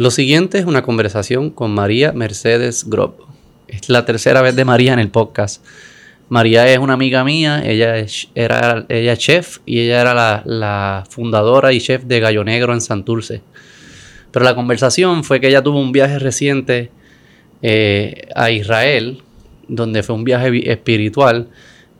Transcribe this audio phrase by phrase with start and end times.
[0.00, 3.16] Lo siguiente es una conversación con María Mercedes Grob.
[3.68, 5.62] Es la tercera vez de María en el podcast.
[6.30, 11.74] María es una amiga mía, ella es, era, ella chef y ella era la, fundadora
[11.74, 13.42] y chef de Gallo Negro en Santurce.
[14.30, 16.90] Pero la conversación fue que ella tuvo un viaje reciente
[17.60, 19.22] eh, a Israel,
[19.68, 21.48] donde fue un viaje espiritual,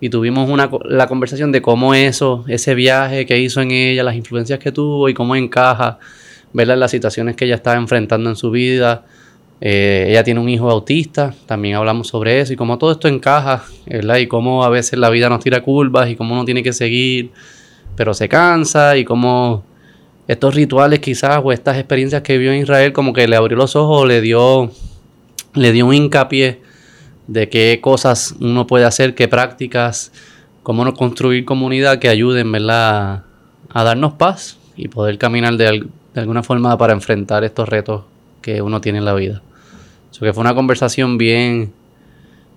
[0.00, 4.14] y tuvimos una, la conversación de cómo eso, ese viaje que hizo en ella, las
[4.14, 5.98] influencias que tuvo y cómo encaja,
[6.52, 6.76] ¿verdad?
[6.76, 9.04] las situaciones que ella estaba enfrentando en su vida.
[9.60, 13.64] Eh, ella tiene un hijo autista, también hablamos sobre eso y cómo todo esto encaja,
[13.86, 14.16] ¿verdad?
[14.16, 17.30] Y cómo a veces la vida nos tira curvas y cómo uno tiene que seguir,
[17.94, 19.64] pero se cansa y cómo
[20.26, 23.76] estos rituales quizás o estas experiencias que vio en Israel como que le abrió los
[23.76, 24.70] ojos, le dio,
[25.54, 26.62] le dio un hincapié
[27.26, 30.10] de qué cosas uno puede hacer, qué prácticas,
[30.62, 33.24] cómo no construir comunidad que ayuden ¿verdad?
[33.68, 38.04] a darnos paz y poder caminar de, alguna forma para enfrentar estos retos
[38.42, 39.42] que uno tiene en la vida.
[40.10, 41.72] Eso que fue una conversación bien,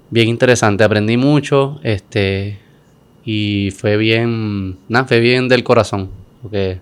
[0.09, 0.83] bien interesante.
[0.83, 2.59] Aprendí mucho, este,
[3.25, 6.09] y fue bien, nada, fue bien del corazón,
[6.41, 6.79] porque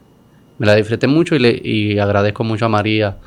[0.58, 3.18] me la disfruté mucho y, le, y agradezco mucho a María,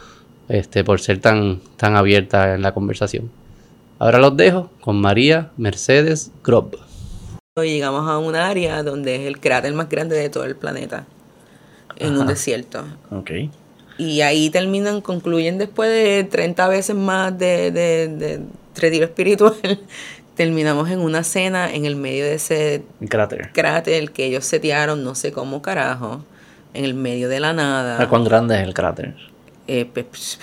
[0.49, 3.31] este, por ser tan, tan abierta en la conversación.
[3.99, 6.77] Ahora los dejo con María Mercedes Grob.
[7.57, 11.07] Llegamos a un área donde es el cráter más grande de todo el planeta,
[11.97, 12.85] en un desierto.
[13.11, 13.31] Ok.
[13.99, 18.41] Y ahí terminan, concluyen después de 30 veces más de, de, de
[18.75, 19.55] retiro espiritual,
[20.35, 23.51] terminamos en una cena en el medio de ese cráter.
[23.53, 26.25] cráter que ellos setearon, no sé cómo carajo,
[26.73, 28.09] en el medio de la nada.
[28.09, 29.15] ¿Cuán grande es el cráter?
[29.69, 30.41] Eh, pues,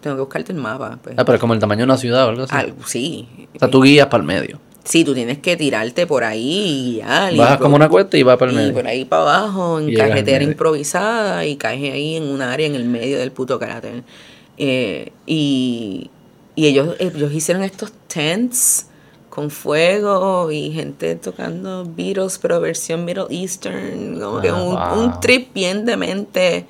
[0.00, 0.98] tengo que buscarte el mapa.
[1.02, 1.14] Pues.
[1.18, 2.74] Ah, pero como el tamaño de una ciudad o algo así.
[2.86, 3.48] sí.
[3.54, 4.60] O sea, tú guías para el medio.
[4.84, 7.34] Sí, tú tienes que tirarte por ahí y guiar.
[7.36, 8.70] Bajas como una cuesta y vas para el medio.
[8.70, 12.74] Y por ahí para abajo, en carretera improvisada, y caes ahí en un área en
[12.74, 14.02] el medio del puto cráter.
[14.58, 16.10] Eh, y,
[16.54, 18.86] y ellos, ellos hicieron estos tents
[19.30, 25.04] con fuego y gente tocando Beatles, pero versión Middle Eastern, como que Ah, un, wow.
[25.04, 26.66] un trip bien demente.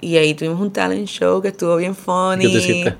[0.00, 2.52] Y ahí tuvimos un talent show que estuvo bien funny.
[2.52, 2.96] ¿Qué te?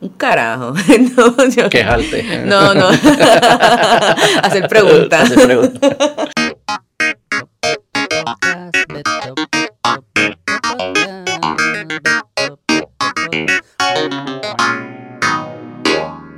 [0.00, 0.74] Un carajo.
[1.16, 2.42] no, yo- Quejarte.
[2.44, 2.88] No, no.
[4.42, 5.30] Hacer preguntas.
[5.30, 5.96] Hacer preguntas.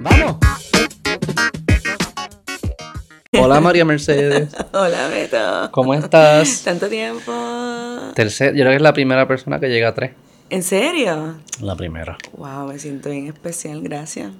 [0.01, 0.37] Vamos.
[3.39, 4.49] Hola María Mercedes.
[4.73, 5.69] Hola, Beto.
[5.73, 6.63] ¿Cómo estás?
[6.65, 7.33] Tanto tiempo.
[8.15, 10.13] Tercer, yo creo que es la primera persona que llega a tres.
[10.51, 11.35] ¿En serio?
[11.61, 12.17] La primera.
[12.37, 14.33] Wow, me siento bien especial, gracias.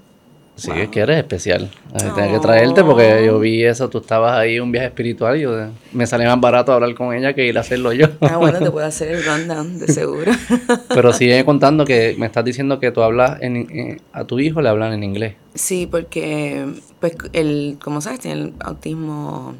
[0.55, 0.79] Sí, Wow.
[0.79, 1.71] es que eres especial.
[1.93, 2.41] Ay, Tenía que Oh.
[2.41, 5.53] traerte porque yo vi eso, tú estabas ahí un viaje espiritual y yo,
[5.93, 8.07] me sale más barato hablar con ella que ir a hacerlo yo.
[8.23, 10.33] Ah, bueno, te puedo hacer el rundown, de seguro.
[10.89, 14.63] Pero sigue contando que me estás diciendo que tú hablas en, en- a tu hijo
[14.63, 15.35] le hablan en inglés.
[15.55, 16.67] Sí, porque,
[17.01, 19.55] pues, el, como sabes, tiene el autismo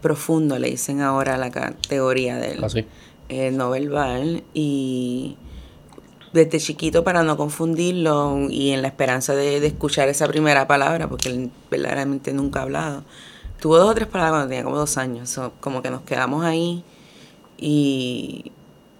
[0.00, 2.84] profundo, le dicen ahora la categoría del Así.
[3.30, 5.36] eh, no verbal y
[6.34, 11.08] desde chiquito para no confundirlo y en la esperanza de, de escuchar esa primera palabra,
[11.08, 13.04] porque él verdaderamente nunca ha hablado.
[13.60, 16.44] Tuvo dos o tres palabras cuando tenía como dos años, so, como que nos quedamos
[16.44, 16.84] ahí
[17.56, 18.52] y,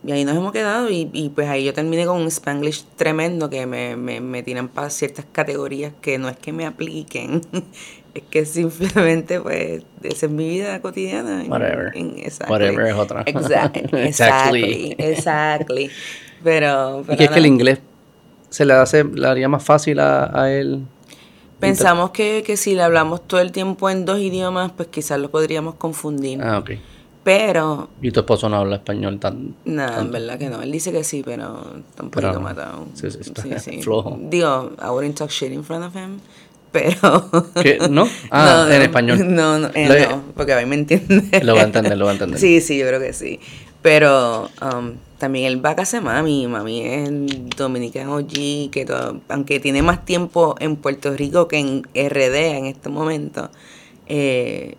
[0.07, 3.51] y ahí nos hemos quedado y, y pues ahí yo terminé con un spanglish tremendo
[3.51, 7.41] que me, me, me tiran para ciertas categorías que no es que me apliquen,
[8.15, 11.45] es que simplemente pues esa es mi vida cotidiana.
[11.49, 11.91] Whatever.
[11.97, 12.53] en- exactly.
[12.53, 13.25] Whatever es otra.
[13.25, 15.91] Exact- exactly, exactly.
[16.45, 17.81] Pero, Y que es que el inglés
[18.51, 20.83] se le hace, le haría más fácil a, a él.
[21.59, 25.31] Pensamos que, que si le hablamos todo el tiempo en dos idiomas, pues quizás lo
[25.31, 26.41] podríamos confundir.
[26.43, 26.73] Ah, ok.
[27.25, 29.57] Pero, Y tu esposo no habla español tan...
[29.65, 30.61] nada, en verdad que no.
[30.61, 32.87] Él dice que sí, pero está un Pero matado.
[32.93, 33.43] Sí, sí, está
[33.83, 34.19] flojo.
[34.21, 36.19] Digo, I wouldn't talk shit in front of him,
[36.71, 37.49] pero...
[37.63, 37.79] ¿Qué?
[37.89, 38.07] ¿No?
[38.31, 39.35] Ah, en español.
[39.35, 41.41] No, no, eh, no, porque a mí me entiende.
[41.43, 42.39] Lo va a entender, lo va a entender.
[42.45, 43.41] Sí, sí, yo creo que sí.
[43.85, 46.47] Pero um, también él va a casa de mami.
[46.47, 47.11] Mami es
[47.55, 52.65] Dominican OG, que todo- aunque tiene más tiempo en Puerto Rico que en RD en
[52.65, 53.51] este momento,
[54.07, 54.77] eh,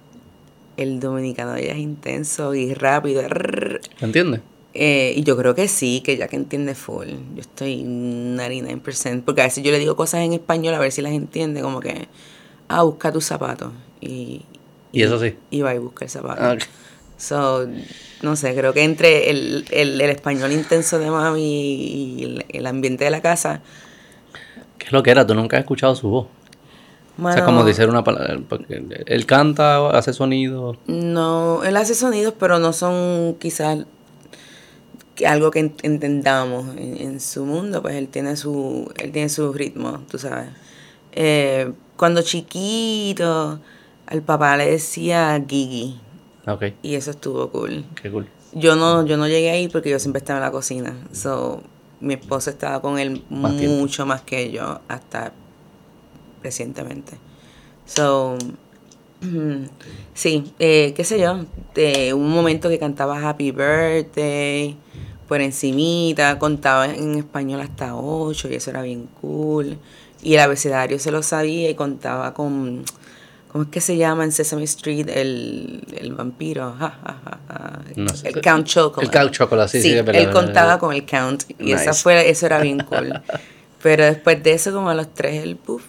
[0.77, 3.21] el dominicano de ella es intenso y rápido.
[3.29, 3.79] rrr.
[4.01, 4.41] ¿Me entiendes?
[4.73, 7.09] Eh, y yo creo que sí, que ya que entiende full.
[7.35, 9.21] Yo estoy 99%.
[9.23, 11.79] Porque a veces yo le digo cosas en español a ver si las entiende, como
[11.79, 12.07] que,
[12.69, 13.71] ah, busca tus zapatos.
[14.01, 14.41] Y,
[14.91, 15.35] Y eso sí.
[15.51, 16.41] y va y busca el zapato.
[16.41, 16.57] Ah.
[17.17, 17.65] So,
[18.21, 21.41] no sé, creo que entre el, el, el español intenso de mami
[22.19, 23.61] y el, el ambiente de la casa.
[24.77, 25.25] ¿Qué es lo que era?
[25.25, 26.27] Tú nunca has escuchado su voz.
[27.17, 28.37] o sea, como decir una palabra.
[29.05, 30.77] Él canta, hace sonido.
[30.87, 33.85] No, él hace sonidos, pero no son quizás
[35.25, 39.53] algo que ent- entendamos en, en su mundo, pues él tiene su, él tiene su
[39.53, 40.49] ritmo, tú sabes.
[41.13, 43.61] Eh, cuando chiquito,
[44.07, 45.97] al papá le decía Gigi,
[46.47, 47.85] Ok, y eso estuvo cool.
[48.01, 48.27] qué cool.
[48.53, 50.95] Yo no, yo no llegué ahí porque yo siempre estaba en la cocina.
[51.11, 51.61] So,
[51.99, 53.77] mi esposo estaba con él Más tiempo.
[53.77, 55.33] mucho más que yo hasta
[56.43, 57.17] recientemente.
[57.85, 58.37] So,
[60.13, 64.77] sí, eh, qué sé yo, de un momento que cantaba Happy Birthday
[65.27, 69.77] por encimita, contaba en español hasta 8 y eso era bien cool.
[70.21, 72.83] Y el abecedario se lo sabía y contaba con,
[73.55, 76.75] ¿cómo es que se llama en Sesame Street el, el vampiro?
[76.77, 77.79] Ja, ja, ja, ja.
[77.95, 78.27] No sé.
[78.27, 79.05] El Count Chocolate.
[79.05, 82.03] El Count Chocolate, sí, sí, verdad, él contaba con el Count y esa Nice.
[82.03, 83.13] fue, eso era bien cool.
[83.81, 85.83] Pero después de eso, como a los tres, el puff,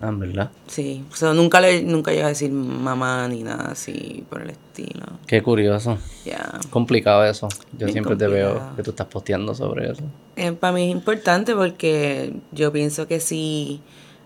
[0.00, 0.50] Ah, verdad.
[0.66, 4.50] Sí, o sea, nunca le nunca llegó a decir mamá ni nada así por el
[4.50, 5.06] estilo.
[5.28, 5.98] Qué curioso.
[6.24, 6.58] Ya.
[6.70, 7.48] Complicado eso.
[7.78, 10.02] Yo Bien siempre te veo que tú estás posteando sobre eso.
[10.34, 13.80] Eh, para mí es importante porque yo pienso que si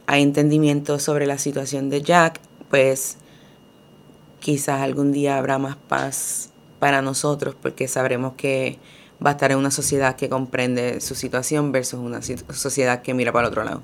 [0.06, 3.19] hay entendimiento sobre la situación de Jack, pues
[4.41, 8.79] quizás algún día habrá más paz para nosotros porque sabremos que
[9.25, 13.32] va a estar en una sociedad que comprende su situación versus una sociedad que mira
[13.32, 13.82] para el otro lado.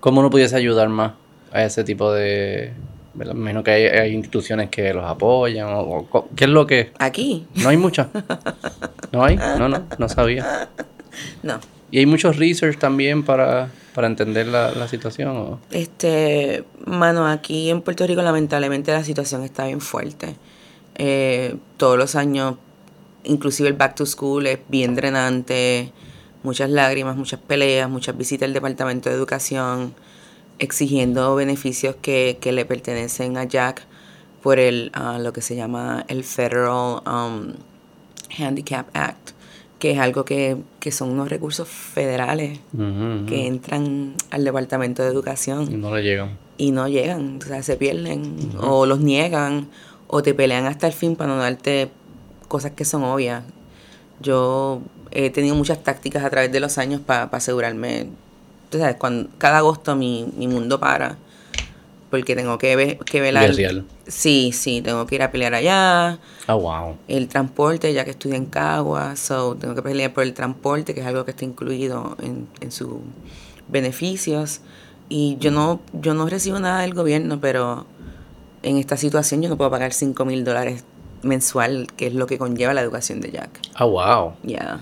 [0.00, 1.14] ¿Cómo uno pudiese ayudar más
[1.50, 2.72] a ese tipo de...
[3.14, 3.34] ¿verdad?
[3.34, 6.92] Me imagino que hay, hay instituciones que los apoyan o, ¿Qué es lo que...?
[6.98, 8.08] Aquí, No hay muchas.
[9.12, 9.36] ¿No hay?
[9.36, 10.68] No, no, no sabía.
[11.42, 11.58] no.
[11.90, 15.36] Y hay muchos research también para, para entender la, la situación.
[15.36, 15.60] ¿o?
[15.70, 20.36] Este, mano, aquí en Puerto Rico lamentablemente la situación está bien fuerte.
[20.96, 22.56] Eh, todos los años,
[23.24, 25.92] inclusive el back to school es bien drenante,
[26.42, 29.94] muchas lágrimas, muchas peleas, muchas visitas al Departamento de Educación
[30.58, 33.82] exigiendo beneficios que, que le pertenecen a Jack
[34.42, 37.52] por el, ah, lo que se llama el Federal um,
[38.38, 39.30] Handicap Act,
[39.78, 42.60] que es algo que, que son unos recursos federales
[43.28, 46.38] que entran al Departamento de Y Educación no le llegan.
[46.56, 49.68] y no llegan, o sea, se pierden o los niegan
[50.08, 51.90] o te pelean hasta el fin para no darte
[52.48, 53.44] cosas que son obvias.
[54.20, 54.80] Yo
[55.10, 58.08] he tenido muchas tácticas a través de los años para asegurarme,
[58.70, 61.18] tú sabes, cuando, cada agosto mi, mi mundo para
[62.10, 63.52] porque tengo que, ver, que velar.
[64.06, 66.96] Sí, sí, tengo que ir a pelear allá, Ah, wow.
[67.08, 71.00] el transporte, ya que estudio en Cagua, so tengo que pelear por el transporte, que
[71.00, 72.94] es algo que está incluido en, en sus
[73.68, 74.60] beneficios.
[75.08, 77.86] Y yo no, yo no recibo nada del gobierno, pero
[78.62, 80.84] en esta situación yo no puedo pagar 5 mil dólares
[81.22, 83.60] mensual, que es lo que conlleva la educación de Jack.
[83.74, 84.34] Ah, wow.
[84.42, 84.80] Ya.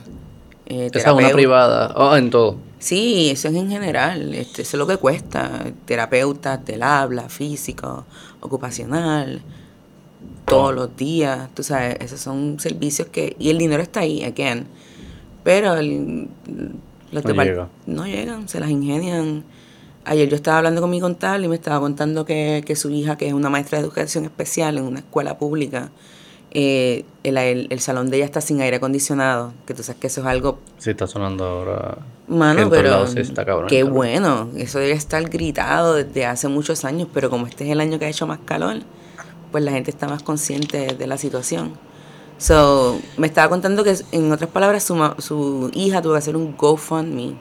[0.66, 1.92] Eh, Esa es una privada.
[1.96, 2.56] Oh, en todo.
[2.78, 4.34] Sí, eso es en general.
[4.34, 5.64] Este, eso es lo que cuesta.
[5.86, 8.04] Terapeuta del habla, físico,
[8.40, 9.42] ocupacional,
[10.46, 10.72] todos Oh.
[10.72, 11.48] los días.
[11.54, 13.36] Tú sabes, esos son servicios que.
[13.38, 14.66] Y el dinero está ahí, again.
[15.42, 16.28] Pero el,
[17.12, 17.68] los No llega.
[17.86, 19.44] no llegan, se las ingenian.
[20.06, 23.16] Ayer yo estaba hablando con mi contable y me estaba contando que, que su hija,
[23.16, 25.90] que es una maestra de educación especial en una escuela pública,
[26.54, 29.52] eh, el, el- el salón de ella está sin aire acondicionado.
[29.66, 31.98] Que tú sabes que eso es algo Sí, está sonando ahora.
[32.28, 33.94] Mano, pero sí está cabrón, qué cabrón.
[33.96, 34.48] bueno.
[34.56, 38.06] Eso debe estar gritado desde hace muchos años, pero como este es el año que
[38.06, 38.76] ha hecho más calor,
[39.52, 41.72] pues la gente está más consciente de la situación.
[42.38, 46.56] So, me estaba contando que, en otras palabras, su, su hija tuvo que hacer un
[46.56, 47.34] GoFundMe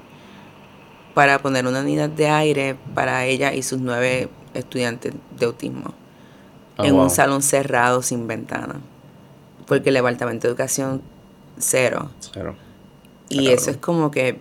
[1.13, 5.93] para poner una unidad de aire para ella y sus nueve estudiantes de autismo
[6.77, 7.03] Ah, en wow.
[7.03, 8.81] un salón cerrado sin ventana.
[9.73, 11.01] Porque el Departamento de Educación,
[11.57, 12.09] cero.
[12.19, 12.55] Cero.
[13.29, 14.39] Y eso es como que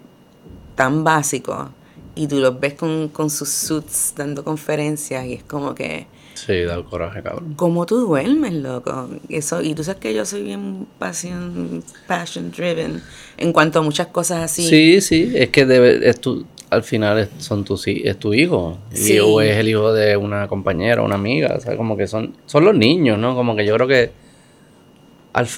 [0.74, 1.70] tan básico.
[2.14, 6.60] Y tú los ves con, con sus suits dando conferencias y es como que, Sí,
[6.62, 7.54] da coraje, cabrón.
[7.56, 9.08] ¿cómo tú duermes, loco?
[9.28, 13.02] Eso, y tú sabes que yo soy bien passion, passion driven
[13.38, 14.66] en cuanto a muchas cosas así.
[14.68, 18.78] Sí, sí, es que debe, es tu, al final es, son tus, es tu hijo.
[18.92, 19.18] Y, Sí.
[19.20, 21.54] o es el hijo de una compañera, una amiga.
[21.56, 23.34] O sea, como que son, son los niños, ¿no?
[23.34, 24.10] Como que yo creo que
[25.32, 25.48] al,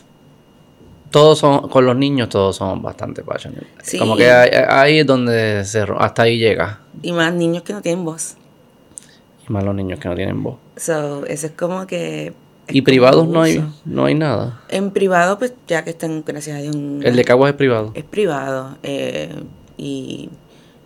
[1.11, 3.67] todos son, con los niños todos somos bastante passionate.
[3.83, 3.99] Sí.
[3.99, 6.81] Como que ahí, ahí es donde se, hasta ahí llega.
[7.03, 8.35] Y más niños que no tienen voz.
[9.49, 10.57] Y más los niños que no tienen voz.
[10.77, 12.33] So, eso es como que...
[12.67, 14.63] es Y privados no hay, no hay nada.
[14.69, 17.93] En privado, pues ya que están, gracias a Dios, El de Caguas es privado.
[17.95, 18.77] es privado.
[18.83, 19.35] eh,
[19.77, 20.31] y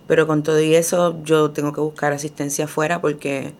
[0.09, 3.52] pero con todo y eso yo tengo que buscar asistencia afuera porque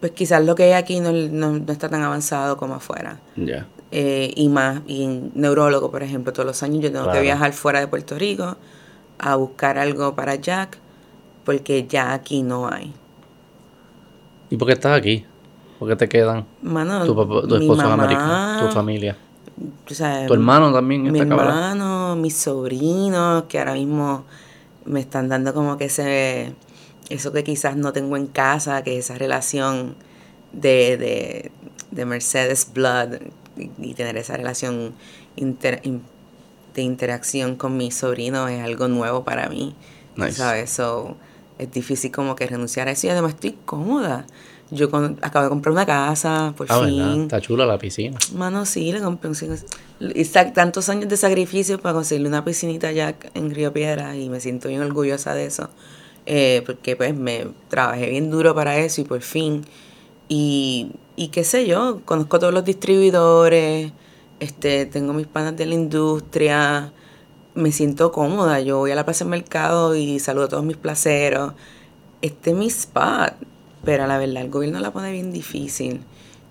[0.00, 3.20] pues quizás lo que hay aquí no, no, no está tan avanzado como afuera.
[3.36, 3.66] Ya.
[3.90, 7.18] Eh, y más, y en neurólogo, por ejemplo, todos los años yo tengo Claro.
[7.18, 8.56] que viajar fuera de Puerto Rico
[9.18, 10.78] a buscar algo para Jack
[11.44, 12.92] porque ya aquí no hay.
[14.50, 15.24] ¿Y por qué estás aquí?
[15.78, 16.44] ¿Por qué te quedan?
[16.62, 19.16] Mano, Tu, papá, tu mi esposo es americano, tu familia.
[19.86, 24.24] Tu hermano también mi está hermano, mis sobrinos, que ahora mismo
[24.84, 26.52] me están dando como que ese,
[27.10, 29.96] eso que quizás no tengo en casa, que esa relación
[30.52, 31.50] de, de,
[31.90, 33.14] de Mercedes Blood
[33.56, 34.94] y, y tener esa relación
[35.36, 36.02] inter- in-
[36.74, 39.74] de interacción con mis sobrinos es algo nuevo para mí.
[40.16, 40.32] Nice.
[40.32, 40.70] ¿Sabes?
[40.70, 41.16] So,
[41.58, 44.26] es difícil como que renunciar a eso y además estoy cómoda.
[44.70, 47.12] Yo con- acabo de comprar una casa, por Ah, ¿verdad?
[47.14, 47.22] fin.
[47.22, 48.18] Está chula la piscina.
[48.34, 49.30] Mano, sí, le compré
[50.24, 54.40] sa- tantos años de sacrificio para conseguirle una piscinita allá en Río Piedra y me
[54.40, 55.70] siento bien orgullosa de eso.
[56.30, 59.64] Eh, porque pues me trabajé bien duro para eso y por fin.
[60.28, 63.92] Y, y qué sé yo, conozco todos los distribuidores,
[64.38, 66.92] este, tengo mis panas de la industria,
[67.54, 68.60] me siento cómoda.
[68.60, 71.54] Yo voy a la plaza del mercado y saludo a todos mis placeros.
[72.20, 73.32] Este es mi spot.
[73.82, 76.02] Pero la verdad, el gobierno la pone bien difícil.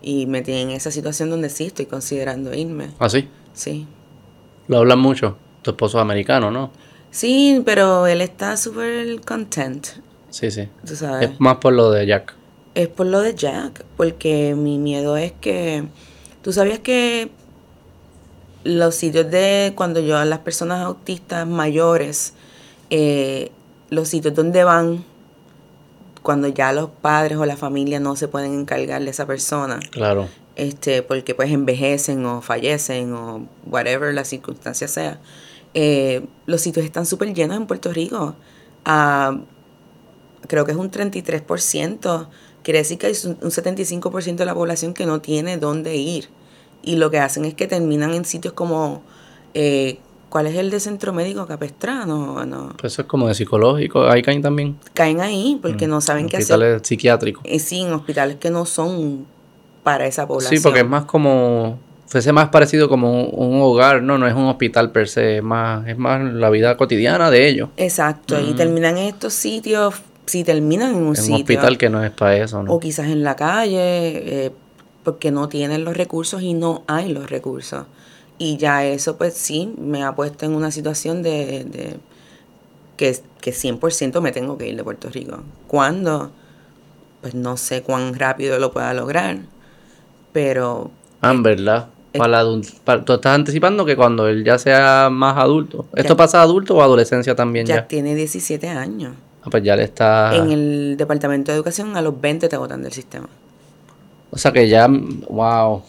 [0.01, 2.89] Y me tiene en esa situación donde sí estoy considerando irme.
[2.98, 3.27] ¿Ah, sí?
[3.53, 3.86] Sí.
[4.67, 5.38] Lo hablan mucho.
[5.62, 6.72] Tu esposo es americano, ¿no?
[7.17, 9.88] Sí, pero él está súper content.
[10.29, 10.69] Sí, sí.
[10.86, 11.31] Tú sabes.
[11.31, 12.36] Es más por lo de Jack.
[12.75, 15.83] Es por lo de Jack, porque mi miedo es que
[16.43, 17.31] tú sabías que
[18.63, 22.33] los sitios de cuando yo las personas autistas mayores,
[22.91, 23.51] eh,
[23.89, 25.03] los sitios donde van
[26.21, 30.27] cuando ya los padres o la familia no se pueden encargar de esa persona, Claro.
[30.55, 35.19] este, porque pues envejecen o fallecen o whatever la circunstancia sea.
[35.79, 38.34] Eh, los sitios están súper llenos en Puerto Rico.
[38.84, 39.38] Ah,
[40.48, 42.27] creo que es un 33%.
[42.63, 46.29] Quiere decir que hay un un 75% de la población que no tiene dónde ir.
[46.81, 49.03] Y lo que hacen es que terminan en sitios como...
[49.53, 52.43] eh, ¿Cuál es el de centro médico capestrano?
[52.46, 54.07] No, Pues eso es como de psicológico.
[54.07, 54.77] Ahí caen también.
[54.93, 56.55] caen ahí porque no saben qué hacer.
[56.55, 57.43] Hospitales psiquiátricos.
[57.46, 59.25] Eh, sí, en hospitales que no son
[59.84, 60.57] para esa población.
[60.57, 61.79] Sí, porque es más como.
[62.07, 65.43] Fuese más parecido como un, un hogar, no, no es un hospital per se, es
[65.43, 67.69] más, es más la vida cotidiana de ellos.
[67.77, 69.95] Exacto, y terminan en estos sitios,
[70.25, 72.73] si terminan en un Es un sitio, hospital que no es para eso, ¿no?
[72.73, 74.51] o quizás en la calle, eh,
[75.03, 77.85] porque no tienen los recursos y no hay los recursos.
[78.37, 81.97] Y ya eso, pues sí, me ha puesto en una situación de, de
[82.95, 85.43] que, que 100% me tengo que ir de Puerto Rico.
[85.67, 86.31] ¿Cuándo?
[87.21, 89.39] Pues no sé cuán rápido lo pueda lograr,
[90.31, 91.87] pero Ah, en verdad.
[92.13, 95.85] Para la adul- para- tú estás anticipando que cuando él ya sea más adulto.
[95.95, 96.17] ¿Esto Ya.
[96.17, 97.75] pasa adulto o adolescencia también ya?
[97.75, 99.13] ya tiene 17 años.
[99.43, 100.35] Ah, pues ya le está.
[100.35, 103.27] En el Departamento de Educación a los 20 te botan del sistema.
[104.31, 104.87] O sea que ya.
[104.89, 105.83] Wow.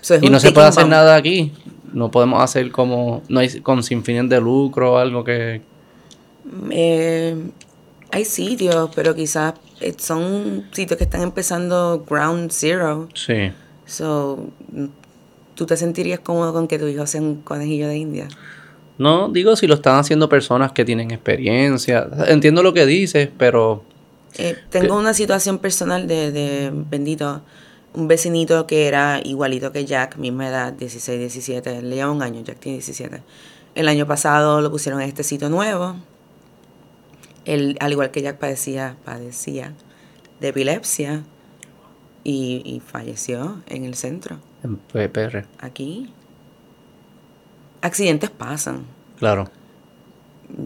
[0.00, 0.90] So, Y no se puede hacer bomb.
[0.92, 1.52] nada aquí.
[1.92, 3.22] No podemos hacer como.
[3.28, 5.60] No hay con sin fines de lucro o algo que.
[6.70, 7.36] Eh,
[8.10, 13.08] hay sitios, pero quizás eh, son sitios que están empezando ground zero.
[13.14, 13.50] Sí.
[13.86, 14.46] So,
[15.54, 18.28] ¿tú te sentirías cómodo con que tu hijo sea un conejillo de India?
[18.98, 22.08] No, digo si lo están haciendo personas que tienen experiencia.
[22.28, 23.82] Entiendo lo que dices, pero.
[24.36, 27.42] Eh, tengo una situación personal de, de, bendito,
[27.92, 32.42] un vecinito que era igualito que Jack, misma edad, 16, 17, le lleva un año,
[32.42, 33.22] Jack tiene 17.
[33.74, 35.96] El año pasado lo pusieron en este sitio nuevo.
[37.44, 39.74] Él, al igual que Jack, padecía, padecía
[40.40, 41.22] de epilepsia
[42.24, 45.46] y, y falleció en el centro, En PPR.
[45.60, 46.10] aquí.
[47.82, 48.86] Accidentes pasan.
[49.18, 49.50] Claro.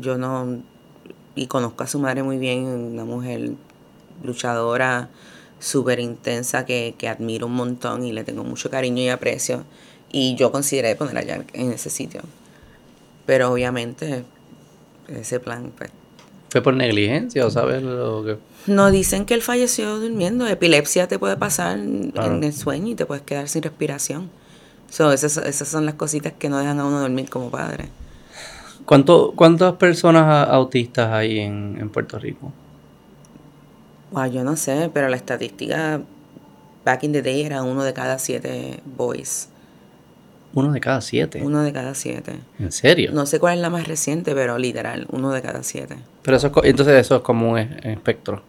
[0.01, 0.63] yo no
[1.35, 3.53] y conozco a su madre muy bien una mujer
[4.23, 5.09] luchadora
[5.61, 9.65] súper intensa que, que admiro un montón y le tengo mucho cariño y aprecio
[10.11, 12.23] y yo consideré poner allá en ese sitio
[13.27, 14.25] pero obviamente
[15.09, 15.91] ese plan pues
[16.59, 18.37] ¿Fue por negligencia o sabes lo que.?
[18.67, 23.07] no dicen que él falleció durmiendo epilepsia te puede pasar en el sueño y te
[23.07, 24.29] puedes quedar sin respiración
[24.91, 27.91] so, esas, esas son las cositas que no dejan a uno dormir como padre
[28.87, 32.51] ¿Cuánto, ¿Cuántas personas autistas hay en, en Puerto Rico?
[34.11, 36.01] Wow, yo no sé, pero la estadística
[36.85, 39.51] back in the day era uno de cada siete boys.
[40.59, 41.41] Uno de cada siete.
[41.43, 42.35] Uno de cada siete.
[42.59, 43.11] ¿En serio?
[43.13, 45.97] No sé cuál es la más reciente, pero literal, uno de cada siete.
[46.23, 48.43] Pero eso es entonces eso es como un es- espectro.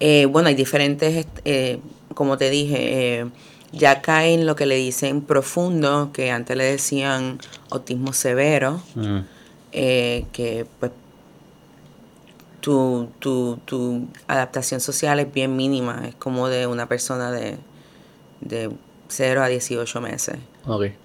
[0.00, 1.78] Eh, bueno, hay diferentes, eh,
[2.14, 3.26] como te dije, eh,
[3.72, 7.38] ya cae en lo que le dicen profundo, que antes le decían
[7.70, 9.18] autismo severo, Mm.
[9.72, 10.92] eh, que pues
[12.60, 17.56] tu, tu, tu adaptación social es bien mínima, es como de una persona de,
[18.40, 18.70] de
[19.08, 20.36] 0 a 18 meses.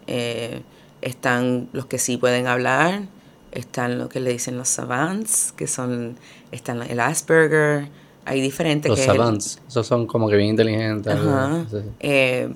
[0.07, 0.61] Eh,
[1.01, 3.03] están los que sí pueden hablar,
[3.51, 6.15] están lo que le dicen los savants, que son,
[6.51, 7.87] están el Asperger,
[8.25, 9.59] hay diferentes Los que es el- savants.
[9.67, 11.13] Esos son como que bien inteligentes.
[11.13, 11.65] Ajá.
[11.99, 12.49] Eh,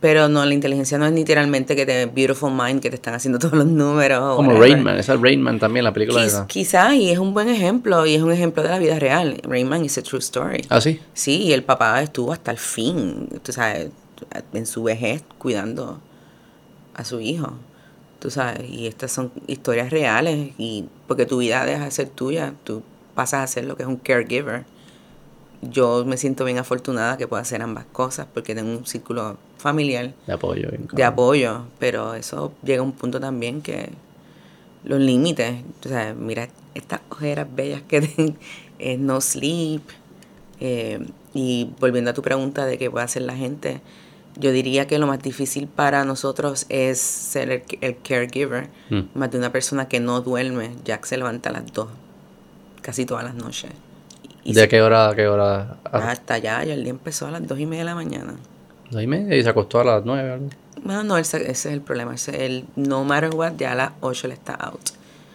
[0.00, 3.38] Pero no, la inteligencia no es literalmente que te Beautiful Mind, que te están haciendo
[3.38, 4.34] todos los números.
[4.34, 4.72] Como whatever.
[4.72, 6.46] Rain Man, esa es Rain Man también, la película de esa.
[6.48, 9.38] Quizás, y es un buen ejemplo, y es un ejemplo de la vida real.
[9.44, 10.64] Rayman is a true story.
[10.70, 10.98] Ah, sí.
[11.14, 13.90] Sí, y el papá estuvo hasta el fin, tú sabes,
[14.52, 16.00] en su vejez cuidando
[16.94, 17.54] a su hijo,
[18.18, 22.54] tú sabes, y estas son historias reales, y porque tu vida deja de ser tuya,
[22.64, 22.82] tú
[23.14, 24.64] pasas a ser lo que es un caregiver.
[25.62, 30.12] Yo me siento bien afortunada que pueda hacer ambas cosas, porque tengo un círculo familiar
[30.26, 30.68] De apoyo.
[30.70, 33.90] bien de apoyo, pero eso llega a un punto también que
[34.84, 38.36] los límites, o sea, mira estas ojeras bellas que ten,
[38.80, 39.82] eh, no sleep,
[40.58, 43.80] eh, y volviendo a tu pregunta de qué puede hacer la gente,
[44.36, 49.00] yo diría que lo más difícil para nosotros es ser el, el caregiver, Mm.
[49.14, 51.88] más de una persona que no duerme, Jack se levanta a las dos,
[52.80, 53.70] casi todas las noches.
[54.44, 55.76] Y ¿De se- qué hora a qué hora?
[55.84, 58.34] A hasta allá, ya el día empezó a las dos y media de la mañana.
[58.90, 60.32] las y media y se acostó a las nueve.
[60.32, 60.48] algo.
[60.82, 62.14] Bueno, no, ese, ese es el problema.
[62.14, 64.80] Ese, el no matter what, ya a las 8 le está out.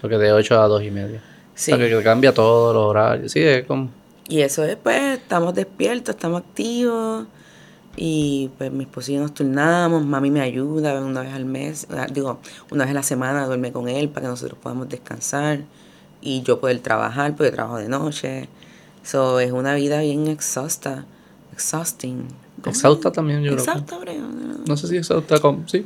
[0.02, 1.24] Porque de 8 a dos y media.
[1.56, 1.72] Sí.
[1.72, 3.32] O sea, que, que cambia todos los horarios.
[3.32, 3.90] Sí, es como...
[4.28, 7.28] Y eso es, pues, estamos despiertos, estamos activos.
[8.00, 11.88] Y pues mi esposo y yo nos turnamos, mami me ayuda una vez al mes,
[11.90, 12.40] ah, digo,
[12.70, 15.62] una vez a la semana duerme con él para que nosotros podamos descansar
[16.22, 18.48] y yo poder trabajar, porque trabajo de noche.
[19.04, 21.06] Eso es una vida bien exhausta,
[21.54, 22.26] exhausting.
[22.62, 22.72] ¿Cómo?
[22.72, 23.66] Exhausta también, yo creo.
[23.66, 23.98] que- Exhausta.
[24.68, 25.68] No sé si exhausta como...
[25.68, 25.86] Sí.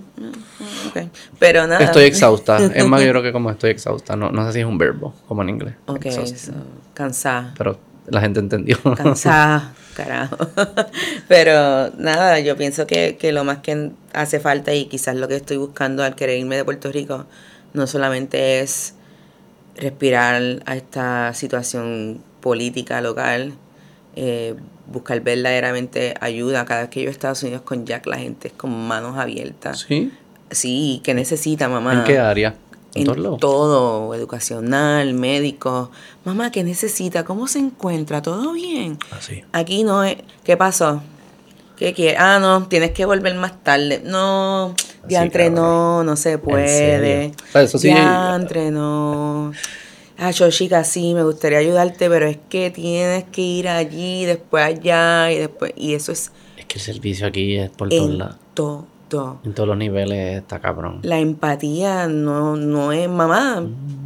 [0.90, 1.04] Ok.
[1.40, 1.84] Pero nada.
[1.84, 2.58] Estoy exhausta.
[2.76, 4.16] Es más, yo creo que como estoy exhausta.
[4.16, 5.76] No, no sé si es un verbo, como en inglés.
[5.86, 6.38] Ok, Exhausta.
[6.38, 6.54] so,
[6.94, 7.54] cansada.
[7.58, 7.78] Pero
[8.08, 8.78] la gente entendió.
[8.96, 10.38] cansada, carajo.
[11.28, 15.36] Pero nada, yo pienso que, que lo más que hace falta y quizás lo que
[15.36, 17.26] estoy buscando al querer irme de Puerto Rico
[17.74, 18.96] no solamente es
[19.76, 23.54] respirar a esta situación política local,
[24.16, 24.56] eh,
[24.88, 26.66] buscar verdaderamente ayuda.
[26.66, 29.86] Cada vez que yo a Estados Unidos con Jack, la gente es con manos abiertas.
[29.88, 30.12] ¿Sí?
[30.50, 31.94] Sí, que necesita, mamá?
[31.94, 32.56] ¿En qué área?
[32.94, 35.92] En, en todo, educacional, médico.
[36.26, 37.24] Mamá, ¿qué necesita?
[37.24, 38.22] ¿Cómo se encuentra?
[38.22, 38.98] ¿Todo bien?
[39.12, 39.44] Así.
[39.54, 40.18] Aquí no es.
[40.44, 41.02] ¿Qué pasó?
[41.78, 42.18] ¿Qué quieres?
[42.20, 44.02] Ah, no, tienes que volver más tarde.
[44.06, 44.76] No,
[45.08, 45.64] diantre, cabrón.
[45.64, 47.28] no, no se puede.
[47.50, 49.52] O sea, eso sí- Diantre, no.
[50.18, 54.64] Ah, yo, chica, sí, me gustaría ayudarte, pero es que tienes que ir allí, después
[54.64, 55.74] allá y después.
[55.76, 58.36] Y eso es Es que el servicio aquí es por todos lados.
[58.54, 58.86] todo.
[59.44, 61.00] En todos los niveles está cabrón.
[61.04, 63.64] La empatía no, no es, mamá,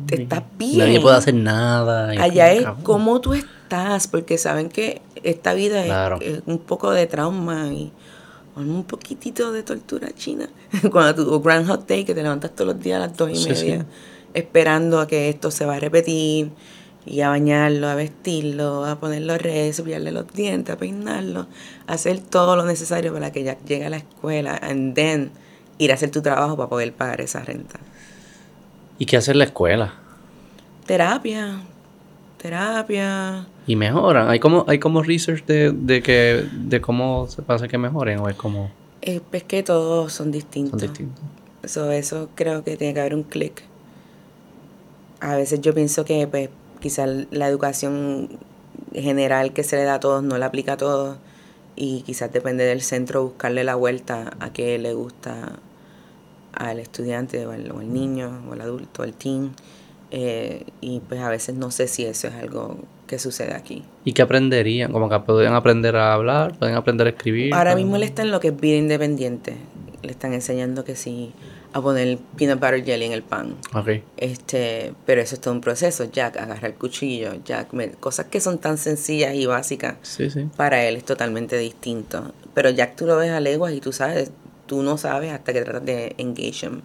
[0.07, 0.77] te estás bien.
[0.79, 2.09] Nadie puede hacer nada.
[2.09, 2.83] Allá es cabrón.
[2.83, 7.91] cómo tú estás, porque saben que esta vida es- un poco de trauma y
[8.55, 10.47] un poquitito de tortura china.
[10.91, 13.29] Cuando tú, o Grand Hot Day, que te levantas todos los días a las dos
[13.31, 13.85] y Sí, media, sí.
[14.33, 16.51] esperando a que esto se va a repetir,
[17.05, 21.47] y a bañarlo, a vestirlo, a ponerlo re, cepillarle los dientes, a peinarlo,
[21.87, 25.31] a hacer todo lo necesario para que ya llegue a la escuela, and then
[25.77, 27.79] ir a hacer tu trabajo para poder pagar esa renta.
[28.97, 29.93] ¿Y qué hace en la escuela?
[30.85, 31.61] Terapia,
[32.41, 33.45] terapia.
[33.67, 34.29] Y mejoran.
[34.29, 38.29] Hay como, hay como research de, de que de cómo se pasa que mejoren o
[38.29, 40.79] es como Eh, es que todos son distintos.
[40.79, 41.23] son distintos.
[41.63, 43.63] Eso, eso creo que tiene que haber un clic.
[45.19, 46.49] A veces yo pienso que pues
[46.85, 48.29] quizás la educación
[48.93, 51.17] general que se le da a todos no la aplica a todos
[51.75, 55.53] y quizás depende del centro buscarle la vuelta a qué le gusta
[56.53, 59.53] al estudiante o al, o al niño o al adulto, al teen.
[60.11, 63.83] Eh, y pues a veces no sé si eso es algo que sucede aquí.
[64.03, 64.91] ¿Y qué aprenderían?
[64.91, 67.51] Como que pueden aprender a hablar, pueden aprender a escribir.
[67.55, 69.55] Ahora mismo él está en lo que es vida independiente.
[70.03, 71.33] Le están enseñando que sí,
[71.75, 73.57] a poner peanut butter jelly en el pan.
[74.15, 76.05] Este, pero eso es todo un proceso.
[76.05, 80.47] Jack agarra el cuchillo, Jack, me- cosas que son tan sencillas y básicas, Sí, sí.
[80.55, 82.31] para él es totalmente distinto.
[82.53, 84.31] Pero Jack tú lo ves a leguas y tú sabes,
[84.67, 86.79] tú no sabes hasta que tratas de engage him.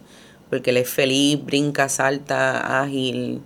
[0.49, 3.41] Porque él es feliz, brinca, salta, ágil,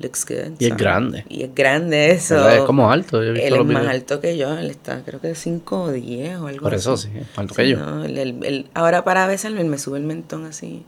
[0.00, 0.54] looks good.
[0.58, 1.24] Y es so- grande.
[1.28, 2.48] Y es grande eso.
[2.48, 3.22] Es como alto.
[3.22, 5.92] yo he visto Él es más alto que yo, él está creo que 5 o
[5.92, 7.08] 10 o algo Por eso así.
[7.12, 7.78] sí, es alto Sí, que yo.
[7.78, 10.82] no, él- él- él- ahora para besarme, él me sube el mentón así,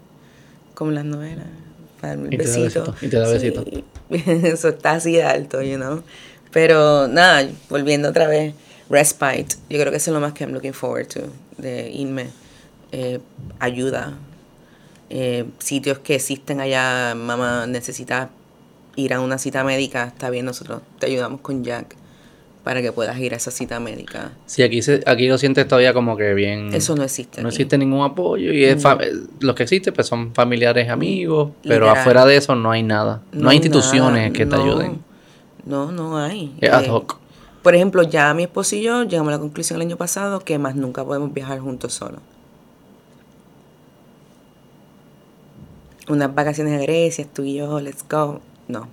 [0.75, 1.47] como las novelas,
[2.01, 2.63] para darme el Y te besito.
[2.85, 3.65] besito, y te da besito.
[3.65, 3.85] Sí,
[4.47, 6.03] eso está así de alto, you know.
[6.51, 8.55] Pero nada, volviendo otra vez,
[8.91, 11.21] respite, yo creo que eso es lo más que I'm looking forward to,
[11.59, 12.27] de irme.
[12.93, 13.21] Eh,
[13.59, 14.15] ayuda.
[15.09, 18.29] Eh, sitios que existen allá, mamá, necesitas
[18.97, 21.97] ir a una cita médica, está bien, nosotros te ayudamos con Jack
[22.65, 24.33] para que puedas ir a esa cita médica.
[24.47, 26.73] Sí, aquí se, aquí lo sientes todavía como que bien.
[26.73, 27.43] Eso no existe.
[27.43, 28.83] No existe ningún apoyo y es
[29.41, 33.23] los que existen pues son familiares, amigos, pero afuera de eso no hay nada.
[33.33, 35.03] No, hay instituciones que te ayuden.
[35.65, 36.57] No, no hay.
[36.63, 37.19] Ad eh, hoc.
[37.63, 40.59] Por ejemplo, ya mi esposo y yo llegamos a la conclusión el año pasado que
[40.59, 42.21] más nunca podemos viajar juntos solos.
[46.09, 48.41] Unas vacaciones a Grecia, tú y yo, let's go.
[48.73, 48.89] No.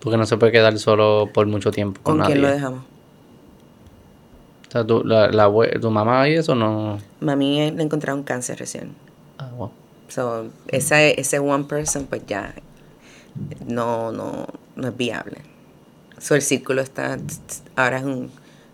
[0.00, 2.34] Porque no se puede quedar solo por mucho tiempo con, ¿Con nadie.
[2.34, 2.80] quién lo dejamos?
[4.68, 6.98] O sea, tu, la, la tu mamá y eso no...
[7.20, 8.94] Mami eh, le encontraron cáncer recién.
[9.38, 9.70] Ah, wow.
[10.08, 12.54] So, ese one person, pues ya
[13.66, 15.38] no, no, no es viable.
[16.18, 17.18] So, el círculo está,
[17.76, 18.30] ahora es un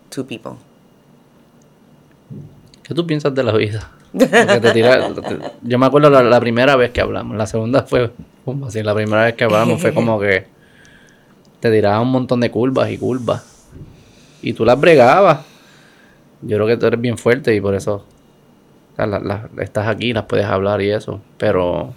[0.09, 0.53] two people.
[2.81, 3.91] ¿Qué tú piensas de la vida?
[4.13, 7.35] Porque te tira- te- yo me acuerdo la, la primera vez que hablamos.
[7.35, 8.11] La segunda fue
[8.45, 8.81] como así.
[8.83, 10.45] La primera vez que hablamos fue como que
[11.59, 13.43] te tiraba un montón de curvas y curvas.
[14.41, 15.39] Y tú las bregabas.
[16.41, 18.05] Yo creo que tú eres bien fuerte y por eso
[18.93, 21.19] o sea, la- la- estás aquí, las puedes hablar y eso.
[21.37, 21.93] Pero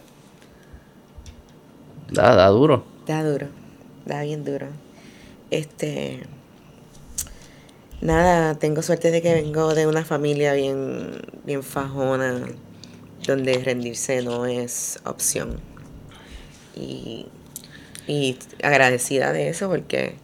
[2.11, 2.85] da, da duro.
[3.07, 3.49] Da duro,
[4.05, 4.67] da bien duro.
[5.51, 6.23] Este.
[8.01, 11.13] Nada, tengo suerte de que vengo de una familia bien,
[11.45, 12.41] bien fajona,
[13.27, 15.59] donde rendirse no es opción.
[16.77, 17.27] Y,
[18.07, 20.15] y agradecida de eso porque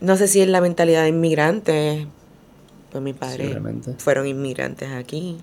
[0.00, 2.06] no sé si es la mentalidad de inmigrantes,
[2.90, 3.56] pues mis padres
[3.98, 5.38] fueron inmigrantes aquí.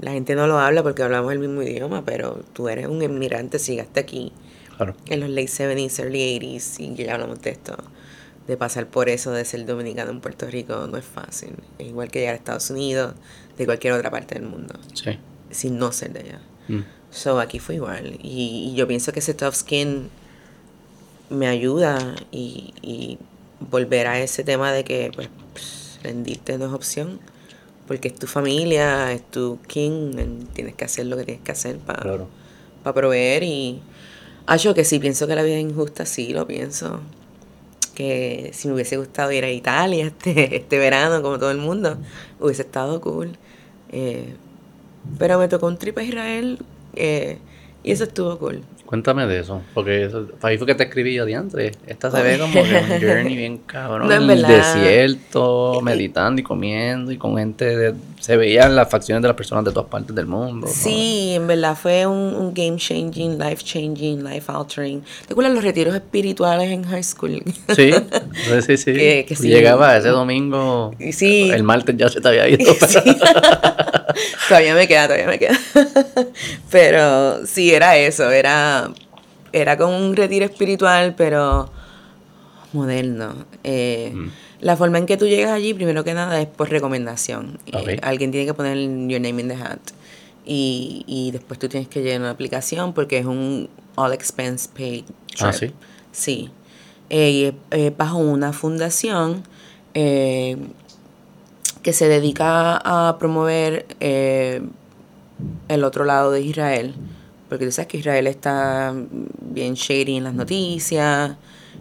[0.00, 3.58] La gente no lo habla porque hablamos el mismo idioma, pero tú eres un inmigrante
[3.58, 4.32] si llegaste aquí
[4.76, 4.94] Claro.
[5.06, 7.76] en los late 70s, early 80s, y ya hablamos de esto,
[8.46, 11.54] de pasar por eso, de ser dominicano en Puerto Rico, no es fácil.
[11.78, 13.14] Es igual que llegar a Estados Unidos,
[13.56, 15.18] de cualquier otra parte del mundo, Sí.
[15.50, 16.40] sin no ser de allá.
[16.68, 16.80] Mm.
[17.10, 18.18] So, aquí fue igual.
[18.22, 20.08] Y, y yo pienso que ese tough skin
[21.30, 23.18] me ayuda y, y
[23.70, 25.28] volver a ese tema de que, pues,
[26.02, 27.20] rendirte no es opción.
[27.86, 30.12] Porque es tu familia, es tu king,
[30.54, 32.28] tienes que hacer lo que tienes que hacer para Claro.
[32.82, 33.82] para proveer y
[34.46, 37.00] ah, yo que sí pienso que la vida es injusta, sí lo pienso.
[38.02, 41.98] Que si me hubiese gustado ir a Italia este, este verano, como todo el mundo,
[42.40, 43.38] hubiese estado cool.
[43.90, 44.34] Eh,
[45.18, 46.58] pero me tocó un trip a Israel
[46.94, 47.38] eh,
[47.84, 48.62] y eso estuvo cool.
[48.92, 51.72] Cuéntame de eso, porque eso, ahí fue que te escribí yo diantre.
[51.86, 54.06] Esta se ve como que un journey bien cabrón.
[54.06, 57.94] No, en el desierto, meditando y comiendo y con gente de...
[58.20, 60.66] Se veían las facciones de las personas de todas partes del mundo.
[60.66, 60.72] ¿no?
[60.72, 65.02] Sí, en verdad fue un, un game changing, life changing, life altering.
[65.26, 67.42] ¿Te acuerdas los retiros espirituales en high school?
[67.74, 67.92] Sí,
[68.66, 68.92] sí, sí.
[68.92, 69.48] Que- que Tú sí.
[69.48, 71.50] Llegaba ese domingo, sí.
[71.50, 72.74] el martes ya se te había ido.
[72.86, 72.98] Sí.
[74.48, 75.58] todavía me queda, todavía me queda.
[76.70, 78.90] pero sí, era eso, era,
[79.52, 81.70] era como un retiro espiritual, pero
[82.72, 83.46] moderno.
[83.64, 84.30] Eh, Mm.
[84.62, 87.58] La forma en que tú llegas allí, primero que nada, es por recomendación.
[87.66, 88.76] Eh, alguien tiene que poner
[89.08, 89.80] your name in the hat.
[90.46, 95.04] Y, y después tú tienes que llenar una aplicación porque es un all expense paid
[95.26, 95.40] trip.
[95.40, 95.72] Ah, ¿sí?
[96.12, 96.50] Sí.
[97.10, 99.42] Eh, y es bajo una fundación
[99.94, 100.56] eh,
[101.82, 104.62] que se dedica a promover eh,
[105.68, 106.94] el otro lado de Israel.
[107.48, 108.94] Porque tú sabes que Israel está
[109.40, 111.32] bien shady en las noticias,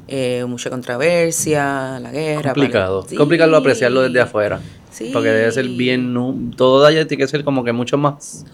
[0.08, 2.54] eh, mucha controversia, la guerra.
[2.54, 3.04] complicado.
[3.04, 3.58] Pale- Complicado Sí.
[3.58, 4.60] apreciarlo desde afuera.
[4.92, 5.10] Sí.
[5.14, 6.52] Porque debe ser bien...
[6.58, 8.46] Todo allá tiene que ser como que mucho más...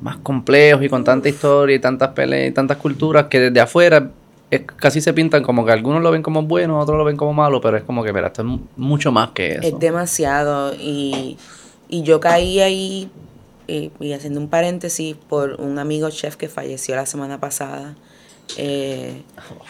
[0.00, 4.10] Más complejos y con tanta historia y tantas peleas y tantas culturas que desde afuera
[4.54, 7.32] es- casi se pintan como que algunos lo ven como bueno, otros lo ven como
[7.32, 9.60] malo, pero es como que, mira, esto es mu- mucho más que eso.
[9.62, 10.74] Es demasiado.
[10.74, 11.38] Y,
[11.88, 13.10] y yo caí ahí,
[13.66, 17.94] y, y haciendo un paréntesis, por un amigo chef que falleció la semana pasada,
[18.58, 19.22] eh,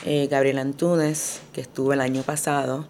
[0.05, 2.85] eh, Gabriel Antunes, que estuvo el año pasado.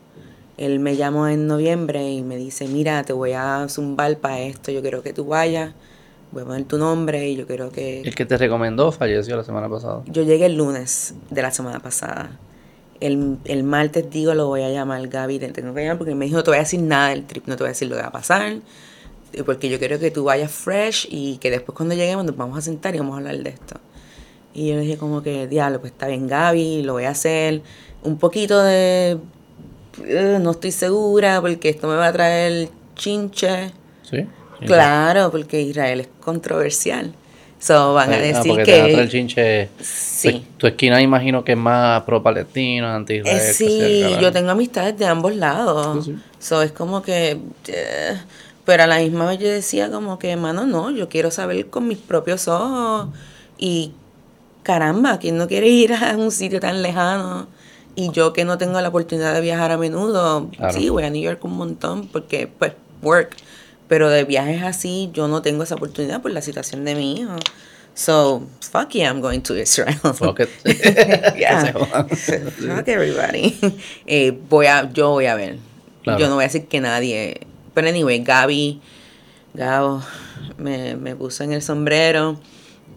[0.59, 4.71] Él me llamó en noviembre y me dice, mira, te voy a zumbar para esto,
[4.71, 5.73] yo quiero que tú vayas,
[6.33, 8.01] voy a poner tu nombre y yo quiero que...
[8.01, 10.03] El que te recomendó falleció la semana pasada.
[10.07, 12.39] Yo llegué el lunes de la semana pasada.
[13.01, 16.25] El, el martes digo, lo voy a llamar Gaby, te tengo que llamar porque me
[16.25, 17.97] dijo, no te voy a decir nada del trip, no te voy a decir lo
[17.97, 18.55] que va a pasar,
[19.33, 22.57] eh, porque yo quiero que tú vayas fresh y que después cuando lleguemos nos vamos
[22.57, 23.77] a sentar y vamos a hablar de esto.
[24.55, 27.63] Y yo le dije como que, diablo, pues está bien Gaby, lo voy a hacer.
[28.03, 29.19] Un poquito de,
[30.05, 33.73] eh, no estoy segura porque esto me va a traer chinche.
[34.03, 34.27] ¿Sí?
[34.67, 37.13] Claro, porque Israel es controversial.
[37.59, 39.01] So van a Ah, decir porque te va a traer que...
[39.03, 39.69] el chinche.
[39.81, 40.33] Sí.
[40.33, 43.37] Tu, tu esquina imagino que es más pro-palestino, anti-israel.
[43.39, 46.05] Eh, sí, sea, yo tengo amistades de ambos lados.
[46.05, 46.19] Sí, sí.
[46.41, 47.39] So, es como que...
[47.69, 48.21] eh,
[48.65, 51.87] pero a la misma vez yo decía como que, mano, no, yo quiero saber con
[51.89, 53.09] mis propios ojos.
[53.59, 53.93] Y
[54.63, 57.47] caramba, ¿quién no quiere ir a un sitio tan lejano?
[57.95, 60.73] Y yo que no tengo la oportunidad de viajar a menudo, Claro.
[60.73, 62.73] sí, voy a New York un montón porque, pues,
[63.03, 63.37] work.
[63.93, 67.37] Pero de viajes así, yo no tengo esa oportunidad por la situación de mi hijo.
[67.93, 69.99] So, fuck yeah, I'm going to Israel.
[70.15, 70.49] Fuck it.
[71.37, 71.75] Yeah.
[71.75, 73.55] Fuck everybody.
[74.07, 75.59] Eh, voy a, yo voy a ver.
[76.05, 76.19] Claro.
[76.19, 77.47] Yo no voy a decir que nadie.
[77.75, 78.81] Pero anyway, Gaby,
[79.53, 80.03] Gabo,
[80.57, 82.41] me, me puso en el sombrero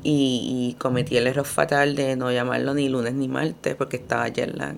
[0.02, 4.30] y, y cometí el error fatal de no llamarlo ni lunes ni martes porque estaba
[4.30, 4.78] jet lag.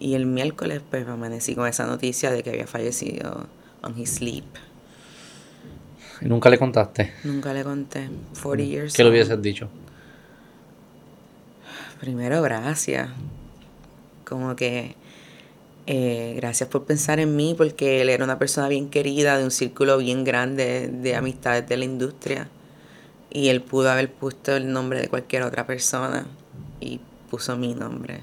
[0.00, 3.46] Y el miércoles pues amanecí con esa noticia de que había fallecido
[3.80, 4.44] on his sleep.
[6.24, 7.12] ¿Y nunca le contaste?
[7.22, 8.08] Nunca le conté.
[8.42, 8.94] 40 years.
[8.94, 9.68] ¿Qué le hubieses dicho?
[12.00, 13.10] Primero, gracias.
[14.24, 14.94] Como que
[15.86, 19.50] eh, gracias por pensar en mí, porque él era una persona bien querida, de un
[19.50, 22.48] círculo bien grande de amistades de la industria.
[23.30, 26.26] Y él pudo haber puesto el nombre de cualquier otra persona
[26.80, 28.20] y puso mi nombre.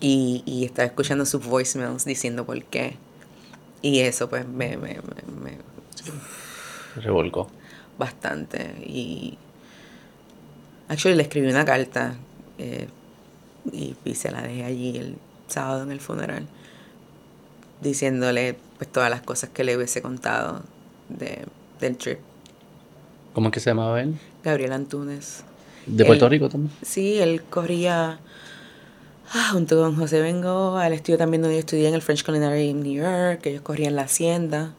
[0.00, 2.96] Y, y estaba escuchando sus voicemails diciendo por qué.
[3.82, 5.58] Y eso pues me, me, me- me-
[6.96, 7.48] Revolcó.
[7.98, 8.74] bastante.
[8.86, 9.36] Y
[10.88, 12.14] actually le escribí una carta
[12.58, 12.88] eh,
[13.72, 15.16] y, y se la dejé allí el
[15.48, 16.46] sábado en el funeral,
[17.80, 20.62] diciéndole pues todas las cosas que le hubiese contado
[21.08, 21.44] de,
[21.80, 22.18] del trip.
[23.32, 24.14] ¿Cómo es que se llamaba él?
[24.42, 25.44] Gabriel Antunes.
[25.86, 26.72] ¿De Puerto Él- Rico también?
[26.82, 28.18] Sí, él corría
[29.32, 30.86] ah, junto con José Bengoa.
[30.86, 33.44] Él estudió también donde yo estudié en el French Culinary in New York.
[33.46, 34.72] Ellos corrían la hacienda.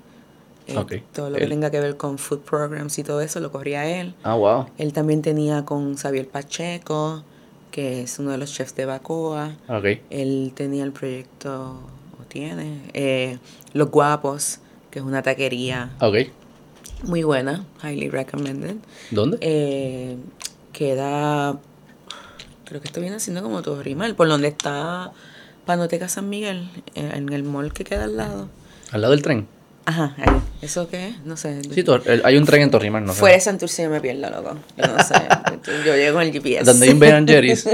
[0.67, 1.04] Eh.
[1.13, 3.86] Todo lo que Él- tenga que ver con food programs y todo eso lo corría
[4.01, 4.15] él.
[4.23, 4.65] Ah, wow.
[4.78, 7.23] Él también tenía con Xavier Pacheco,
[7.71, 9.56] que es uno de los chefs de Bacoa.
[9.67, 9.86] Ok.
[10.10, 11.73] Él tenía el proyecto,
[12.19, 13.38] o tiene, eh,
[13.73, 16.15] Los Guapos, que es una taquería Ok.
[17.04, 18.78] muy buena, highly recommended.
[19.12, 19.38] ¿Dónde?
[19.41, 20.15] Eh,
[20.73, 21.60] queda,
[22.65, 25.12] creo que esto viene siendo como todo rimal, por donde está
[25.65, 28.49] Panoteca San Miguel, eh, en el mall que queda al lado.
[28.91, 29.47] ¿Al lado del tren?
[29.88, 30.36] Ajá, ahí.
[30.63, 31.19] ¿Eso qué es?
[31.26, 31.62] No sé.
[31.63, 33.19] Sí, el- hay un tren en Torrimar, no sé.
[33.19, 34.58] Fuera de Santurce yo me pierdo, loco.
[34.78, 35.13] Yo no sé.
[35.86, 36.63] yo llego con el GPS.
[36.65, 37.67] Donde hay un Ben Jerry's.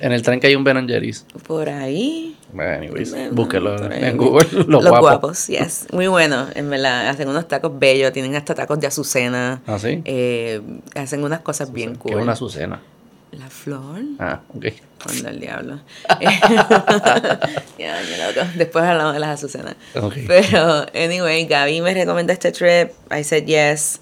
[0.00, 1.24] en el tren que hay un Ben Jerry's.
[1.46, 2.36] Por ahí.
[2.52, 4.16] Bueno, anyways, Eh, búsquelo en.
[4.16, 4.46] Google.
[4.52, 5.00] Los, Los, guapos.
[5.00, 5.46] guapos.
[5.48, 5.86] yes.
[5.92, 7.08] Muy bueno, en verdad.
[7.08, 9.60] Hacen unos tacos bellos, tienen hasta tacos de azucena.
[9.66, 10.00] Ah, sí.
[10.04, 10.60] Eh,
[10.94, 12.12] hacen unas cosas bien cool.
[12.12, 12.80] es una azucena.
[13.32, 14.00] La flor.
[14.18, 14.66] Ah, ok.
[15.08, 15.80] Onda el diablo.
[17.78, 18.48] ya, loco.
[18.56, 19.76] Después hablamos de las azucenas.
[19.94, 20.14] Ok.
[20.26, 22.90] Pero, anyway, Gaby me recomendó este trip.
[23.12, 24.00] I said yes.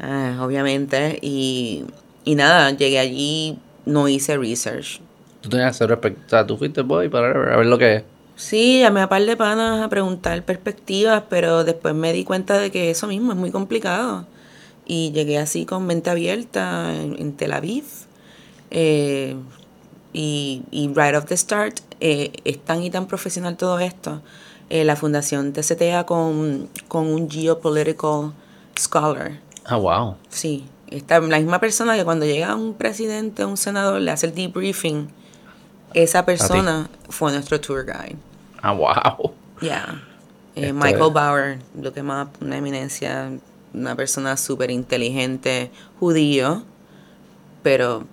[0.00, 1.18] Ah, obviamente.
[1.20, 1.84] Y,
[2.24, 5.00] y nada, llegué allí, no hice research.
[5.42, 6.22] Tú tenías cero respecto.
[6.26, 8.02] O sea, tú fuiste boy para a ver lo que es.
[8.36, 12.70] Sí, llamé a par de panas a preguntar perspectivas, pero después me di cuenta de
[12.70, 14.26] que eso mismo es muy complicado.
[14.86, 17.84] Y llegué así con mente abierta en, en Tel Aviv.
[18.70, 19.36] Eh,
[20.12, 24.22] y, y right off the start, eh, es tan y tan profesional todo esto.
[24.68, 28.32] Eh, la fundación setea con, con un geopolitical
[28.78, 29.40] scholar.
[29.64, 30.16] Ah, wow.
[30.28, 34.34] Sí, esta, la misma persona que cuando llega un presidente un senador le hace el
[34.34, 35.08] debriefing,
[35.94, 38.16] esa persona fue nuestro tour guide.
[38.62, 39.32] Ah, wow.
[39.60, 40.02] Yeah.
[40.56, 43.30] Eh, Michael Bauer, lo que más, una eminencia,
[43.72, 46.62] una persona súper inteligente, judío,
[47.62, 48.04] pero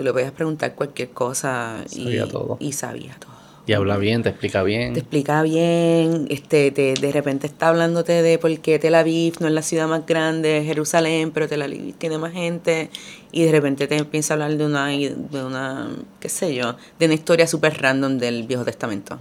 [0.00, 2.56] tú le podías preguntar cualquier cosa y Sabía todo.
[2.58, 3.30] y sabía todo.
[3.66, 4.94] Y habla bien, te explica bien.
[4.94, 9.46] Te explica bien, este, te- de repente está hablándote de por qué Tel Aviv no
[9.46, 12.88] es la ciudad más grande, es Jerusalén, pero Tel Aviv tiene más gente,
[13.30, 17.04] y de repente te empieza a hablar de una, de una qué sé yo, de
[17.06, 19.18] una historia súper random del Viejo Testamento.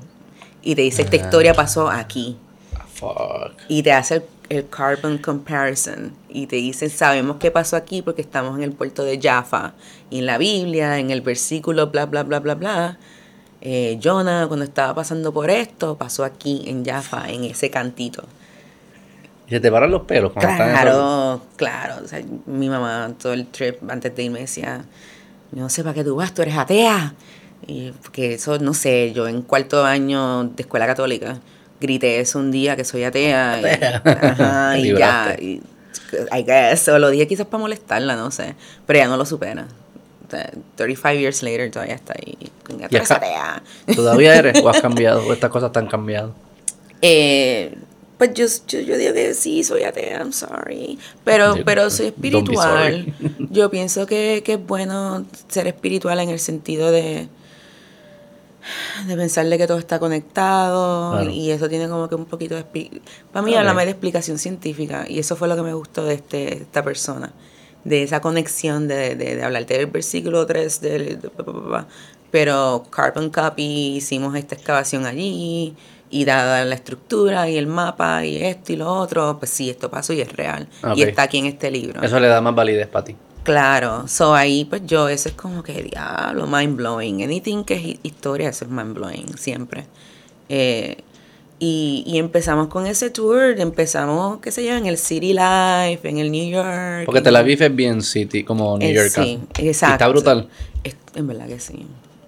[0.64, 1.20] Y te dice, esta Ah.
[1.20, 2.38] historia pasó aquí.
[3.00, 3.54] Fuck.
[3.68, 6.14] Y te hace el, el carbon comparison.
[6.28, 9.74] Y te dice, sabemos qué pasó aquí porque estamos en el puerto de Jaffa.
[10.10, 12.98] Y en la Biblia, en el versículo, bla, bla, bla, bla, bla.
[13.62, 18.24] eh, Jonah, cuando estaba pasando por esto, pasó aquí en Jaffa, en ese cantito.
[19.48, 20.84] Y se te paran los pelos cuando están en eso.
[20.84, 22.04] Claro, claro.
[22.04, 24.86] O sea, mi mamá todo el trip antes de irme decía,
[25.52, 27.14] no sé para qué tú vas, tú eres atea.
[27.68, 31.40] Y porque eso, no sé, yo en cuarto año de escuela católica
[31.80, 33.60] grité eso un día que soy atea.
[33.62, 35.36] y- ajá, y ya.
[35.40, 35.62] Y,
[36.32, 38.56] I guess, o lo dije quizás para molestarla, no sé.
[38.86, 39.68] Pero ella no lo supera.
[40.28, 42.38] O sea, 35 years later todavía está ahí.
[42.90, 43.64] Y atea.
[43.96, 45.26] ¿Todavía eres o has cambiado?
[45.26, 46.36] ¿O estas cosas te han cambiado?
[47.02, 47.76] Eh,
[48.18, 51.00] pues yo, yo, yo digo que sí, soy atea, I'm sorry.
[51.24, 53.14] Pero, pero soy don't be espiritual.
[53.50, 57.28] Yo pienso que, que es bueno ser espiritual en el sentido de,
[59.08, 61.30] de pensarle que todo está conectado Claro.
[61.30, 62.64] y eso tiene como que un poquito de...
[63.32, 66.54] Para mí, háblame de explicación científica y eso fue lo que me gustó de este,
[66.62, 67.32] esta persona,
[67.84, 71.30] de esa conexión de, de, de hablarte del versículo 3, del, de
[72.32, 75.74] pero Carbon Copy hicimos esta excavación allí
[76.12, 79.90] y dada la estructura y el mapa y esto y lo otro, pues sí, esto
[79.90, 82.02] pasó y es real y está aquí en este libro.
[82.04, 83.16] Eso le da más validez para ti.
[83.44, 87.24] Claro, so ahí pues yo, eso es como que diablo, mind blowing.
[87.24, 89.86] Anything que es hi- historia, eso es mind blowing, siempre.
[90.50, 90.98] Eh,
[91.62, 96.18] Y, y empezamos con ese tour, empezamos, qué sé yo, en el City Life, en
[96.20, 97.04] el New York.
[97.06, 99.10] Porque Tel Aviv es bien city, como New Eh, York.
[99.10, 99.94] sí, Y exacto.
[99.96, 100.48] está brutal.
[100.86, 101.86] Es- en verdad que sí.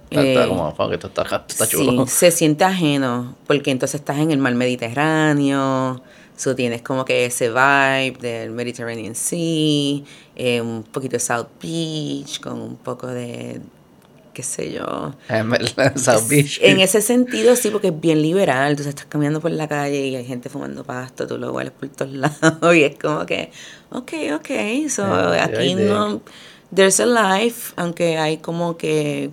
[0.10, 2.06] Está, está Eh, como, fuck, esto está, esto está chulo.
[2.08, 6.02] Sí, se siente ajeno, porque entonces estás en el mar Mediterráneo,
[6.36, 10.02] so tienes como que ese vibe del Mediterranean Sea,
[10.44, 13.62] eh, un poquito de South Beach, con un poco de,
[14.34, 15.14] qué sé yo.
[15.30, 16.58] En verdad, South Beach.
[16.64, 18.72] En ese sentido, sí, porque es bien liberal.
[18.72, 21.90] Entonces estás caminando por la calle y hay gente fumando pasto, tú lo hueles por
[21.90, 22.76] todos lados.
[22.76, 23.52] Y es como que,
[23.92, 24.90] ok, ok.
[24.90, 26.22] So, Yeah, aquí no.
[26.74, 29.30] There's a life, aunque hay como que,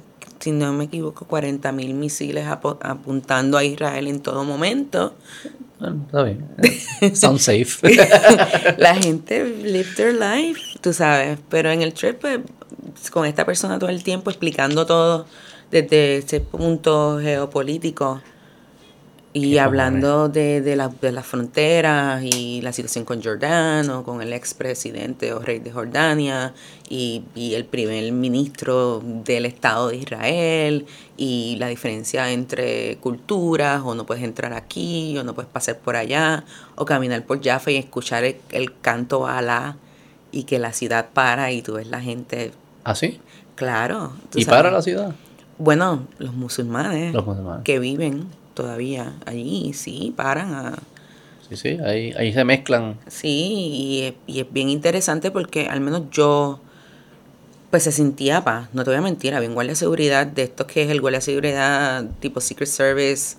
[0.49, 5.15] si no me equivoco, 40 mil misiles apo- apuntando a Israel en todo momento.
[5.79, 6.47] Bueno, está bien.
[7.15, 7.77] Sound safe.
[8.79, 11.39] la gente live their life, tú sabes.
[11.51, 12.41] Pero en el trip, pues,
[13.11, 15.27] con esta persona todo el tiempo explicando todo
[15.71, 18.23] desde ese punto geopolítico
[19.35, 24.23] y hablando de, de, la- de las fronteras y la situación con Jordán o con
[24.23, 26.55] el expresidente o rey de Jordania
[26.88, 30.87] y, y el primer ministro del Estado de Israel
[31.19, 35.97] y la diferencia entre culturas o no puedes entrar aquí o no puedes pasar por
[35.97, 39.77] allá o caminar por Jaffa y escuchar el, el canto a Alá
[40.33, 42.53] y que la ciudad para y tú ves la gente,
[42.85, 43.21] ¿Así?
[43.57, 44.12] claro.
[44.31, 44.59] tú ¿Y sabes.
[44.59, 45.14] para la ciudad?
[45.59, 47.64] Bueno, los musulmanes Los musulmanes.
[47.64, 48.27] que viven
[48.59, 50.75] todavía allí, sí, paran a...
[51.49, 52.99] Sí, sí, ahí, ahí se mezclan.
[53.07, 56.59] Sí, y es, y es bien interesante porque al menos yo,
[57.71, 60.42] pues se sentía paz, no te voy a mentir, había un guardia de seguridad de
[60.42, 63.37] estos que es el guardia de seguridad tipo Secret Service,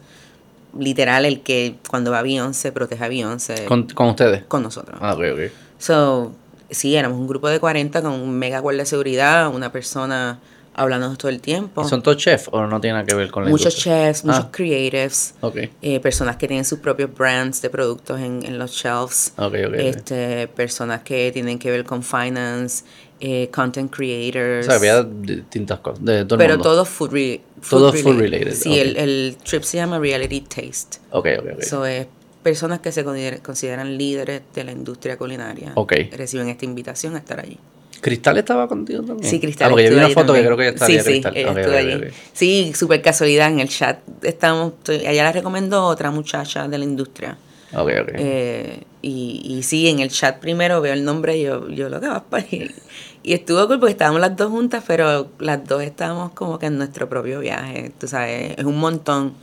[0.77, 4.43] literal, el que cuando va a Beyoncé protege a Beyoncé ¿Con, con ustedes?
[4.47, 4.97] con nosotros.
[5.01, 5.39] Ah, ok, ok.
[5.79, 6.31] So,
[6.69, 10.39] sí, éramos un grupo de 40 con un mega guardia de seguridad, una persona
[10.73, 11.83] hablándonos todo el tiempo.
[11.85, 14.07] ¿Y ¿Son todos chefs o no tiene nada que ver con la Muchos industria?
[14.11, 14.49] chefs, muchos Ah.
[14.51, 15.35] creatives.
[15.41, 19.45] Ok, eh, personas que tienen sus propios brands de productos en, en los shelves, ok,
[19.45, 19.53] ok.
[19.67, 19.73] ok.
[19.75, 22.83] este, personas que tienen que ver con finance,
[23.19, 26.69] eh, content O creators, sea, había distintas cosas de todo pero mundo.
[26.69, 30.99] todo food, re- Todo food related, Sí, el, el trip se llama Reality Taste.
[31.11, 31.59] Ok, ok, ok.
[31.59, 32.07] Eso es
[32.41, 35.73] personas que se consider- consideran líderes de la industria culinaria.
[36.15, 37.59] Reciben esta invitación a estar allí.
[38.01, 39.29] ¿Cristal estaba contigo también?
[39.29, 39.67] Sí, Cristal.
[39.67, 42.13] Ah, porque yo vi una foto que creo que estaría Sí, sí, ok.
[42.33, 43.49] Sí, súper casualidad.
[43.51, 47.37] En el chat estamos, estoy- ella la recomendó otra muchacha de la industria.
[47.73, 48.09] Ok, ok.
[48.15, 51.99] Eh, y, y sí, en el chat primero veo el nombre y yo, yo lo
[52.01, 52.73] que vas para ir.
[53.21, 56.77] Y estuvo cool porque estábamos las dos juntas, pero las dos estábamos como que en
[56.77, 57.91] nuestro propio viaje.
[57.99, 59.33] Tú sabes, es un montón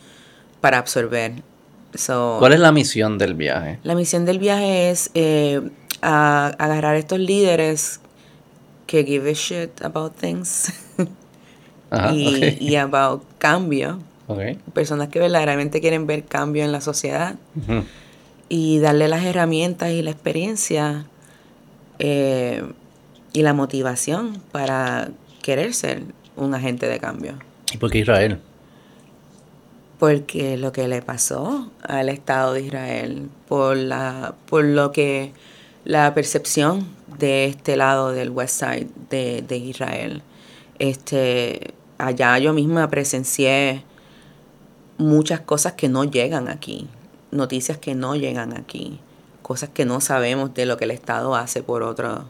[0.61, 1.33] para absorber.
[1.95, 3.79] So, ¿Cuál es la misión del viaje?
[3.85, 5.61] La misión del viaje es eh,
[6.03, 8.01] a- agarrar a estos líderes
[8.87, 10.73] que give a shit about things
[11.91, 12.61] Ajá, y, Ah, ok.
[12.61, 13.99] y about cambio.
[14.75, 17.37] Personas que verdaderamente quieren ver cambio en la sociedad
[18.49, 21.07] y darle las herramientas y la experiencia
[22.01, 22.65] eh,
[23.33, 25.11] y la motivación para
[25.43, 26.03] querer ser
[26.35, 27.35] un agente de cambio.
[27.73, 28.41] ¿Y por qué Israel?
[30.01, 35.33] Porque lo que le pasó al Estado de Israel, por la, por lo que
[35.87, 36.85] la percepción
[37.19, 40.23] de este lado del West Side de, de Israel.
[40.81, 43.85] Este, allá yo misma presencié
[44.99, 46.89] muchas cosas que no llegan aquí,
[47.31, 48.99] noticias que no llegan aquí,
[49.43, 52.25] cosas que no sabemos de lo que el Estado hace por otro,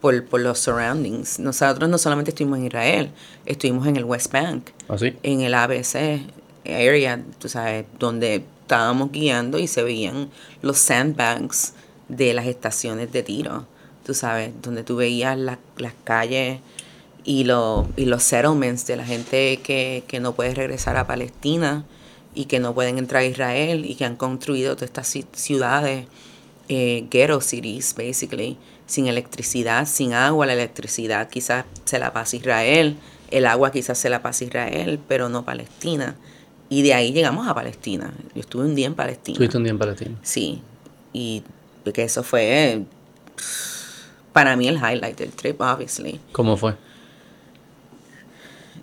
[0.00, 1.40] por, por los surroundings.
[1.40, 3.10] Nosotros no solamente estuvimos en Israel,
[3.46, 5.16] estuvimos en el West Bank, ¿Así?
[5.24, 6.22] en el ABC
[6.64, 10.30] area, tú sabes, donde estábamos guiando y se veían
[10.62, 11.74] los sandbanks
[12.16, 13.66] de las estaciones de tiro,
[14.04, 16.60] tú sabes, donde tú veías la- las calles
[17.24, 21.84] y, lo- y los settlements de la gente que, que no puede regresar a Palestina
[22.34, 26.06] y que no pueden entrar a Israel y que han construido todas estas ci- ciudades,
[26.68, 32.96] eh, ghetto cities, basically, sin electricidad, sin agua, la electricidad quizás se la pasa Israel,
[33.30, 36.16] el agua quizás se la pasa Israel, pero no Palestina.
[36.68, 38.12] Y de ahí llegamos a Palestina.
[38.34, 39.34] Yo estuve un día en Palestina.
[39.34, 40.18] Estuviste un día en Palestina.
[40.22, 40.62] Sí,
[41.12, 41.42] y
[41.90, 42.82] que eso fue
[44.32, 46.20] para mí el highlight del trip, obviously.
[46.32, 46.74] ¿Cómo fue?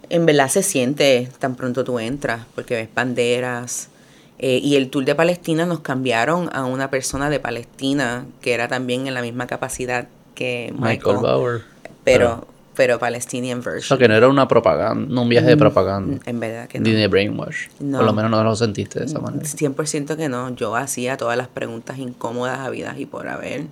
[0.10, 3.90] En verdad se siente tan pronto tú entras, porque ves banderas.
[4.40, 8.68] eh, y el tour de Palestina nos cambiaron a una persona de Palestina que era
[8.68, 11.62] también en la misma capacidad que Michael, Michael, Bauer.
[12.04, 12.59] pero, pero
[13.00, 14.00] Palestinian O sea, version.
[14.00, 16.20] que no era una propaganda, no un viaje de propaganda.
[16.26, 16.98] En verdad que Ni no.
[17.00, 17.68] de brainwash.
[17.80, 17.98] No.
[17.98, 19.44] Por lo menos no lo sentiste de esa manera.
[19.44, 20.56] 100% que no.
[20.56, 23.66] Yo hacía todas las preguntas incómodas habidas y por haber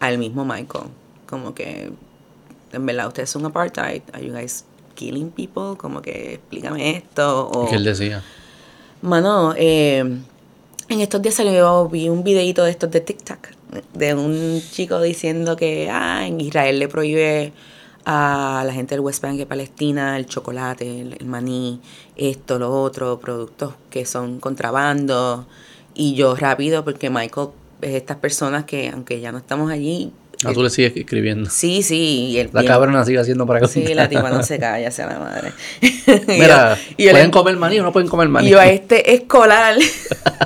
[0.00, 0.86] al mismo Michael.
[1.26, 1.90] Como que,
[2.72, 4.02] en verdad, ustedes son apartheid.
[4.12, 5.76] Are you guys killing people?
[5.78, 7.48] Como que, explícame esto.
[7.48, 8.22] O, ¿Qué él decía?
[9.02, 10.04] Mano, eh,
[10.88, 13.38] En estos días salió, vi un videito de estos de TikTok,
[13.94, 17.52] de un chico diciendo que ah, en Israel le prohíbe
[18.12, 21.80] a la gente del West Bank de Palestina el chocolate, el, maní,
[22.16, 25.46] esto, lo otro, productos que son contrabando.
[25.94, 27.48] Y yo rápido, porque Michael
[27.82, 31.50] es estas personas que, aunque ya no estamos allí, Ah, tú le sigues escribiendo.
[31.50, 32.34] Sí, sí.
[32.34, 35.52] Y la cabrona sigue haciendo para Sí, la tipa no se calla, sea la madre.
[36.26, 38.48] Mira, ¿pueden comer maní o no pueden comer maní?
[38.48, 39.76] Y yo a este escolar,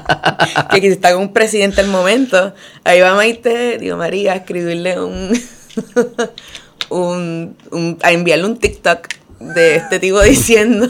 [0.70, 2.52] que está con un presidente al momento,
[2.82, 5.30] ahí va Maite, digo María, a escribirle un,
[6.90, 9.08] un, un, a enviarle un TikTok
[9.40, 10.88] de este tipo diciendo.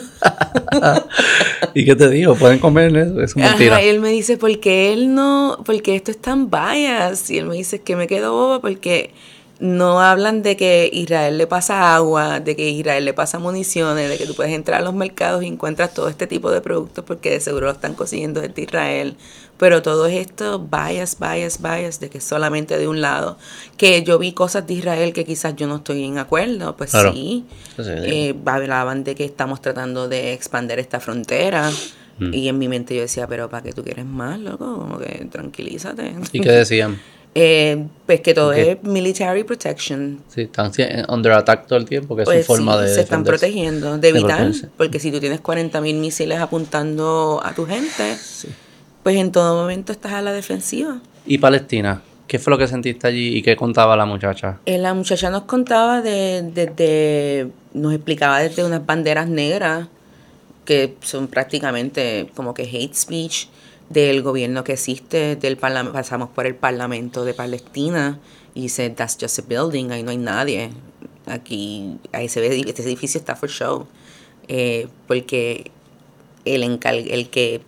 [1.74, 2.34] ¿Y qué te digo?
[2.34, 3.20] ¿Pueden comer eso?
[3.20, 3.82] Es mentira.
[3.82, 5.58] y él me dice, ¿por qué él no?
[5.64, 7.30] Porque esto es tan bias.
[7.30, 9.12] Y él me dice que me quedo boba porque
[9.60, 14.18] no hablan de que Israel le pasa agua, de que Israel le pasa municiones, de
[14.18, 17.30] que tú puedes entrar a los mercados y encuentras todo este tipo de productos porque
[17.30, 19.16] de seguro lo están consiguiendo desde Israel.
[19.56, 23.38] Pero todo esto, bias, bias, bias, de que solamente de un lado.
[23.76, 27.44] Que yo vi cosas de Israel que quizás yo no estoy en acuerdo, pues sí.
[27.78, 31.70] Eh, hablaban de que estamos tratando de expandir esta frontera.
[32.18, 32.34] Mm.
[32.34, 34.76] Y en mi mente yo decía, pero ¿para qué tú quieres más, loco?
[34.76, 36.14] Como que tranquilízate.
[36.32, 37.00] ¿Y qué decían?
[37.36, 40.22] Eh, pues que todo es military protection.
[40.28, 40.70] Sí, están
[41.08, 42.94] under attack todo el tiempo, que es su pues forma de.
[42.94, 48.16] Se están protegiendo, de evitar, porque si tú tienes 40.000 misiles apuntando a tu gente,
[49.02, 51.00] pues en todo momento estás a la defensiva.
[51.26, 52.02] ¿Y Palestina?
[52.28, 54.60] ¿Qué fue lo que sentiste allí y qué contaba la muchacha?
[54.64, 59.88] Eh, la muchacha nos contaba de, de, nos explicaba desde unas banderas negras
[60.64, 63.48] que son prácticamente como que hate speech
[63.88, 68.18] del gobierno que existe, del pasamos por el Parlamento de Palestina
[68.54, 70.70] y dice, that's just a building, ahí no hay nadie.
[71.26, 73.86] Aquí, ahí se ve, este edificio está for show.
[74.48, 75.70] Eh, porque
[76.44, 77.62] el, el que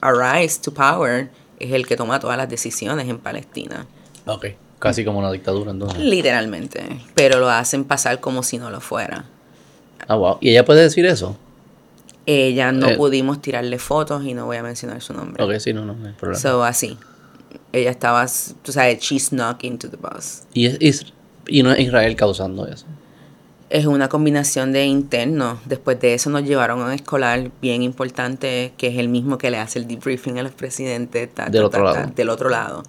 [0.00, 3.86] arise to power es el que toma todas las decisiones en Palestina.
[4.26, 4.46] Ok,
[4.78, 5.98] casi como una dictadura entonces.
[6.00, 9.26] Literalmente, pero lo hacen pasar como si no lo fuera.
[10.08, 10.38] Ah, wow.
[10.40, 11.36] ¿Y ella puede decir eso?
[12.26, 12.96] Ella no eh.
[12.96, 15.42] pudimos tirarle fotos y no voy a mencionar su nombre.
[15.42, 16.40] Ok, sí, no, no, no hay problema.
[16.40, 16.96] So, así.
[17.72, 18.26] Ella estaba,
[18.62, 20.42] tú sabes, she's knocking to the bus.
[20.54, 21.06] ¿Y, es,
[21.46, 22.86] y no es Israel causando eso?
[23.70, 25.58] Es una combinación de internos.
[25.64, 29.50] Después de eso nos llevaron a un escolar bien importante, que es el mismo que
[29.50, 31.30] le hace el debriefing a los presidentes.
[31.50, 32.12] del, otro lado.
[32.14, 32.82] del otro lado.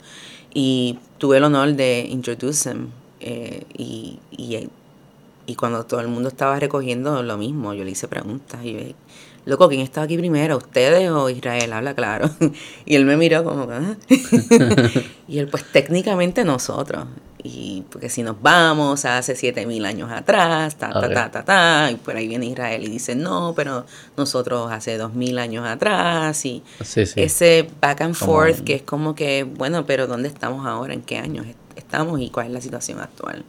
[0.53, 2.89] Y tuve el honor de introduce him.
[3.21, 4.69] Eh, y, y,
[5.45, 8.95] y, cuando todo el mundo estaba recogiendo lo mismo, yo le hice preguntas y
[9.45, 10.57] loco, ¿quién estaba aquí primero?
[10.57, 11.73] ¿Ustedes o Israel?
[11.73, 12.29] Habla claro.
[12.85, 13.95] y él me miró como ah".
[15.27, 17.05] y él, pues técnicamente nosotros.
[17.45, 21.91] Y porque si nos vamos a hace 7000 años atrás, ta, ta, ta, ta, ta,
[21.91, 23.85] y por ahí viene Israel y dice, no, pero
[24.15, 26.63] nosotros hace 2000 años atrás, y
[27.17, 30.93] ese back and forth que es como que, bueno, pero ¿dónde estamos ahora?
[30.93, 32.21] ¿En qué años estamos?
[32.21, 33.43] ¿Y cuál es la situación actual?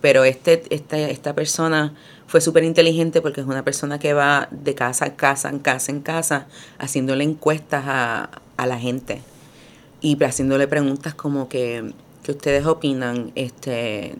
[0.00, 1.94] Pero este, esta, esta persona
[2.28, 5.90] fue súper inteligente porque es una persona que va de casa en casa, en casa,
[5.90, 6.46] en casa,
[6.78, 8.30] haciéndole encuestas a,
[8.66, 9.22] la gente
[10.00, 11.92] y haciéndole preguntas como que,
[12.22, 13.32] ¿qué ustedes opinan?
[13.34, 14.16] Este,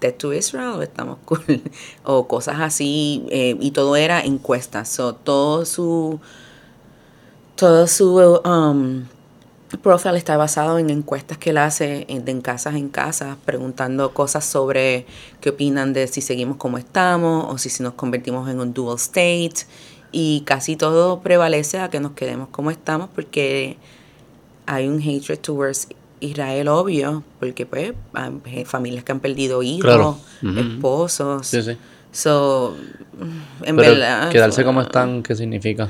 [0.00, 1.42] Dead to Israel o estamos cool?
[2.04, 6.20] o cosas así, eh, y todo era encuestas, todo su,
[7.56, 9.04] todo su, um,
[9.78, 14.44] profile está basado en encuestas que él hace en, en, casas en casas, preguntando cosas
[14.44, 15.06] sobre
[15.40, 18.96] qué opinan de si seguimos como estamos o si, si nos convertimos en un dual
[18.96, 19.66] state.
[20.12, 23.76] Y casi todo prevalece a que nos quedemos como estamos porque
[24.66, 25.88] hay un hatred towards
[26.20, 27.92] Israel obvio, porque pues
[28.44, 31.46] hay familias que han perdido hijos, esposos.
[31.46, 31.76] Sí, sí.
[32.12, 32.76] So,
[33.62, 34.30] en verdad.
[34.30, 35.88] Quedarse como están, ¿qué significa?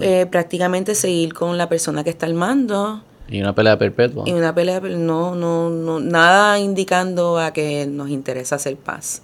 [0.00, 3.02] Eh, prácticamente seguir con la persona que está al mando.
[3.28, 4.24] Y una pelea perpetua.
[4.26, 9.22] Y una pelea, no, no, no, nada indicando a que nos interesa hacer paz.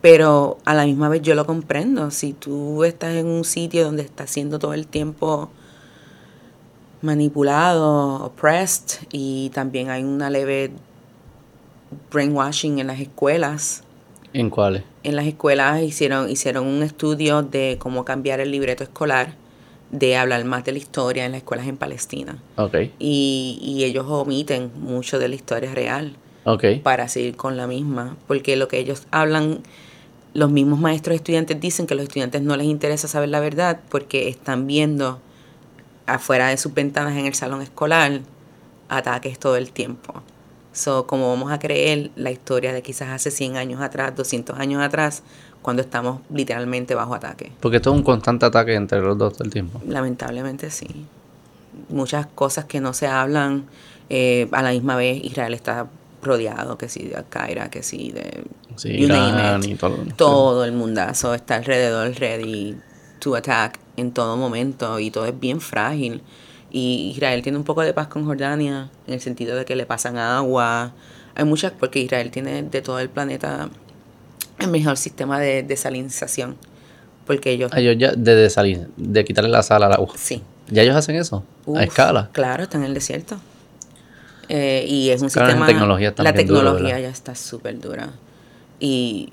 [0.00, 2.10] Pero a la misma vez yo lo comprendo.
[2.10, 5.50] Si tú estás en un sitio donde estás siendo todo el tiempo
[7.02, 10.70] manipulado, oppressed, y también hay una leve
[12.12, 13.82] brainwashing en las escuelas,
[14.32, 14.82] ¿En cuáles?
[15.02, 19.34] En las escuelas hicieron, hicieron un estudio de cómo cambiar el libreto escolar,
[19.90, 22.42] de hablar más de la historia en las escuelas en Palestina.
[22.56, 22.92] Okay.
[22.98, 26.78] Y, y ellos omiten mucho de la historia real okay.
[26.78, 29.60] para seguir con la misma, porque lo que ellos hablan,
[30.32, 33.80] los mismos maestros estudiantes dicen que a los estudiantes no les interesa saber la verdad
[33.88, 35.20] porque están viendo
[36.06, 38.20] afuera de sus ventanas en el salón escolar
[38.88, 40.22] ataques todo el tiempo.
[40.72, 44.82] So, como vamos a creer la historia de quizás hace 100 años atrás, 200 años
[44.82, 45.22] atrás,
[45.62, 47.52] cuando estamos literalmente bajo ataque.
[47.60, 49.80] Porque esto es un constante ataque entre los dos todo el tiempo.
[49.86, 51.06] Lamentablemente sí.
[51.88, 53.66] muchas cosas que no se hablan.
[54.08, 55.86] Eh, a la misma vez Israel está
[56.22, 58.44] rodeado, que sí, de Al-Qaeda, que sí, de...
[58.76, 59.96] Sí, Irán y todo.
[60.16, 62.76] Todo el mundazo está alrededor ready
[63.18, 66.22] to attack en todo momento y todo es bien frágil.
[66.70, 69.86] Y Israel tiene un poco de paz con Jordania en el sentido de que le
[69.86, 70.92] pasan agua.
[71.34, 73.68] Hay muchas, porque Israel tiene de todo el planeta
[74.58, 76.56] el mejor sistema de desalinización.
[77.26, 80.12] Porque ellos, Ellos ya, de, desalir- de quitarle la sal al agua.
[80.16, 80.42] sí.
[80.72, 81.42] ¿Ya ellos hacen eso?
[81.66, 82.28] Uf, a escala.
[82.32, 83.40] Claro, está en el desierto.
[84.48, 85.66] Eh, y es un Claro, sistema.
[85.66, 88.10] tecnología está la bien duro, tecnología ya está súper dura.
[88.78, 89.30] Y.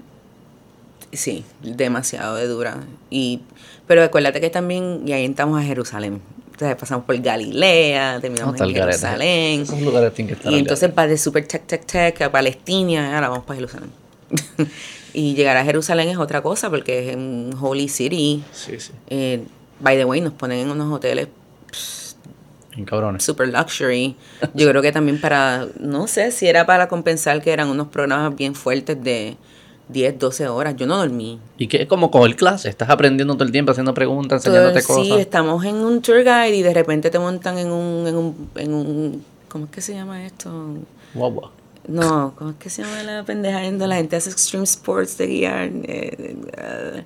[1.11, 2.77] Sí, demasiado de dura.
[3.11, 3.41] Y,
[3.85, 5.03] pero acuérdate que también.
[5.05, 6.21] Y ahí entramos a Jerusalén.
[6.57, 8.73] Entonces pasamos por Galilea, terminamos en.
[8.73, 9.61] Jerusalén.
[9.61, 13.13] Esos lugares tienen que estar Y entonces va de super tech, tech, tech a Palestina,
[13.13, 13.91] ahora vamos para Jerusalén.
[15.13, 18.43] y llegar a Jerusalén es otra cosa porque es un holy city.
[18.53, 18.91] Sí, sí.
[19.07, 19.43] Eh,
[19.79, 21.27] by the way, nos ponen en unos hoteles
[22.87, 23.23] cabrones.
[23.23, 24.15] super luxury.
[24.55, 28.35] Yo creo que también para, no sé si era para compensar que eran unos programas
[28.35, 29.37] bien fuertes de
[29.89, 30.75] 10, 12 horas.
[30.75, 31.39] Yo no dormí.
[31.57, 32.69] Y que es como coger clase.
[32.69, 35.19] Estás aprendiendo todo el tiempo, haciendo preguntas, Todo- enseñándote sí, cosas.
[35.19, 38.73] estamos en un tour guide y de repente te montan en un, en un, en
[38.73, 40.51] un, ¿cómo es que se llama esto?
[41.13, 41.41] Guau.
[41.87, 45.69] No, ¿cómo es que se llama la pendeja la gente hace extreme sports de guiar?
[45.83, 47.03] Eh, eh,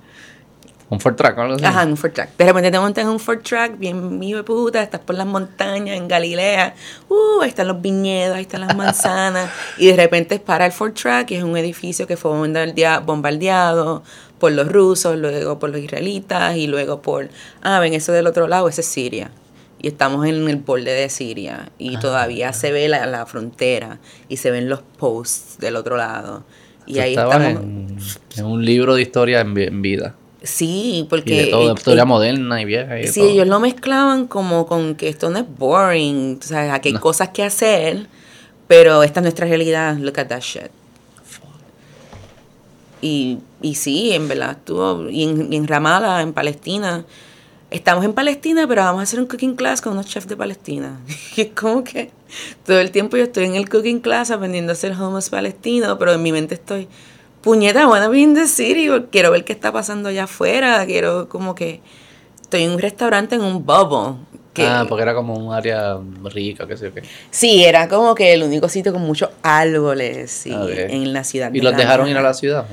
[0.91, 1.63] Un Ford Track o algo así.
[1.63, 2.35] Ajá, en un Ford Track.
[2.37, 5.95] De repente te montan en un Ford Track, bien de puta, estás por las montañas
[5.95, 6.75] en Galilea.
[7.07, 9.49] Uh, ahí están los viñedos, ahí están las manzanas.
[9.77, 14.03] y de repente para el Ford Track, y es un edificio que fue bombardea- bombardeado
[14.37, 17.29] por los rusos, luego por los israelitas, y luego por.
[17.61, 19.31] Ah, ven, eso del otro lado, ese es Siria.
[19.81, 21.69] Y estamos en el borde de Siria.
[21.79, 23.99] Y todavía se ve la, la frontera.
[24.27, 26.43] Y se ven los posts del otro lado.
[26.85, 27.35] Y ahí estamos.
[27.47, 27.97] en,
[28.35, 30.15] en un libro de historia en vida.
[30.43, 31.35] Sí, Y porque.
[31.35, 33.29] de todo, eh, historia eh, moderna y vieja y de Sí, todo.
[33.29, 37.01] ellos lo mezclaban como con que esto no es boring, o sea, aquí hay No.
[37.01, 38.07] cosas que hacer,
[38.67, 40.71] pero esta es nuestra realidad, look at that shit.
[43.01, 47.03] Y, y sí, en verdad estuvo, y en, y en Palestina,
[47.71, 50.99] estamos en Palestina, pero vamos a hacer un cooking class con unos chefs de Palestina.
[51.35, 52.11] Y es como que
[52.65, 56.13] todo el tiempo yo estoy en el cooking class aprendiendo a hacer hummus palestino, pero
[56.13, 56.87] en mi mente estoy,
[57.41, 61.55] puñeta, wanna be in the city, quiero ver qué está pasando allá afuera, quiero como
[61.55, 61.81] que
[62.41, 64.17] estoy en un restaurante en un bubble.
[64.53, 67.03] Que, Ah, porque era como un área rica, qué sé yo qué.
[67.29, 70.69] Sí, era como que el único sitio con muchos árboles sí, Ok.
[70.73, 71.53] en la ciudad.
[71.53, 72.65] ¿Y de los dejaron ir a la ciudad?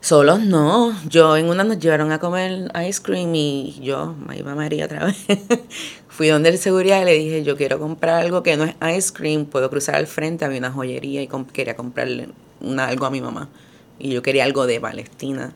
[0.00, 0.92] Solos no.
[1.08, 5.04] Yo en una nos llevaron a comer ice cream y yo, ahí va María otra
[5.06, 5.16] vez,
[6.08, 9.12] fui donde el seguridad y le dije, yo quiero comprar algo que no es ice
[9.12, 12.28] cream, puedo cruzar al frente, había una joyería y quería comprarle
[12.60, 13.48] una, algo a mi mamá.
[13.98, 15.54] Y yo quería algo de Palestina.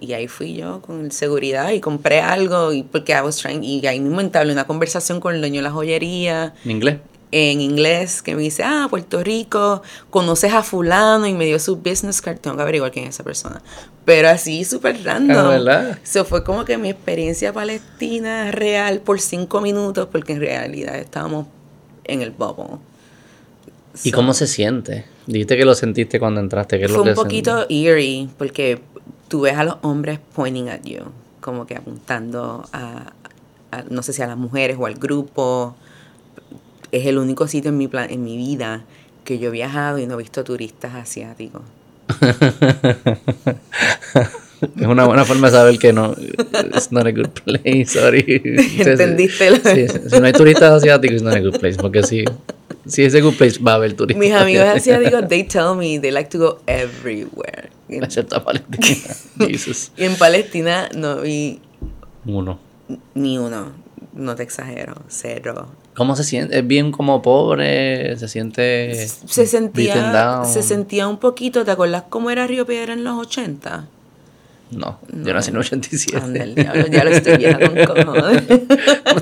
[0.00, 3.84] Y ahí fui yo con seguridad y compré algo y porque I was trying, y
[3.86, 6.98] ahí mismo entablé una conversación con el dueño de la joyería ¿En inglés?
[7.30, 11.76] en inglés que me dice, ah, Puerto Rico, conoces a fulano y me dio su
[11.76, 13.60] business card, tengo que averiguar quién es esa persona.
[14.04, 15.36] Pero así súper random.
[15.36, 15.98] Ah, ¿verdad?
[16.02, 21.46] Eso fue como que mi experiencia palestina real por cinco minutos, porque en realidad estábamos
[22.04, 22.78] en el bubble.
[24.04, 25.04] ¿Y So, cómo se siente?
[25.26, 26.78] Dijiste que lo sentiste cuando entraste.
[26.78, 28.80] ¿Qué es lo Fue que un poquito eerie, porque
[29.28, 31.00] tú ves a los hombres pointing at you,
[31.40, 33.12] como que apuntando a,
[33.72, 35.76] a- no sé si a las mujeres o al grupo.
[36.92, 38.84] Es el único sitio en mi, plan, en mi vida
[39.24, 41.62] que yo he viajado y no he visto turistas asiáticos.
[44.80, 46.14] Es una buena forma de saber que no.
[46.74, 47.84] It's not a good place.
[47.86, 48.24] Sorry.
[48.78, 51.76] ¿Entendiste lo- Sí, sí, si no hay turistas asiáticos, it's not a good place.
[51.76, 52.24] Porque si,
[52.88, 54.18] si es good place, va a haber turistas.
[54.18, 57.70] Mis amigos asiáticos, they tell me they like to go everywhere.
[57.88, 59.14] Excepto a Palestina.
[59.48, 59.92] Jesus.
[59.96, 61.60] y en Palestina no vi
[62.26, 62.58] Uno.
[63.14, 63.72] ni uno,
[64.14, 65.68] no te exagero, cero.
[65.94, 66.58] ¿Cómo se siente?
[66.58, 72.30] Es bien como pobre, se siente se sentía, se sentía un poquito, ¿te acuerdas cómo
[72.30, 73.88] era Río Piedra en los 80?
[74.70, 76.16] No, yo nací en el 87.
[76.22, 78.46] Anda el diablo, ya lo estoy vieja con cojones.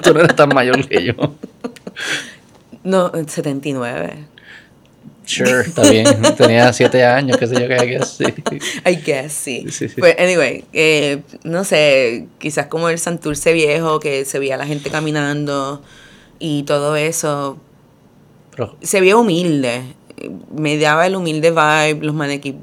[0.03, 1.15] Tú no eres tan mayor que yo.
[2.87, 4.29] No, en 79.
[5.25, 6.07] Sure, está bien.
[6.37, 8.25] Tenía siete años, qué sé yo, que sí.
[8.89, 9.67] I guess, sí.
[9.71, 9.97] Sí, sí.
[10.01, 14.89] Pues, anyway, eh, no sé, quizás como el Santurce viejo, que se veía la gente
[14.89, 15.83] caminando
[16.39, 17.59] y todo eso,
[18.53, 19.83] Pero, se veía humilde.
[20.55, 22.55] Me daba el humilde vibe, los maniquí.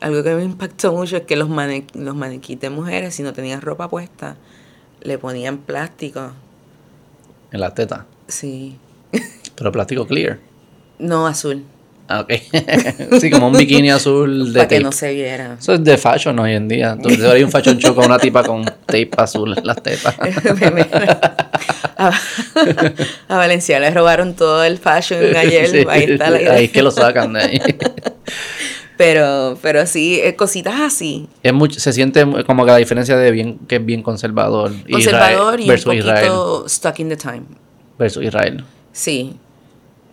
[0.00, 3.32] Algo que me impactó mucho es que los, mane los maniquís de mujeres, si no
[3.32, 4.36] tenían ropa puesta,
[5.00, 6.32] le ponían plástico.
[7.52, 8.06] en la teta.
[8.26, 8.76] Sí.
[9.60, 10.38] Pero plástico clear.
[10.98, 11.62] No azul.
[12.08, 12.32] Ah, Ok.
[13.20, 15.56] sí, como un bikini azul de para que no se viera.
[15.60, 16.92] Eso es de fashion hoy en día.
[16.92, 20.14] Entonces hay un fashion show con una tipa con tape azul en las tetas.
[21.98, 22.10] a,
[23.28, 25.68] a Valencia le robaron todo el fashion ayer.
[25.68, 26.52] Sí, ahí está la sí, idea.
[26.54, 27.60] ahí es que lo sacan de ahí.
[28.96, 31.28] Pero, pero sí, eh, cositas así.
[31.42, 34.72] Es mucho, se siente como que la diferencia de bien que es bien conservador.
[34.90, 36.32] Conservador Israel y un poquito Israel.
[36.68, 37.42] stuck in the time.
[37.98, 38.64] Versus Israel.
[38.92, 39.36] Sí,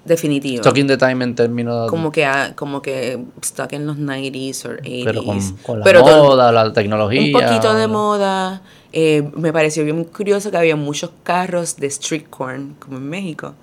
[0.07, 0.63] definitivo.
[0.75, 4.69] In the time en términos como que ah, como que stuck en los 90s o
[4.81, 5.03] 80s.
[5.05, 7.21] pero con, con la Pero moda, la tecnología.
[7.21, 8.61] un poquito de moda.
[8.93, 13.53] Eh, me pareció bien curioso que había muchos carros de street corn, como en México,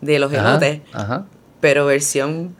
[0.00, 1.26] de los elotes, ajá,
[1.60, 2.54] pero versión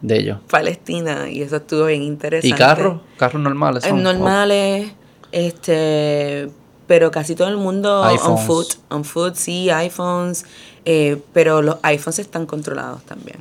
[0.00, 0.38] de ellos.
[0.48, 2.48] palestina, y eso estuvo bien interesante.
[2.54, 3.00] ¿Y carros?
[3.18, 4.02] Carros normales Eh, son.
[4.02, 4.92] normales,
[5.32, 6.48] este,
[6.86, 10.44] pero casi todo el mundo on foot, on foot, sí, iPhones,
[10.86, 13.38] eh, pero los iPhones están controlados también.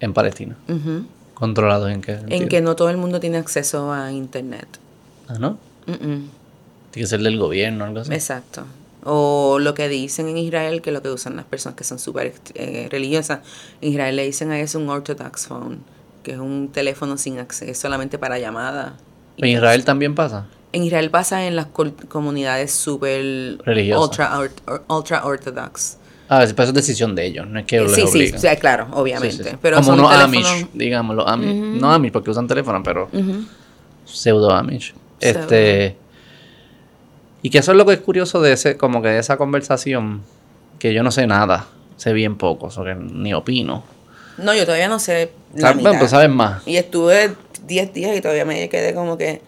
[0.00, 0.56] En Palestina.
[1.34, 4.66] ¿Controlados en qué En que no todo el mundo tiene acceso a internet.
[5.28, 5.58] Ah, ¿no?
[5.86, 6.28] Tiene
[6.92, 8.12] que ser del gobierno o algo así.
[8.12, 8.64] Exacto.
[9.04, 12.32] O lo que dicen en Israel, que lo que usan las personas que son súper
[12.54, 13.40] eh, religiosas,
[13.80, 15.78] en Israel le dicen a eso un orthodox phone,
[16.24, 18.94] que es un teléfono sin acceso, solamente para llamadas.
[19.36, 20.46] ¿En Israel también pasa?
[20.72, 21.66] En Israel pasa en las
[22.08, 24.02] comunidades súper Religiosas.
[24.08, 25.98] ultra, or- ultra orthodox.
[26.28, 28.48] Ah, es- pero eso es decisión de ellos, no es que les Sí, sí, sí,
[28.60, 29.44] claro, obviamente.
[29.44, 29.56] sí, sí.
[29.62, 31.54] Pero Como son unos teléfonos- Amish, digamos, los Amish.
[31.80, 33.44] No Amish porque usan teléfono, pero Ujú.
[34.04, 34.92] pseudo Amish.
[35.20, 35.96] Este.
[37.42, 40.22] Y que eso es lo que es curioso de ese, como que de esa conversación,
[40.80, 41.66] que yo no sé nada,
[41.96, 43.84] sé bien poco, o sea, que ni opino.
[44.38, 45.98] No, yo todavía no sé la sea, bueno, mitad.
[46.00, 46.66] pues sabes más.
[46.66, 47.34] Y estuve
[47.66, 49.40] 10 días y todavía me quedé como que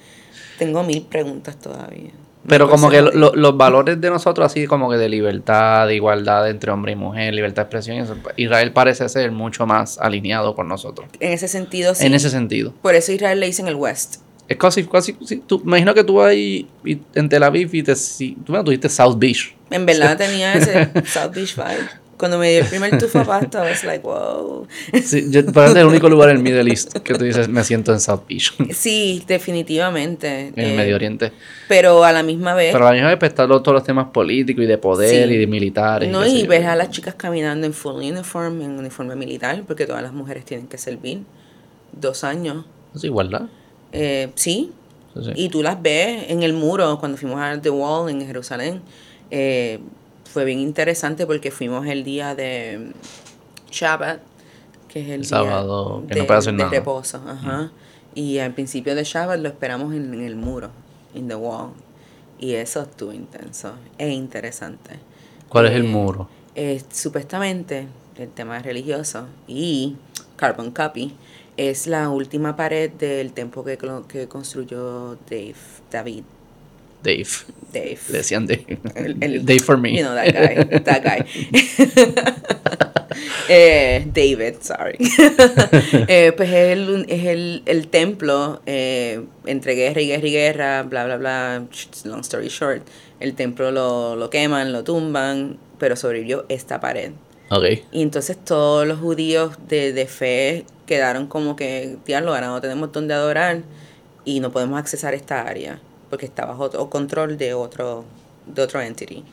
[0.59, 2.11] tengo mil preguntas todavía.
[2.49, 5.95] Pero como que lo- lo- los valores de nosotros, así como que de libertad, de
[5.95, 10.55] igualdad entre hombre y mujer, libertad de expresión, eso, Israel parece ser mucho más alineado
[10.55, 11.09] con nosotros.
[11.21, 12.07] En ese sentido, sí.
[12.07, 12.73] En ese sentido.
[12.83, 14.17] Por eso Israel le dicen el West.
[14.49, 16.67] Es casi, casi, sí, tú, imagino que tú vas ahí
[17.15, 19.55] en Tel Aviv y te, si, tú, bueno, tú dijiste South Beach.
[19.71, 21.89] En verdad tenía ese South Beach vibe.
[22.19, 24.67] Cuando me dio el primer tufo pasta, I was like, wow.
[25.05, 27.93] Sí, yo, parece el único lugar en el Middle East que tú dices, me siento
[27.93, 30.53] en South Beach, en Sí, definitivamente.
[30.57, 31.33] el eh, Medio Oriente.
[31.69, 34.09] Pero a la misma vez, Pero a la misma vez pues, están todos los temas
[34.09, 35.35] políticos y de poder Sí.
[35.35, 36.11] y de militares.
[36.11, 36.49] no, y yo.
[36.49, 40.45] ves a las chicas caminando en full uniform, en uniforme militar, porque todas las mujeres
[40.45, 41.21] tienen que servir.
[41.93, 42.65] Dos años.
[42.95, 43.43] Es igualdad.
[43.93, 44.73] Eh, sí,
[45.15, 45.31] Sí, sí.
[45.37, 48.83] Y tú las ves en el muro cuando fuimos a The Wall en Jerusalén.
[49.31, 49.79] Eh,
[50.33, 52.93] fue bien interesante porque fuimos el día de
[53.71, 54.21] Shabbat,
[54.89, 56.71] que es el, El día sábado, que no de, puede hacer de nada.
[56.71, 57.23] reposo.
[57.27, 57.73] Ajá.
[58.15, 60.71] Y al principio de Shabbat lo esperamos en, en el muro,
[61.15, 61.73] en The Wall.
[62.39, 65.01] Y eso estuvo intenso e interesante.
[65.49, 66.29] ¿Cuál es el Eh, muro?
[66.55, 69.97] eh, supuestamente, el tema religioso y
[70.37, 71.15] Carbon Copy
[71.57, 75.55] es la última pared del templo que, que construyó Dave,
[75.91, 76.25] David,
[77.09, 77.29] Dave.
[77.73, 77.99] Dave.
[78.11, 78.79] Le decían Dave.
[78.95, 79.97] El- el- Dave for me.
[79.97, 81.25] You know, that guy, that guy.
[83.49, 84.97] Eh, David, sorry.
[86.09, 90.83] Eh, pues es el, es el, el templo, eh, entre guerra y guerra y guerra,
[90.83, 91.65] bla, bla, bla,
[92.05, 92.83] long story short,
[93.21, 97.13] el templo lo, lo queman, lo tumban, pero sobrevivió esta pared.
[97.51, 97.65] Ok.
[97.91, 102.93] Y entonces todos los judíos de, de fe quedaron como que, diablo, ahora no tenemos
[102.93, 103.63] donde adorar
[104.27, 105.81] y no podemos accesar esta área
[106.11, 108.05] porque está bajo control de otro,
[108.47, 109.25] de otro entity.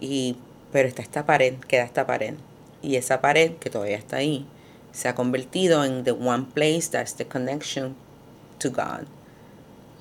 [0.00, 0.36] Y,
[0.72, 2.34] pero está esta pared, queda esta pared.
[2.82, 4.46] Y esa pared, que todavía está ahí,
[4.92, 7.94] se ha convertido en the one place that's the connection
[8.58, 9.06] to God,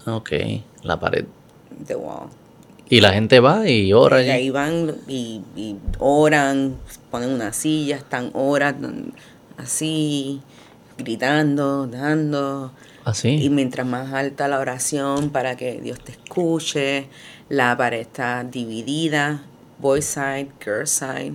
[0.07, 0.31] Ok.
[0.83, 1.25] La pared.
[1.85, 2.29] the wall.
[2.89, 6.77] Y la gente va y ora Y ahí van y, y oran,
[7.11, 8.75] ponen una silla, están horas
[9.57, 10.41] así,
[10.97, 12.71] gritando, dando.
[13.07, 13.49] Y Así.
[13.49, 17.07] mientras más alta la oración para que Dios te escuche,
[17.49, 19.43] la pared está dividida,
[19.79, 21.33] boy side, girl side.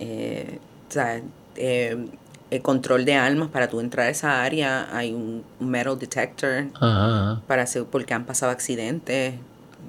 [0.00, 0.58] Eh,
[0.88, 1.20] o sea,
[1.56, 2.06] eh,
[2.50, 7.40] el control de almas para tú entrar a esa área, hay un metal detector Ajá.
[7.46, 9.34] para hacer, porque han pasado accidentes,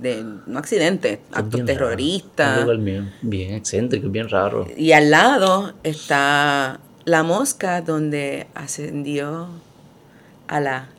[0.02, 1.80] de, no accidentes, Es actos bien raro.
[1.80, 2.58] terroristas.
[2.58, 4.68] Un lugar bien, bien excéntrico, bien raro.
[4.78, 9.48] Y al lado está la mosca donde ascendió
[10.48, 10.90] Alá.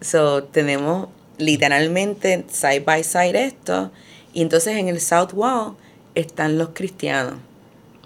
[0.00, 1.08] So, tenemos
[1.38, 3.90] literalmente side by side esto.
[4.32, 5.74] Y entonces en el South Wall
[6.14, 7.34] están los cristianos.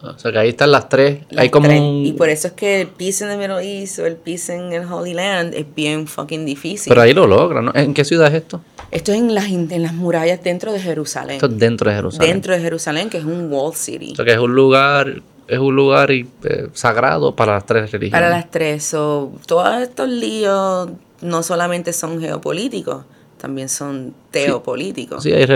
[0.02, 1.20] O sea que ahí están las tres.
[1.30, 1.80] las Hay como tres.
[1.80, 2.04] un...
[2.04, 4.72] Y por eso es que el peace in the Middle East o el peace en
[4.72, 6.90] el Holy Land es bien fucking difícil.
[6.90, 7.72] Pero ahí lo logran, ¿no?
[7.74, 8.61] ¿En qué ciudad es esto?
[8.90, 11.36] esto es en las, en las murallas dentro de Jerusalén.
[11.36, 12.30] Esto es dentro de Jerusalén.
[12.30, 14.12] Dentro de Jerusalén, que es un wall city.
[14.12, 16.26] O sea que es un lugar es un lugar eh,
[16.72, 18.20] sagrado para las tres religiones.
[18.20, 18.84] Para las tres.
[18.84, 20.90] So, todos estos líos
[21.20, 23.05] no solamente son geopolíticos,
[23.38, 25.22] también son teopolíticos.
[25.22, 25.47] Sí, hay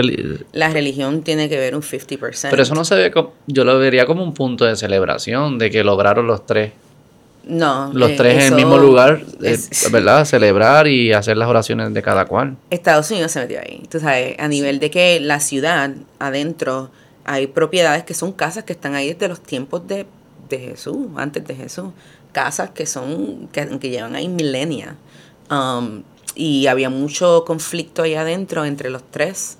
[0.53, 2.47] La religión tiene que ver un 50%.
[2.49, 5.69] Pero eso no se ve como, yo lo vería como un punto de celebración, de
[5.69, 6.71] que lograron los tres.
[7.43, 7.91] No.
[7.93, 9.57] Los eh, tres en el mismo lugar, eh,
[9.91, 10.25] ¿verdad?
[10.25, 12.55] Celebrar y hacer las oraciones de cada cual.
[12.69, 13.83] Estados Unidos se metió ahí.
[13.89, 16.91] Tú sabes, a nivel de que la ciudad, adentro,
[17.25, 20.05] hay propiedades que son casas que están ahí desde los tiempos de,
[20.49, 21.89] de Jesús, antes de Jesús.
[22.31, 24.95] Casas que son, que, que llevan ahí milenias.
[25.49, 26.03] Um,
[26.35, 29.57] y había mucho conflicto ahí adentro entre los tres.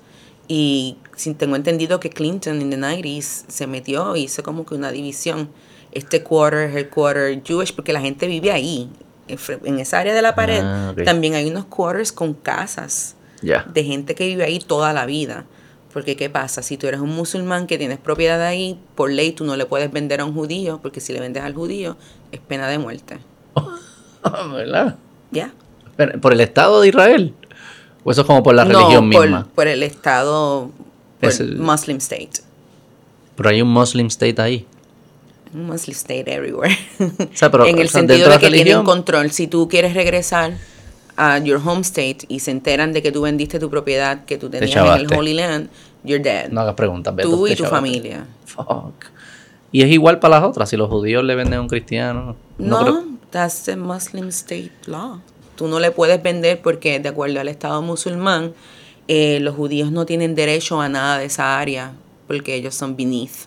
[0.48, 0.96] Y
[1.38, 5.50] tengo entendido que Clinton en the 90s se metió y hizo como que una división.
[5.92, 8.90] Este quarter es el quarter Jewish porque la gente vive ahí.
[9.28, 14.14] En esa área de la pared Ah, también hay unos quarters con casas de gente
[14.14, 15.46] que vive ahí toda la vida.
[15.92, 16.62] Porque ¿qué pasa?
[16.62, 19.92] Si tú eres un musulmán que tienes propiedad ahí, por ley tú no le puedes
[19.92, 21.96] vender a un judío, porque si le vendes al judío
[22.32, 23.18] es pena de muerte.
[24.52, 24.96] ¿Verdad?
[25.30, 25.52] ¿Ya?
[26.20, 27.34] ¿Por el Estado de Israel?
[28.04, 29.48] ¿O eso es como por la no, religión por, misma?
[29.54, 30.70] por el Estado,
[31.20, 32.30] por Es el- Muslim State.
[33.36, 34.66] Pero hay un Muslim State ahí.
[35.54, 36.76] Un Muslim State everywhere.
[36.98, 39.30] O sea, pero, en el o sea, sentido de que tienen religión- control.
[39.30, 40.54] Si tú quieres regresar
[41.16, 44.48] a your home state y se enteran de que tú vendiste tu propiedad que tú
[44.48, 45.14] tenías en el.
[45.14, 45.68] Holy Land,
[46.04, 46.50] you're dead.
[46.50, 48.26] No hagas preguntas, Beto, tú y tu familia.
[48.46, 48.92] Fuck.
[49.70, 50.68] Y es igual para las otras.
[50.68, 52.36] Si los judíos le venden a un cristiano.
[52.58, 55.20] No, creo- that's the Muslim state law.
[55.56, 58.52] Tú no le puedes vender porque de acuerdo al Estado musulmán,
[59.08, 61.92] eh, los judíos no tienen derecho a nada de esa área
[62.26, 63.46] porque ellos son beneath.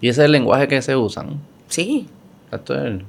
[0.00, 1.40] Y ese es el lenguaje que se usan.
[1.68, 2.08] Sí,
[2.50, 3.02] Esto es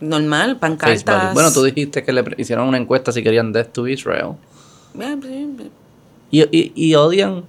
[0.00, 1.34] normal, pancartas.
[1.34, 4.32] Bueno, tú dijiste que le hicieron una encuesta si querían death to Israel.
[4.98, 5.48] Eh,
[6.30, 7.44] ¿Y, y, y odian?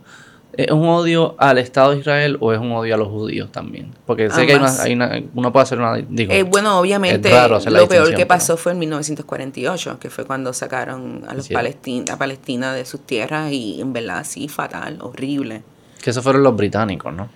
[0.54, 3.92] ¿Es un odio al Estado de Israel o es un odio a los judíos también?
[4.08, 5.96] Porque sé que hay una, hay una- uno puede hacer una...
[5.98, 7.30] Digo, Eh, bueno, obviamente
[7.70, 11.54] lo peor que pasó pero- fue en 1948, que fue cuando sacaron a los Sí.
[11.54, 15.62] palestin a Palestina de sus tierras y en verdad sí, fatal, horrible.
[16.02, 17.30] Que esos fueron los británicos, ¿no?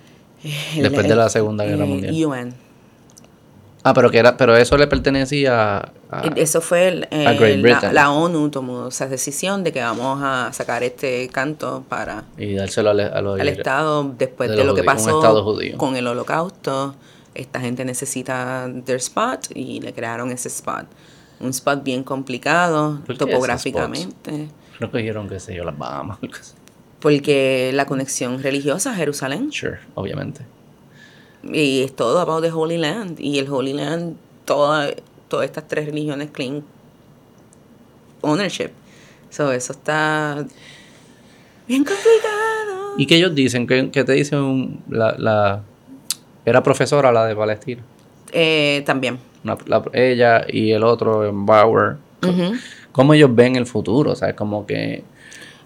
[0.74, 2.14] El- Después de la Segunda Guerra eh, Mundial.
[2.26, 2.54] UN.
[3.84, 6.22] Ah, pero que era, pero eso le pertenecía a...
[6.36, 10.52] Eso fue el- eh, a Great la, ONU tomó esa decisión de que vamos a
[10.52, 14.84] sacar este canto para y dárselo al, a los al Estado después de lo que
[14.84, 15.20] pasó
[15.76, 16.94] con el holocausto.
[17.34, 20.84] Esta gente necesita their spot y le crearon ese spot.
[21.40, 24.48] Un spot bien complicado ¿Por qué ese topográficamente.
[24.78, 26.18] Que dijeron, qué sé yo, las Bahamas.
[27.00, 29.50] Porque la conexión religiosa a Jerusalén.
[29.50, 30.42] Sure, obviamente.
[31.44, 33.18] Y es todo about the Holy Land.
[33.20, 34.90] Y el Holy Land, toda,
[35.28, 36.62] todas estas tres religiones claim
[38.20, 38.70] ownership.
[39.30, 40.44] So, eso está
[41.66, 42.94] bien complicado.
[42.98, 43.66] ¿Y qué ellos dicen?
[43.66, 45.62] ¿Qué, qué te dicen un- la, la...
[46.44, 47.82] Era profesora la de Palestina.
[48.32, 49.18] Eh, también.
[49.44, 51.96] Una- la- ella y el otro, Bauer.
[52.92, 54.12] ¿Cómo ellos ven el futuro?
[54.12, 55.02] O sea, es como que...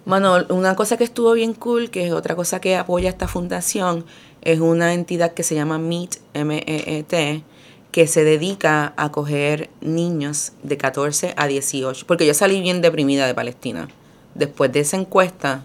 [0.04, 4.04] Bueno, una cosa que estuvo bien cool, que es otra cosa que apoya esta fundación,
[4.47, 7.42] es una entidad que se llama MEET, M-E-E-T,
[7.90, 12.07] que se dedica a coger niños de 14 a 18.
[12.07, 13.88] Porque yo salí bien deprimida de Palestina.
[14.36, 15.64] Después de esa encuesta,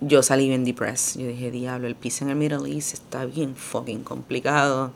[0.00, 1.20] yo salí bien depressed.
[1.20, 4.92] Yo dije, diablo, el piso en el Middle East está bien fucking complicado.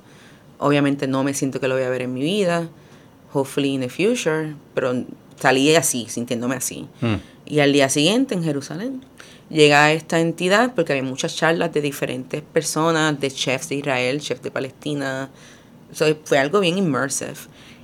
[0.56, 2.70] Obviamente no me siento que lo voy a ver en mi vida.
[3.34, 4.54] Hopefully in the future.
[4.72, 5.04] Pero
[5.40, 6.86] salí así, sintiéndome así.
[7.00, 7.14] hmm,
[7.46, 9.02] Y al día siguiente en Jerusalén
[9.50, 14.42] llega esta entidad porque había muchas charlas de diferentes personas, de chefs de Israel, chefs
[14.42, 15.30] de Palestina.
[15.92, 17.34] So, fue algo bien immersive.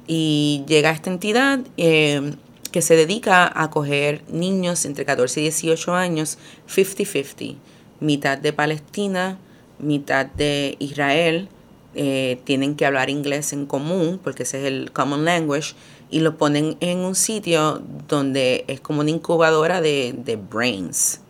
[0.07, 2.35] Y llega esta entidad eh,
[2.71, 6.37] que se dedica a coger niños entre 14 y 18 años
[6.69, 7.57] 50-50.
[8.01, 9.39] Mitad de Palestina,
[9.79, 11.49] mitad de Israel.
[11.97, 15.75] eh, tienen que hablar inglés en común porque ese es el common language
[16.11, 21.21] y lo ponen en un sitio donde es como una incubadora de, de brains,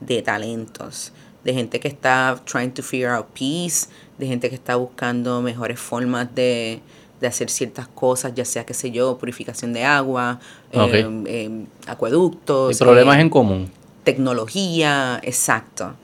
[0.00, 1.12] de talentos,
[1.44, 5.78] de gente que está trying to figure out peace, de gente que está buscando mejores
[5.80, 6.80] formas de,
[7.20, 10.40] de hacer ciertas cosas, ya sea, qué sé yo, purificación de agua,
[10.72, 12.74] eh, eh, acueductos.
[12.74, 13.70] Y problemas eh, en común.
[14.04, 15.94] tecnología, exacto.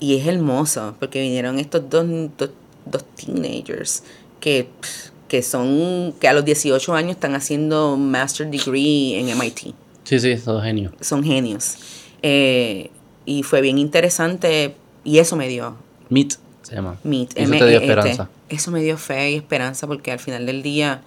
[0.00, 2.06] Y es hermoso, porque vinieron estos dos,
[2.36, 2.50] dos,
[2.86, 4.02] dos teenagers
[4.40, 9.74] que, pff, que son, que a los 18 años están haciendo master degree en MIT.
[10.04, 10.92] Sí, sí, son genios.
[11.00, 11.78] Son genios.
[12.20, 12.90] Eh,
[13.24, 15.78] y fue bien interesante, y eso me dio,
[16.10, 16.98] Meet se llama.
[17.02, 17.84] Meet, eso te dio M-E-E-T.
[17.86, 18.28] esperanza.
[18.50, 21.00] Eso me dio fe y esperanza porque al final del día,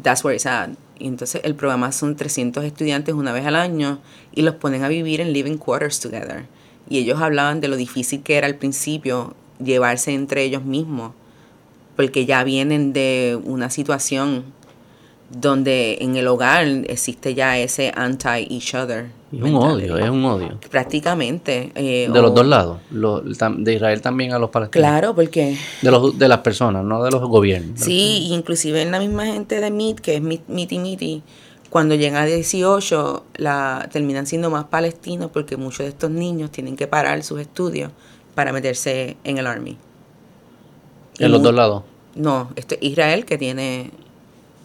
[0.00, 0.70] that's where it's at.
[1.00, 3.98] Y entonces el programa son 300 estudiantes una vez al año
[4.32, 6.44] y los ponen a vivir en living quarters together.
[6.88, 11.10] Y ellos hablaban de lo difícil que era al principio llevarse entre ellos mismos,
[11.98, 14.44] porque ya vienen de una situación
[15.30, 19.06] donde en el hogar existe ya ese anti-each other.
[19.32, 20.60] Es un odio, es un odio.
[20.70, 21.72] Prácticamente.
[21.74, 24.88] Eh, de los dos lados, de Israel también a los palestinos.
[24.88, 25.58] Claro, porque...
[25.82, 27.80] De, los, de las personas, no de los gobiernos.
[27.80, 31.24] Sí, inclusive en la misma gente de MIT, que es Miti Miti,
[31.68, 36.76] cuando llegan a 18, la, terminan siendo más palestinos porque muchos de estos niños tienen
[36.76, 37.90] que parar sus estudios
[38.36, 39.76] para meterse en el Army.
[41.18, 41.82] ¿En los dos lados?
[42.14, 43.90] No, esto es Israel que tiene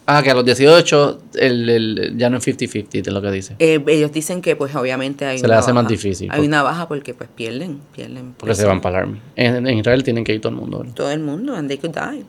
[0.06, 3.56] Ah, que a los 18 el, el, ya no es 50-50, es lo que dice.
[3.58, 6.28] Eh, ellos dicen que pues obviamente hay Se le hace más difícil.
[6.30, 8.34] Hay una baja porque pues pierden, pierden.
[8.36, 9.20] Porque se van para el army.
[9.34, 10.84] En, Israel tienen que ir todo el mundo.
[10.94, 12.24] Todo el mundo, and they could die.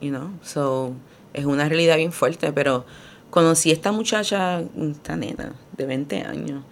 [0.00, 0.92] You know, so
[1.32, 2.86] es una realidad bien fuerte, pero
[3.30, 6.62] conocí a esta muchacha, esta nena de 20 años,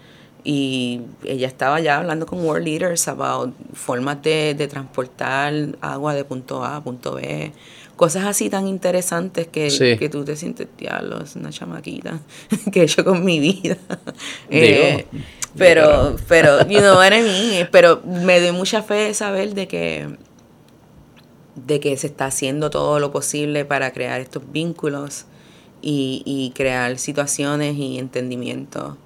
[0.44, 6.24] y ella estaba ya hablando con world leaders about formas de, de transportar agua de
[6.24, 7.52] punto A a punto B
[7.96, 12.20] cosas así tan interesantes que, que tú te sientes, diablo, es una chamaquita
[12.72, 13.76] que he hecho con mi vida.
[14.50, 15.06] Eh,
[15.56, 17.68] pero, pero, you know what I mean?
[17.70, 20.16] Pero me doy mucha fe de saber de que,
[21.54, 25.24] de que se está haciendo todo lo posible para crear estos vínculos
[25.82, 28.96] y, y crear situaciones y entendimientos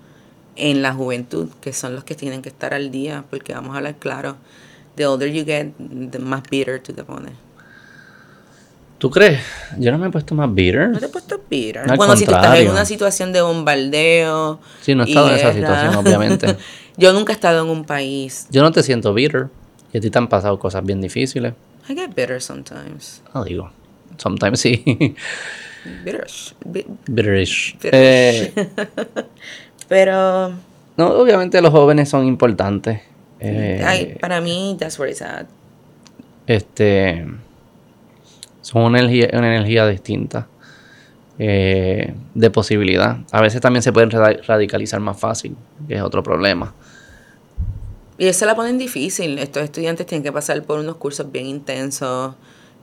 [0.58, 3.78] en la juventud, que son los que tienen que estar al día, porque vamos a
[3.78, 4.36] hablar claro,
[4.96, 5.68] the older you get,
[6.10, 7.32] the más bitter tú te pones.
[8.98, 9.40] ¿Tú crees?
[9.78, 10.88] Yo no me he puesto más bitter.
[10.90, 11.86] No te he puesto bitter.
[11.96, 14.58] bueno, si tú estás en una situación de bombardeo.
[14.80, 16.56] Sí, no he estado en esa situación, obviamente.
[16.96, 18.48] Yo nunca he estado en un país.
[18.50, 19.46] Yo no te siento bitter.
[19.92, 21.54] Y a ti te han pasado cosas bien difíciles.
[21.88, 23.22] I get bitter sometimes.
[23.32, 23.70] No digo.
[24.16, 24.82] Sometimes sí.
[26.04, 26.54] Bitterish.
[27.06, 27.76] Bitterish.
[27.84, 28.52] Eh,
[29.88, 30.50] Pero.
[30.96, 33.00] No, obviamente los jóvenes son importantes.
[33.40, 35.46] Eh, para mí, that's where it's at.
[36.46, 37.24] Este
[38.68, 40.46] son una energía, una energía distinta
[41.38, 43.18] eh, de posibilidad.
[43.30, 46.74] A veces también se pueden radicalizar más fácil, que es otro problema.
[48.18, 49.38] Y eso la ponen difícil.
[49.38, 52.34] Estos estudiantes tienen que pasar por unos cursos bien intensos,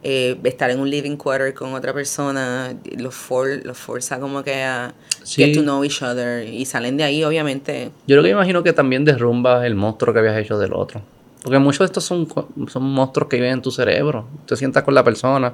[0.03, 4.63] eh, estar en un living quarter con otra persona, los, for, los forza como que
[4.63, 4.93] a
[5.25, 7.91] get to know each other y salen de ahí, obviamente.
[8.07, 11.01] Yo lo que imagino que también derrumba el monstruo que habías hecho del otro.
[11.41, 12.27] Porque muchos de estos son,
[12.67, 14.25] son monstruos que viven en tu cerebro.
[14.47, 15.53] Te sientas con la persona.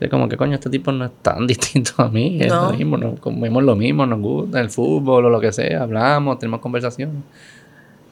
[0.00, 2.38] Es como que coño, este tipo no es tan distinto a mí.
[2.40, 5.82] Es lo mismo, nos comemos lo mismo, nos gusta el fútbol o lo que sea,
[5.82, 7.16] hablamos, tenemos conversaciones.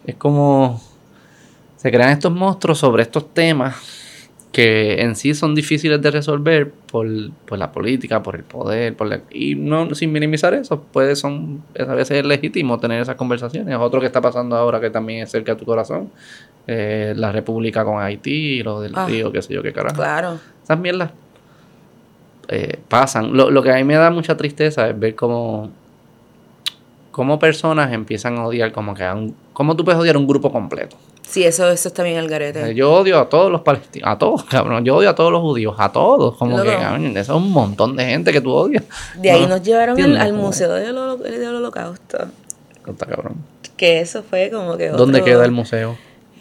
[0.06, 0.80] Es como
[1.76, 4.01] se crean estos monstruos sobre estos temas
[4.52, 9.54] que en sí son difíciles de resolver por, la política, por el poder, por y
[9.54, 13.74] no sin minimizar eso, puede son a veces es legítimo tener esas conversaciones.
[13.80, 16.10] Otro que está pasando ahora que también es cerca de tu corazón,
[16.66, 19.96] eh, la República con Haití, lo del ah, río, qué sé yo, qué carajo.
[19.96, 20.38] Claro.
[20.62, 21.12] Esas mierdas
[22.48, 23.34] eh, pasan.
[23.34, 25.70] Lo, lo que a mí me da mucha tristeza es ver cómo,
[27.10, 30.52] cómo personas empiezan a odiar, como que a un, cómo tú puedes odiar un grupo
[30.52, 30.98] completo.
[31.28, 32.70] Sí, eso, eso está bien el garete.
[32.70, 34.84] Eh, yo odio a todos los palestinos, a todos, cabrón.
[34.84, 36.36] Yo odio a todos los judíos, a todos.
[36.36, 38.84] Como que, cabrón, eso es un montón de gente que tú odias.
[39.16, 42.18] De ahí nos llevaron al, Museo del, Holocausto.
[42.86, 43.36] Está cabrón.
[43.76, 44.88] Que eso fue como que.
[44.88, 45.96] ¿Dónde queda el museo?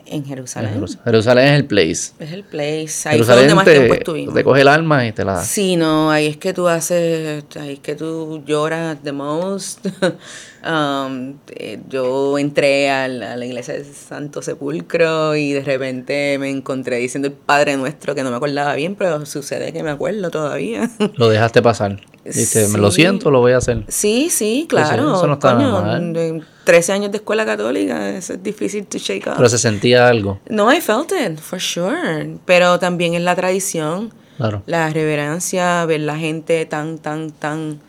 [0.05, 0.85] En Jerusalén.
[1.05, 1.45] Jerusalén.
[1.45, 2.11] es el place.
[2.19, 3.07] Es el place.
[3.07, 4.33] Ahí fue donde más tiempo estuvimos.
[4.33, 5.43] Te coge el alma y te la da.
[5.43, 9.85] Sí, no, ahí es que tú haces, ahí es que tú lloras the most.
[10.65, 16.37] um, eh, yo entré a la, a la, iglesia de Santo Sepulcro y de repente
[16.39, 19.91] me encontré diciendo el Padre Nuestro que no me acordaba bien, pero sucede que me
[19.91, 20.89] acuerdo todavía.
[21.15, 21.99] Lo dejaste pasar.
[22.23, 23.83] Dice, me lo siento, lo voy a hacer.
[23.87, 25.15] Sí, sí, claro.
[25.15, 26.45] Eso, no está mal.
[26.65, 29.33] 13 años de escuela católica, eso es difícil to shake up.
[29.37, 30.39] Pero se sentía algo.
[30.47, 32.37] No, I felt it, for sure.
[32.45, 34.13] Pero también es la tradición.
[34.37, 34.61] Claro.
[34.67, 37.79] La reverencia, ver la gente tan, tan, tan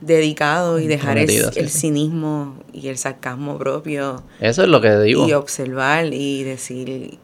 [0.00, 1.28] dedicado y dejar el,
[1.68, 4.22] cinismo y el sarcasmo propio.
[4.40, 5.28] Eso es lo que digo.
[5.28, 7.18] Y observar y decir,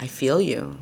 [0.00, 0.74] I feel you.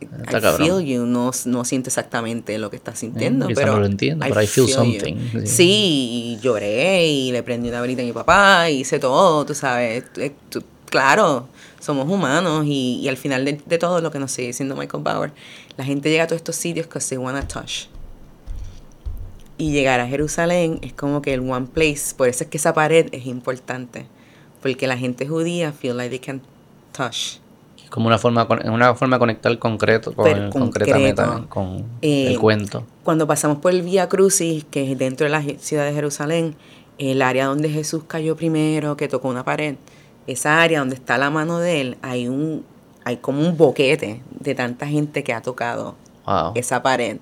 [0.00, 4.26] I feel you, no, no siento exactamente lo que estás sintiendo, pero no lo entiendo,
[4.28, 5.46] pero I feel, something.
[5.46, 6.38] Sí.
[6.42, 10.32] lloré y le prendí una velita a mi papá, y hice todo, tú sabes, eh,
[10.90, 11.48] claro,
[11.80, 15.02] somos humanos y, y al final de, de, todo lo que nos sigue diciendo Michael
[15.02, 15.32] Bauer,
[15.76, 17.86] la gente llega a todos estos sitios because they wanna touch.
[19.56, 22.74] Y llegar a Jerusalén es como que el one place, por eso es que esa
[22.74, 24.06] pared es importante,
[24.60, 26.42] porque la gente judía feel like they can
[26.92, 27.38] touch
[27.94, 32.84] como una forma, una forma de conectar concreto, con, concretamente con el eh, cuento.
[33.04, 36.56] Cuando pasamos por el Vía Crucis, que es dentro de la ciudad de Jerusalén,
[36.98, 39.76] el área donde Jesús cayó primero, que tocó una pared,
[40.26, 42.64] esa área donde está la mano de él, hay un
[43.04, 45.94] hay como un boquete de tanta gente que ha tocado
[46.26, 46.52] Wow.
[46.56, 47.18] esa pared.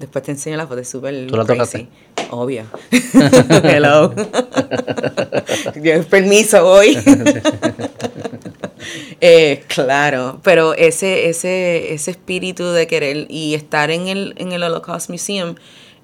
[0.00, 1.86] Después te enseño la foto, es súper ¿Tú la crazy.
[2.30, 2.64] Obvio.
[3.62, 4.14] Hello.
[5.82, 6.98] Yo, permiso, voy.
[9.22, 14.62] Eh, claro, pero ese, ese, ese espíritu de querer y estar en el, en el
[14.62, 15.56] Holocaust Museum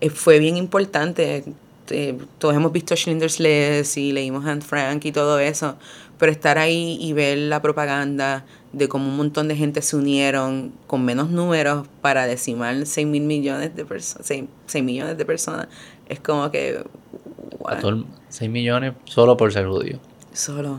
[0.03, 1.45] eh, fue bien importante.
[1.89, 5.77] Eh, todos hemos visto Schindler's List y leímos Anne Frank y todo eso,
[6.19, 8.45] pero estar ahí y ver la propaganda
[8.77, 13.23] de cómo un montón de gente se unieron con menos números para decimar 6 mil
[13.23, 14.27] millones de personas,
[14.67, 15.69] 6, millones de personas,
[16.09, 16.85] es como que...
[17.83, 19.99] El- 6 millones solo por ser judío.
[20.33, 20.79] Solo.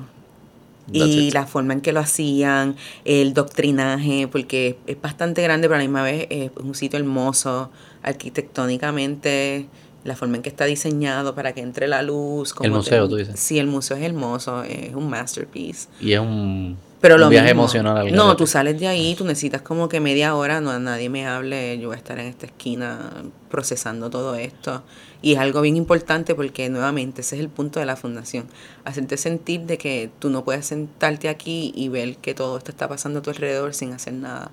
[0.85, 1.33] That's Y it.
[1.33, 5.83] la forma en que lo hacían, el doctrinaje, porque es bastante grande, pero a la
[5.83, 7.71] misma vez es un sitio hermoso,
[8.03, 9.67] arquitectónicamente,
[10.03, 12.51] la forma en que está diseñado para que entre la luz.
[12.51, 13.39] El como museo, te- tú dices.
[13.39, 15.89] Sí, el museo es hermoso, es un masterpiece.
[15.99, 17.63] Y es un, Pero lo viaje mismo.
[17.63, 17.97] emocional.
[17.97, 21.27] al No, tú sales de ahí, tú necesitas como que media hora, no nadie me
[21.27, 23.11] hable, yo voy a estar en esta esquina
[23.49, 24.81] procesando todo esto.
[25.21, 28.45] Y es algo bien importante porque nuevamente ese es el punto de la fundación,
[28.83, 32.87] hacerte sentir de que tú no puedes sentarte aquí y ver que todo esto está
[32.87, 34.49] pasando a tu alrededor sin hacer nada.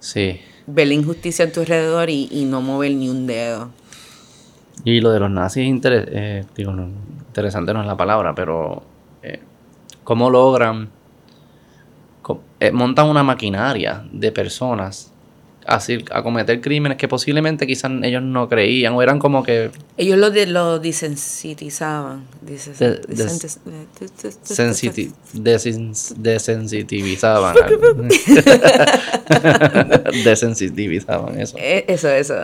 [0.00, 0.40] Sí.
[0.66, 3.70] Ver la injusticia a tu alrededor y, y no mover ni un dedo.
[4.84, 6.88] Y lo de los nazis es interes- eh, digo, no,
[7.28, 8.82] interesante no es la palabra, pero
[9.22, 9.40] eh,
[10.04, 10.90] cómo logran,
[12.66, 15.10] eh, montan una maquinaria de personas
[15.66, 20.18] a, a cometer crímenes que posiblemente quizás ellos no creían o eran como que Ellos
[20.18, 22.24] lo, de, lo desensitizaban.
[26.54, 27.54] Desensitivizaban.
[30.24, 31.56] desensitivizaban eso.
[31.58, 32.34] Eh, Eso, eso.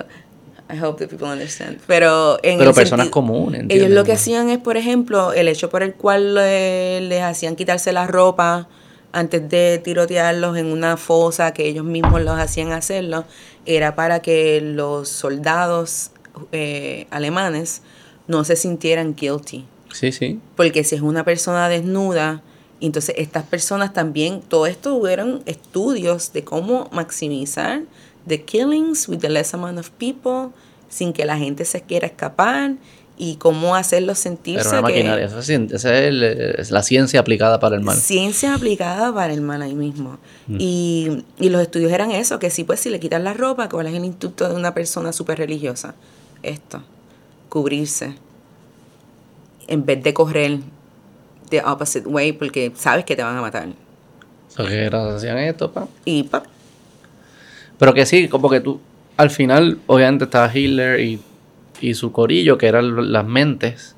[0.73, 1.79] I hope that people understand.
[1.89, 3.65] Pero en Pero personas comunes.
[3.69, 7.57] Ellos lo que hacían es, por ejemplo, el hecho por el cual le- les hacían
[7.57, 8.69] quitarse la ropa
[9.13, 13.25] antes de tirotearlos en una fosa que ellos mismos los hacían hacerlo,
[13.67, 16.13] era para que los soldados
[16.53, 17.83] eh, alemanes
[18.27, 19.67] no se sintieran guilty.
[19.93, 20.41] Sí, sí.
[20.57, 22.43] Porque si es una persona desnuda,
[22.81, 27.83] entonces estas personas también, todo esto hubieron estudios de cómo maximizar
[28.27, 30.51] the killings with the less amount of people
[30.89, 32.75] sin que la gente se quiera escapar
[33.23, 35.27] y cómo hacerlos sentirse Pero una que maquinaria.
[35.27, 37.95] Esa es, el- la ciencia aplicada para el mal.
[37.95, 40.19] ciencia aplicada para el mal ahí mismo.
[40.47, 40.57] Mm.
[40.59, 43.89] Y, y los estudios eran eso, que sí, pues si le quitas la ropa, ¿cuál
[43.89, 45.95] es el instituto de una persona súper religiosa?
[46.43, 46.83] Esto,
[47.51, 48.15] cubrirse.
[49.69, 50.59] En vez de correr
[51.51, 53.69] the opposite way porque sabes que te van a matar.
[54.49, 55.87] So, que hacían esto, pa.
[56.07, 56.47] Y pap,
[57.79, 58.81] Pero que sí, como que tú,
[59.19, 61.21] al final, obviamente estaba Hitler y,
[61.81, 63.97] y su corillo, que eran las mentes,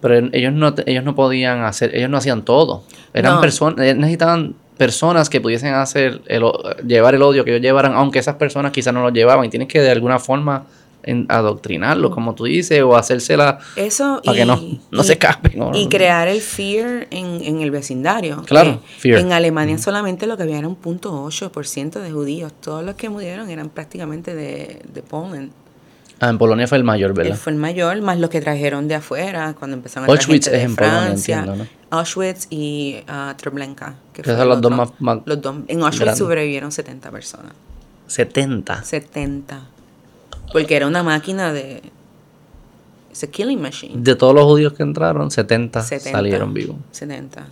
[0.00, 2.82] pero ellos no, ellos no podían hacer, ellos no hacían todo.
[3.14, 3.40] Eran No.
[3.40, 6.42] personas, ellos necesitaban personas que pudiesen hacer, el,
[6.86, 9.68] llevar el odio que ellos llevaran, aunque esas personas quizás no lo llevaban, y tienes
[9.68, 10.64] que de alguna forma
[11.04, 14.56] en- adoctrinarlo, como tú dices, o hacérsela eso para y, que no,
[14.90, 15.52] no y- se escapen.
[15.58, 15.70] ¿no?
[15.74, 18.42] Y crear el fear en, en el vecindario.
[18.46, 19.20] Claro, Eh, fear.
[19.20, 22.52] En Alemania solamente lo que había era un punto 8% de judíos.
[22.60, 25.50] Todos los que murieron eran prácticamente de, de Poland.
[26.20, 27.36] Ah, en Polonia fue el mayor, Él ¿verdad?
[27.36, 30.62] fue el mayor, más los que trajeron de afuera, cuando empezaron a Auschwitz es de
[30.62, 33.94] en Polonia, Francia, entiendo, Auschwitz y ah, Treblinka.
[34.12, 35.56] Que Esas fue son el las dos más- más Los dos.
[35.68, 36.18] En Auschwitz grandes.
[36.18, 37.52] sobrevivieron 70 personas.
[38.06, 38.82] 70.
[38.84, 39.60] 70.
[40.52, 41.82] Porque era una máquina de...
[43.12, 43.94] Es a killing machine.
[43.96, 46.10] De todos los judíos que entraron, 70, 70.
[46.18, 46.76] salieron vivos.
[46.92, 47.46] 70.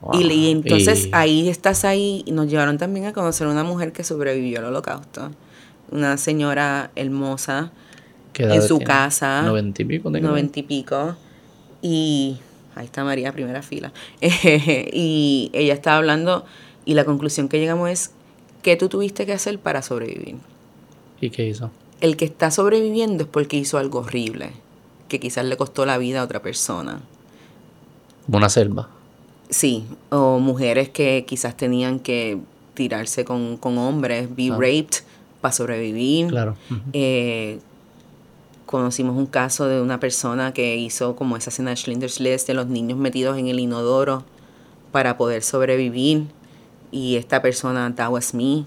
[0.00, 0.20] Wow.
[0.20, 3.92] Y, y entonces Y- ahí estás ahí y nos llevaron también a conocer una mujer
[3.92, 5.30] que sobrevivió al holocausto.
[5.90, 7.72] Una señora hermosa
[8.32, 8.84] ¿qué edad en su tiene?
[8.84, 9.42] casa.
[9.42, 10.10] 90 y pico.
[10.10, 11.16] noventa y pico.
[11.82, 12.38] Y
[12.74, 13.92] ahí está María, primera fila.
[14.20, 16.44] y ella estaba hablando
[16.84, 18.10] y la conclusión que llegamos es,
[18.62, 20.36] ¿qué tú tuviste que hacer para sobrevivir?
[21.20, 21.70] ¿Y qué hizo?
[22.00, 24.50] El que está sobreviviendo es porque hizo algo horrible,
[25.08, 27.00] que quizás le costó la vida a otra persona.
[28.26, 28.88] Como una selva.
[29.50, 32.38] Sí, o mujeres que quizás tenían que
[32.74, 34.56] tirarse con, con hombres, be Ah.
[34.58, 35.02] raped
[35.40, 36.28] para sobrevivir.
[36.28, 36.56] Claro.
[36.92, 37.58] Eh,
[38.66, 42.54] conocimos un caso de una persona que hizo como esa escena de Schindler's List de
[42.54, 44.24] los niños metidos en el inodoro
[44.92, 46.24] para poder sobrevivir.
[46.90, 48.64] Y esta persona, that was me,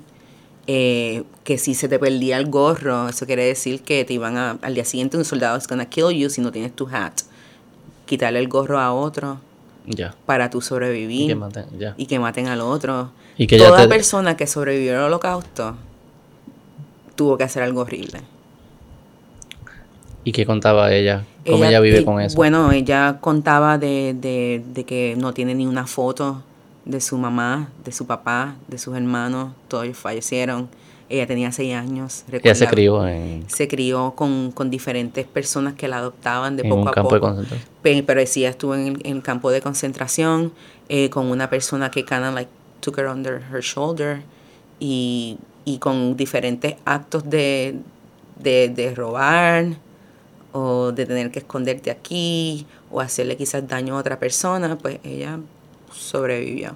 [0.67, 4.51] eh, que si se te perdía el gorro, eso quiere decir que te iban a,
[4.61, 7.13] al día siguiente un soldado es gonna kill you si no tienes tu hat.
[8.05, 9.39] Quitarle el gorro a otro
[10.27, 11.65] para Y sobrevivir que maten,
[11.97, 13.11] y que maten al otro.
[13.37, 15.75] Y que ya Toda te- persona que sobrevivió al holocausto
[17.21, 18.19] tuvo que hacer algo horrible.
[20.23, 21.23] ¿Y qué contaba ella?
[21.45, 22.35] ¿Cómo ella, vive con eso?
[22.35, 26.41] Bueno, ella contaba de, de, de que no tiene ni una foto
[26.85, 30.67] de su mamá, de su papá, de sus hermanos, todos ellos fallecieron.
[31.09, 32.23] Ella tenía seis años.
[32.31, 33.43] Ella se crió en...
[33.47, 37.09] Se crió con, con diferentes personas que la adoptaban de En poco un a campo
[37.09, 37.15] poco.
[37.15, 37.69] de concentración.
[37.83, 40.53] Pe- Pero ella estuvo en el, en el campo de concentración
[40.89, 42.49] eh, con una persona que kind of like
[42.79, 44.23] took her under her shoulder
[44.79, 47.75] y, y con diferentes actos de,
[48.39, 49.65] de, de robar
[50.51, 55.39] o de tener que esconderte aquí o hacerle quizás daño a otra persona, pues ella
[55.91, 56.75] sobrevivió.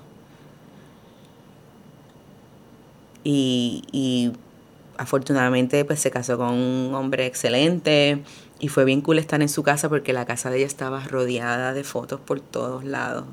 [3.23, 4.31] Y, y
[4.97, 8.21] afortunadamente pues se casó con un hombre excelente
[8.59, 11.73] y fue bien cool estar en su casa porque la casa de ella estaba rodeada
[11.73, 13.25] de fotos por todos lados,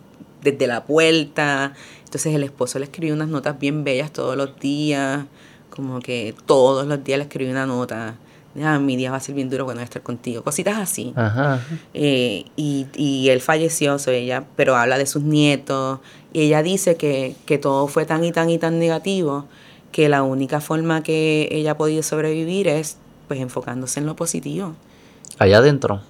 [0.43, 1.75] desde la puerta.
[2.05, 5.25] Entonces el esposo le escribió unas notas bien bellas todos los días,
[5.71, 8.17] como que todos los días le escribió una nota.
[8.63, 10.43] Ah, mi día va a ser bien duro cuando voy a estar contigo.
[10.43, 11.15] Cositas así.
[11.17, 11.61] Ajá.
[11.95, 16.01] Eh, y, y él falleció, so ella, pero habla de sus nietos.
[16.35, 19.47] Y ella dice que, que todo fue tan y tan y tan negativo
[19.91, 24.75] que la única forma que ella ha podido sobrevivir es pues enfocándose en lo positivo.
[25.39, 26.03] Allá adentro.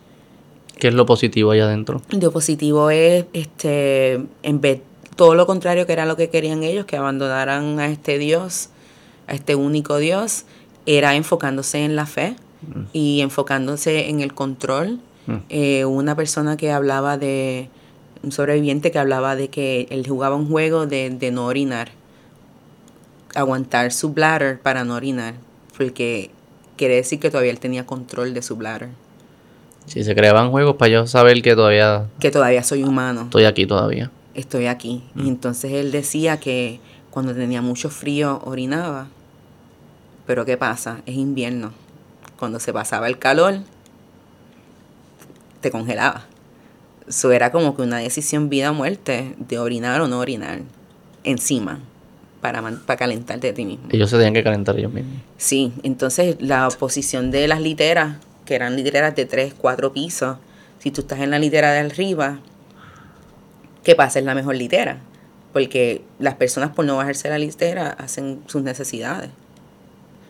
[0.83, 2.03] ¿Qué es lo positivo allá adentro?
[2.11, 4.81] Lo positivo es este en vez
[5.15, 8.69] todo lo contrario que era lo que querían ellos, que abandonaran a este Dios,
[9.29, 10.45] a este único Dios,
[10.85, 12.35] era enfocándose en la fe
[12.93, 14.99] y enfocándose en el control.
[15.29, 15.37] Mm.
[15.51, 17.69] Eh, una persona que hablaba de,
[18.25, 21.93] un sobreviviente que hablaba de que él jugaba un juego de, de no orinar,
[23.37, 25.35] aguantar su bladder para no orinar,
[25.79, 26.33] porque
[26.77, 28.89] quiere decir que todavía él tenía control de su bladder,
[29.87, 33.23] Si se creaban juegos para yo saber que todavía que todavía soy humano.
[33.23, 34.11] estoy aquí todavía.
[34.35, 35.03] estoy aquí.
[35.17, 36.81] Y entonces él decía que
[37.11, 39.09] cuando tenía mucho frío orinaba.
[40.27, 41.03] Pero ¿qué pasa?
[41.05, 41.73] Es invierno.
[42.39, 43.61] Cuando se pasaba el calor,
[45.61, 46.27] te congelaba.
[47.09, 50.61] Eso era como que una decisión vida o muerte de orinar o no orinar
[51.25, 51.81] encima
[52.41, 53.89] para, para calentarte de ti mismo.
[53.91, 55.15] Ellos se tenían que calentar ellos mismos.
[55.37, 60.37] Sí, entonces la posición de las literas, que eran literas de tres, cuatro pisos,
[60.79, 62.41] si tú estás en la litera de arriba,
[63.85, 64.19] ¿qué pasa?
[64.19, 64.99] Es la mejor litera.
[65.53, 69.31] Porque las personas por no bajarse la litera hacen sus necesidades.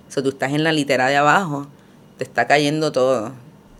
[0.08, 1.68] O sea, tú estás en la litera de abajo,
[2.18, 3.32] te está cayendo todo.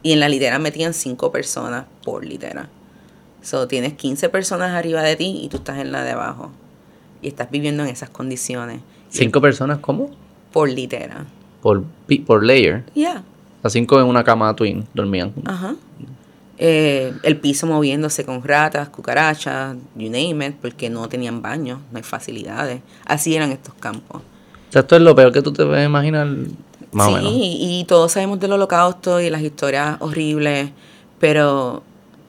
[0.03, 2.69] Y en la litera metían cinco personas por litera.
[3.43, 6.51] So, tienes 15 personas arriba de ti y tú estás en la de abajo.
[7.21, 8.81] Y estás viviendo en esas condiciones.
[9.11, 10.11] Cinco personas, ¿cómo?
[10.53, 11.27] Por litera.
[11.61, 11.85] Por,
[12.25, 12.85] por layer.
[12.95, 13.25] Ya.
[13.63, 15.33] A cinco en una cama twin dormían.
[15.45, 15.75] Ajá.
[16.59, 21.97] Eh, el piso moviéndose con ratas, cucarachas, you name it, porque no tenían baños, no
[21.97, 22.81] hay facilidades.
[23.05, 24.23] Así eran estos campos.
[24.69, 26.29] O sea, esto es lo peor que tú te puedes imaginar.
[26.93, 27.33] Más sí, o menos.
[27.35, 30.71] y todos sabemos del holocausto y las historias horribles,
[31.19, 31.83] pero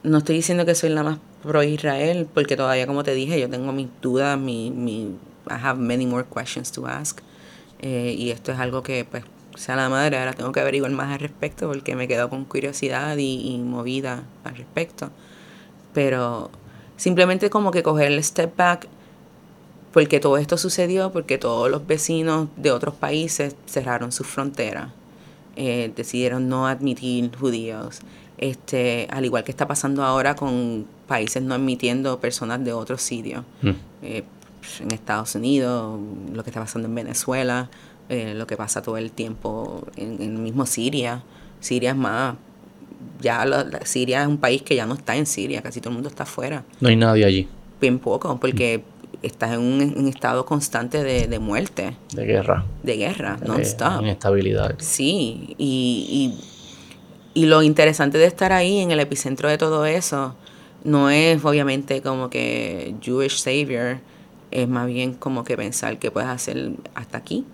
[0.04, 3.50] no estoy diciendo que soy la más pro Israel, porque todavía, como te dije, yo
[3.50, 5.16] tengo mis dudas, mi, mi,
[5.48, 7.20] I have many more questions to ask.
[7.80, 9.24] Eh, y esto es algo que, pues,
[9.56, 13.16] sea la madre, ahora tengo que averiguar más al respecto, porque me quedo con curiosidad
[13.16, 15.10] y, y movida al respecto.
[15.92, 16.50] Pero
[16.96, 18.88] simplemente como que coger el step back
[19.94, 24.88] porque todo esto sucedió porque todos los vecinos de otros países cerraron sus fronteras,
[25.54, 28.00] eh, decidieron no admitir judíos,
[28.36, 33.44] este, al igual que está pasando ahora con países no admitiendo personas de otros sitios,
[33.62, 33.70] Mm.
[34.02, 34.24] Eh,
[34.80, 36.00] en Estados Unidos,
[36.32, 37.68] lo que está pasando en Venezuela,
[38.08, 41.22] eh, lo que pasa todo el tiempo en, en el mismo Siria,
[41.60, 42.34] Siria es más,
[43.20, 45.90] ya la- la- Siria es un país que ya no está en Siria, casi todo
[45.90, 47.48] el mundo está afuera No hay nadie allí.
[47.80, 48.82] bien poco, porque
[49.22, 52.64] estás en un, estado constante de, de muerte, De guerra.
[52.82, 54.02] de guerra, de non-stop.
[54.02, 54.74] Inestabilidad.
[54.78, 56.34] Sí, y,
[57.34, 60.34] y, y lo interesante de estar ahí en el epicentro de todo eso
[60.84, 63.98] no es obviamente como que Jewish Savior,
[64.50, 67.46] es más bien como que pensar que puedes hacer hasta aquí,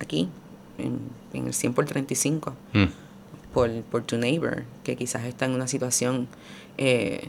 [0.00, 0.28] aquí,
[0.78, 0.98] en,
[1.32, 2.84] en el 100 por 35 Mm.
[3.54, 6.26] por, por tu neighbor, que quizás está en una situación
[6.78, 7.28] eh,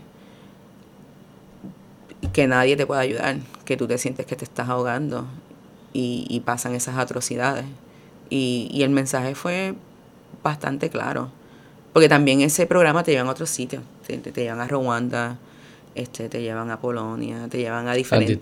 [2.34, 5.26] que nadie te puede ayudar, que tú te sientes que te estás ahogando
[5.94, 7.66] y, y pasan esas atrocidades.
[8.30, 9.74] Y, y el mensaje fue
[10.44, 11.30] bastante claro,
[11.94, 15.38] porque también ese programa te llevan a otros sitios, te, te- llevan a Rwanda,
[15.96, 18.40] este, te llevan a Polonia, te llevan a diferentes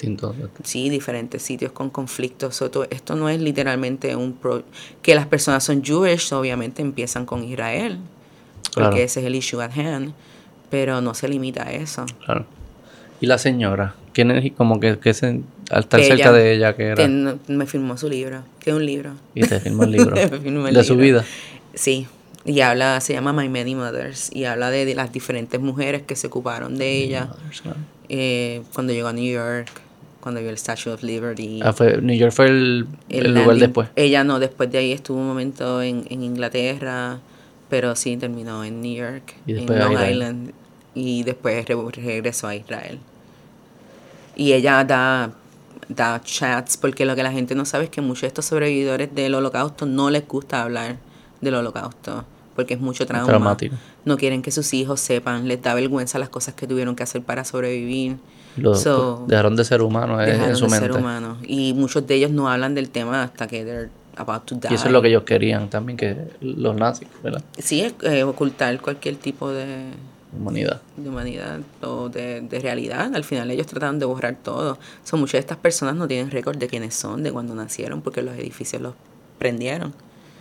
[0.63, 2.55] sí, diferentes sitios con conflictos.
[2.55, 4.63] So, esto no es literalmente un pro
[5.01, 7.97] que las personas son Jewish, obviamente empiezan con Israel,
[8.73, 8.95] porque Claro.
[8.97, 10.13] ese es el issue at hand,
[10.69, 12.05] pero no se limita a eso.
[12.25, 12.45] Claro.
[13.21, 14.51] Y la señora, ¿quién es?
[14.53, 16.95] Como que, que se, al estar cerca de ella, que era.
[16.95, 19.11] Ten- me firmó su libro, que es un libro.
[19.35, 20.15] Y te firmó el libro.
[20.31, 21.25] Me firmó el de su vida.
[21.73, 22.07] Sí,
[22.49, 26.15] y habla, se llama My Many Mothers, y habla de, de las diferentes mujeres que
[26.15, 27.29] se ocuparon de ella.
[28.09, 29.69] eh, cuando llegó a New York,
[30.19, 31.59] cuando vio el Statue of Liberty.
[31.63, 33.89] Ah, fue, New York fue el, el, lugar después.
[33.95, 37.19] Ella no, después de ahí estuvo un momento en, en Inglaterra,
[37.69, 39.93] pero sí terminó en New York, Y en Long.
[40.09, 40.51] Island,
[40.95, 42.97] y después re- regresó a Israel.
[44.35, 45.31] Y ella da,
[45.87, 49.13] da chats, porque lo que la gente no sabe es que muchos de estos sobrevividores
[49.13, 50.97] del holocausto no les gusta hablar
[51.41, 52.25] del holocausto,
[52.59, 53.25] porque es mucho trauma.
[53.27, 53.75] Traumático.
[54.05, 57.21] No quieren que sus hijos sepan, les da vergüenza las cosas que tuvieron que hacer
[57.21, 58.17] para sobrevivir.
[58.57, 60.87] Lo- So, dejaron de ser humanos eh, en su de mente.
[60.87, 61.37] ser humanos.
[61.47, 64.67] Y muchos de ellos no hablan del tema hasta que they're about to die.
[64.71, 67.41] Y eso es lo que ellos querían también, que los nazis, ¿verdad?
[67.57, 69.91] Sí, eh, ocultar cualquier tipo de,
[70.37, 70.81] Humanidad.
[70.97, 73.15] de humanidad o de, de realidad.
[73.15, 74.77] Al final ellos trataron de borrar todo.
[75.05, 78.21] Son muchas de estas personas no tienen récord de quiénes son, de cuándo nacieron, porque
[78.21, 78.93] los edificios los
[79.37, 79.93] prendieron.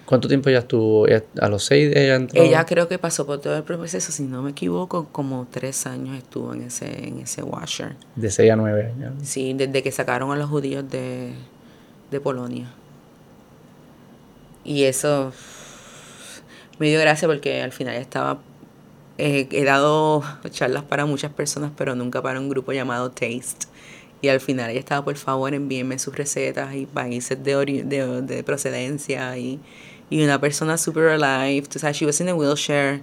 [0.09, 1.06] ¿Cuánto tiempo ya estuvo?
[1.39, 2.43] A los seis ella entró.
[2.43, 6.16] Ella creo que pasó por todo el proceso, si no me equivoco, como tres años
[6.16, 7.94] estuvo en ese, en ese washer.
[8.16, 9.12] De seis a nueve años.
[9.22, 11.35] Sí, desde que sacaron a los judíos de,
[12.10, 12.70] de Polonia.
[14.64, 15.30] Y eso
[16.78, 18.40] me dio gracia porque al final estaba...
[19.18, 23.66] eh, he dado charlas para muchas personas, pero nunca para un grupo llamado Taste.
[24.22, 28.22] Y al final ella estaba, por favor, envíenme sus recetas y países de, ori- de,
[28.22, 29.36] de procedencia.
[29.36, 29.60] Y,
[30.10, 33.02] y una persona super alive, tú sabes, she was in a wheelchair.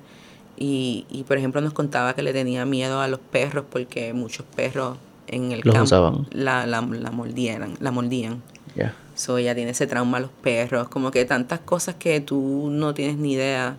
[0.57, 4.45] Y, y, por ejemplo, nos contaba que le tenía miedo a los perros porque muchos
[4.55, 8.41] perros en el Los campo la, la, la mordieran, la mordían.
[8.75, 8.95] Ya.
[9.15, 12.93] So, ella tiene ese trauma a los perros, como que tantas cosas que tú no
[12.93, 13.77] tienes ni idea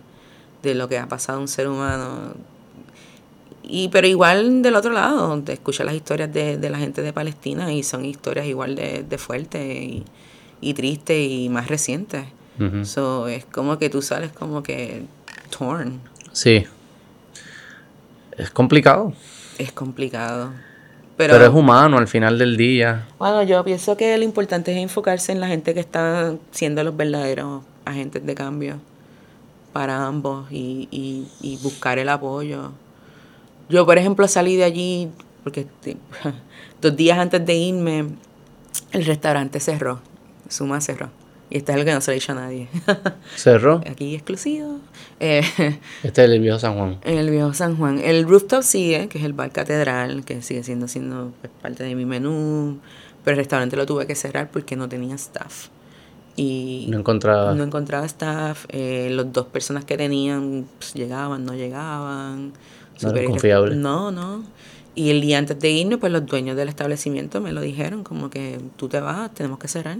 [0.63, 2.33] de lo que ha pasado a un ser humano.
[3.63, 7.11] Y, pero igual del otro lado, te escuchas las historias de, de la gente de
[7.11, 10.05] Palestina y son historias igual de, de fuertes y,
[10.61, 12.25] y tristes y más recientes.
[12.83, 15.03] So, es como que tú sales como que
[15.55, 16.01] torn.
[16.31, 16.65] Sí.
[18.37, 19.13] Es complicado.
[19.57, 20.51] Es complicado.
[21.17, 23.07] Pero, Pero, es humano al final del día.
[23.17, 26.95] Bueno, yo pienso que lo importante es enfocarse en la gente que está siendo los
[26.95, 28.79] verdaderos agentes de cambio
[29.73, 32.71] para ambos y, y, y buscar el apoyo.
[33.69, 35.09] Yo, por ejemplo, salí de allí
[35.47, 35.65] porque
[36.81, 38.09] dos días antes de irme,
[38.91, 40.01] el restaurante cerró,
[40.49, 41.09] Suma cerró.
[41.49, 42.67] Y este es algo que no se lo he dicho a nadie.
[43.35, 43.81] Cerró.
[43.89, 44.79] Aquí exclusivo.
[45.19, 45.41] Eh,
[46.03, 46.99] Este es el viejo San Juan.
[47.03, 47.99] en el viejo San Juan.
[47.99, 51.95] El rooftop sigue, que es el bar catedral, que sigue siendo, siendo pues, parte de
[51.95, 52.79] mi menú.
[53.23, 55.67] Pero el restaurante lo tuve que cerrar porque no tenía staff.
[56.35, 57.53] Y No encontraba.
[57.55, 58.65] no encontraba staff.
[58.69, 62.53] Eh, las dos personas que tenían pues, llegaban, no llegaban.
[63.01, 63.77] No eran confiables.
[63.77, 64.43] No, no.
[64.95, 68.29] Y el día antes de irnos, pues los dueños del establecimiento me lo dijeron, como
[68.29, 69.97] que tú te vas, tenemos que cerrar.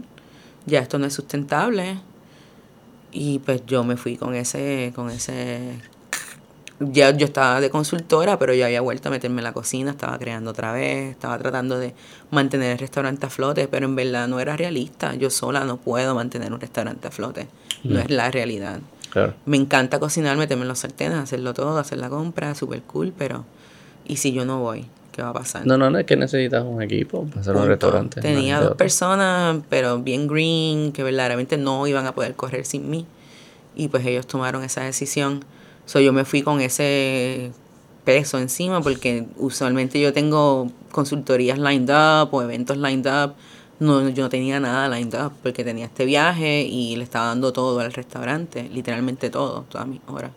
[0.68, 1.98] Ya esto no es sustentable.
[3.12, 5.80] Y pues yo me fui con ese, con ese
[6.80, 10.18] ya yo estaba de consultora, pero ya había vuelto a meterme en la cocina, estaba
[10.20, 11.94] creando otra vez, estaba tratando de
[12.30, 15.16] mantener el restaurante a flote, pero en verdad no era realista.
[15.16, 17.48] Yo sola no puedo mantener un restaurante a flote.
[17.84, 18.82] No es la realidad.
[19.10, 19.34] Claro.
[19.46, 23.46] Me encanta cocinar, meterme en los sartenes, hacerlo todo, hacer la compra, súper cool, pero
[24.06, 24.86] ¿y si yo no voy?
[25.18, 25.66] ¿Qué va a pasar?
[25.66, 28.22] No, no, no es que necesitas un equipo para hacer un restaurante.
[28.22, 33.08] Tenía dos personas, pero bien green, que verdaderamente no iban a poder correr sin mí.
[33.76, 35.44] Y pues ellos tomaron esa decisión.
[35.88, 37.52] So, yo me fui con ese
[38.06, 43.34] peso encima porque usualmente yo tengo consultorías lined up o eventos lined up.
[43.80, 47.52] No, yo no tenía nada lined up porque tenía este viaje y le estaba dando
[47.54, 50.30] todo al restaurante, literalmente todo, todas mis horas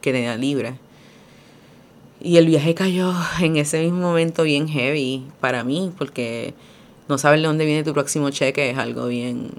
[0.00, 0.78] que tenía libre.
[2.24, 6.54] Y el viaje cayó en ese mismo momento bien heavy para mí, porque
[7.08, 9.50] no saber de dónde viene tu próximo cheque es algo bien,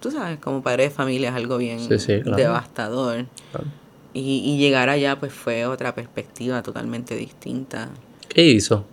[0.00, 2.36] tú sabes, como padre de familia es algo bien Sí, sí, claro.
[2.36, 3.26] devastador.
[3.52, 3.66] Claro.
[4.12, 7.90] Y, y llegar allá pues fue otra perspectiva totalmente distinta.
[8.28, 8.84] ¿Qué hizo?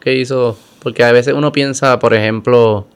[0.00, 0.58] ¿Qué hizo?
[0.82, 2.86] Porque a veces uno piensa, por ejemplo,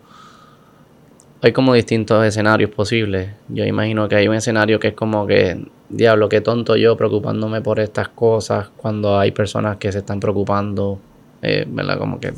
[1.43, 3.31] hay como distintos escenarios posibles.
[3.49, 7.61] Yo imagino que hay un escenario que es como que, diablo, qué tonto yo preocupándome
[7.61, 10.99] por estas cosas cuando hay personas que se están preocupando,
[11.43, 11.99] eh, ¿verdad?
[11.99, 12.33] Como que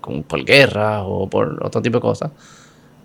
[0.00, 2.30] como por guerra o por otro tipo de cosas.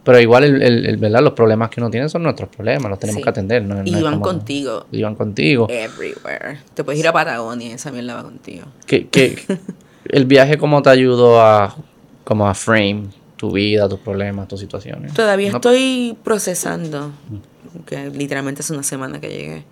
[0.05, 1.21] Pero igual, el, el- el, ¿verdad?
[1.23, 3.23] Los problemas que uno tiene son nuestros problemas, los tenemos Sí.
[3.23, 3.63] que atender.
[3.63, 5.67] No, Y como- contigo, Iban contigo.
[5.69, 6.59] everywhere.
[6.73, 8.65] Te puedes ir a Patagonia y esa mierda va contigo.
[8.85, 9.35] ¿Qué, qué-
[10.05, 11.75] el viaje cómo te ayudó a
[12.23, 13.07] como a frame
[13.37, 15.13] tu vida, tus problemas, tus situaciones?
[15.13, 17.11] Todavía No- estoy procesando,
[17.85, 19.65] que literalmente es una semana que llegué.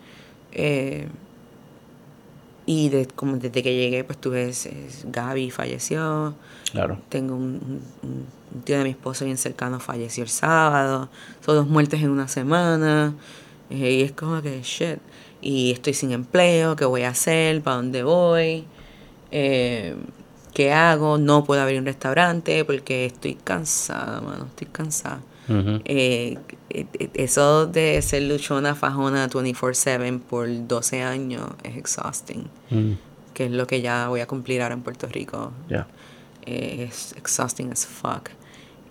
[0.52, 1.08] Eh,
[2.66, 4.74] y de, como desde que llegué, pues tuve, ese-
[5.06, 6.34] Gaby falleció,
[6.72, 6.98] Claro.
[7.10, 11.10] tengo un, un- un tío de mi esposo bien cercano, falleció el sábado,
[11.46, 13.16] son dos muertes en una semana,
[13.70, 15.00] eh, y es como que, shit,
[15.42, 17.62] y estoy sin empleo, ¿qué voy a hacer?
[17.62, 18.64] ¿Para dónde voy?
[19.32, 19.96] Eh,
[20.54, 21.18] ¿Qué hago?
[21.18, 25.22] No puedo abrir un restaurante porque estoy cansada, mano, estoy cansada.
[25.50, 26.38] Eh,
[26.70, 32.94] eh, eh, eso de ser luchona, fajona 24/7 por 12 años es exhausting, Mm,
[33.34, 35.52] que es lo que ya voy a cumplir ahora en Puerto Rico.
[36.46, 38.30] Eh, es exhausting as fuck.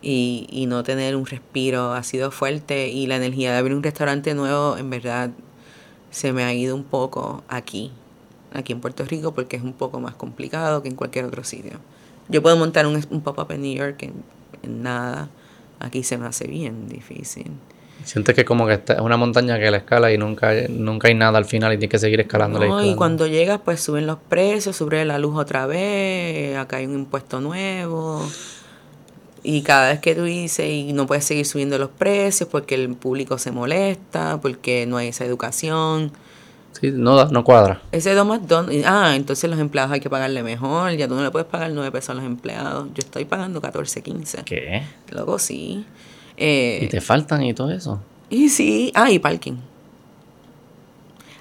[0.03, 3.83] Y, y no tener un respiro ha sido fuerte y la energía de abrir un
[3.85, 5.31] restaurante nuevo en verdad
[6.11, 7.93] se me ha ido un poco aquí,
[8.55, 11.79] aquí en Puerto Rico porque es un poco más complicado que en cualquier otro sitio.
[12.29, 14.15] Yo puedo montar un, un pop-up en New York en,
[14.63, 15.29] en nada,
[15.81, 17.51] aquí se me hace bien difícil.
[18.05, 21.39] Sientes que como que es una montaña que la escala y nunca, nunca hay nada
[21.39, 22.67] al final y tienes que seguir escalándola.
[22.67, 26.87] No, y cuando llegas, pues suben los precios, sube la luz otra vez, acá hay
[26.87, 28.27] un impuesto nuevo.
[29.45, 32.95] Y cada vez que tú dices, y no puedes seguir subiendo los precios porque el
[32.95, 36.13] público se molesta, porque no hay esa educación.
[36.81, 37.81] Sí, no, da- no cuadra.
[37.93, 41.23] Ese dos más dos, ah, entonces los empleados hay que pagarle mejor, ya tú no
[41.23, 42.89] le puedes pagar 9 pesos a los empleados.
[42.95, 44.43] Yo estoy pagando 14, 15.
[44.45, 44.83] ¿Qué?
[45.11, 45.85] Luego sí.
[46.37, 48.01] Eh, Y te faltan y todo eso.
[48.31, 49.57] y sí, ah, y parking.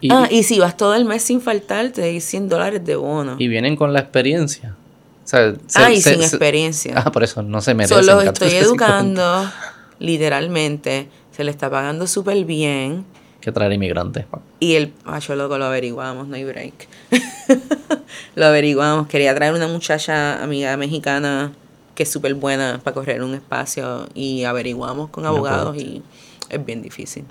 [0.02, 2.95] Y, ah, y si vas todo el mes sin faltar, te doy 100 dólares de
[2.95, 3.36] bono.
[3.40, 4.76] y vienen con la experiencia.
[5.24, 6.94] O sea, se- ah, y se- sin se- experiencia.
[6.98, 7.98] Ah, por eso no se merecen.
[8.03, 8.66] Solo estoy 14.50.
[8.66, 9.52] educando,
[9.99, 11.08] literalmente.
[11.32, 13.06] Se le está pagando súper bien.
[13.42, 14.26] Que traer inmigrantes.
[14.60, 16.88] Y el macho loco lo averiguamos, no hay break.
[18.36, 19.08] lo averiguamos.
[19.08, 21.52] Quería traer una muchacha amiga mexicana
[21.96, 24.08] que es súper buena para correr un espacio.
[24.14, 26.02] Y averiguamos con abogados y
[26.50, 27.24] es bien difícil.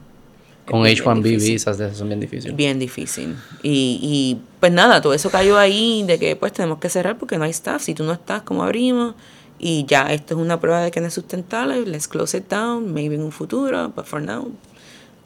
[0.67, 1.53] Es Con bien, bien H1B difícil.
[1.53, 2.57] visas de esas son bien difíciles.
[2.57, 3.37] Bien difícil.
[3.63, 7.39] Y, y pues nada, todo eso cayó ahí de que pues tenemos que cerrar porque
[7.39, 7.83] no hay staff.
[7.83, 9.15] Si tú no estás, ¿cómo abrimos?
[9.59, 11.85] Y ya esto es una prueba de que no es sustentable.
[11.87, 12.93] Let's close it down.
[12.93, 14.51] Maybe en un futuro, but for now,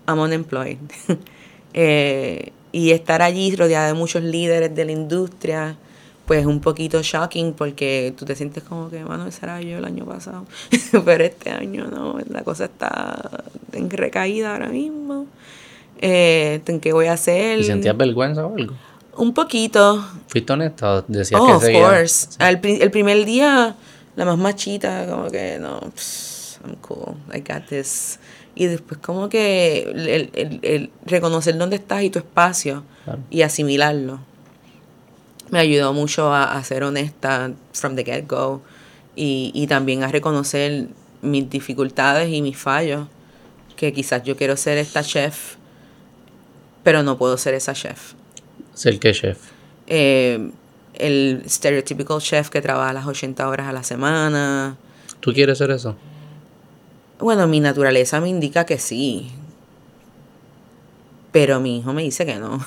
[0.06, 0.78] I'm unemployed.
[1.76, 5.76] Eh, y estar allí rodeada de muchos líderes de la industria,
[6.24, 9.84] pues un poquito shocking porque tú te sientes como que, mano, ese era yo el
[9.84, 10.46] año pasado.
[11.04, 15.26] Pero este año no, la cosa está en recaída ahora mismo.
[16.00, 17.58] Eh, ¿En qué voy a hacer?
[17.58, 18.74] ¿Y sentías vergüenza o algo?
[19.16, 20.04] Un poquito.
[20.28, 21.04] ¿Fuiste honesta?
[21.08, 22.28] Decías Oh, que of course.
[22.38, 23.74] Al pri- el primer día,
[24.14, 28.18] la más machita, como que no, pss, I'm cool, I got this.
[28.56, 33.20] Y después, como que el, el- el- reconocer dónde estás y tu espacio Claro.
[33.30, 34.20] y asimilarlo
[35.50, 38.62] me ayudó mucho a, a ser honesta from the get-go
[39.14, 40.88] y, y también a reconocer
[41.22, 43.06] mis dificultades y mis fallos.
[43.76, 45.56] Que quizás yo quiero ser esta chef,
[46.82, 48.14] pero no puedo ser esa chef
[48.72, 49.38] Ser que chef.
[49.86, 50.50] eh,
[50.94, 54.76] el stereotypical chef que trabaja las 80 horas a la semana.
[55.20, 55.96] ¿Tú quieres ser eso?
[57.18, 59.30] Bueno, mi naturaleza me indica que sí.
[61.32, 62.64] Pero mi hijo me dice que no.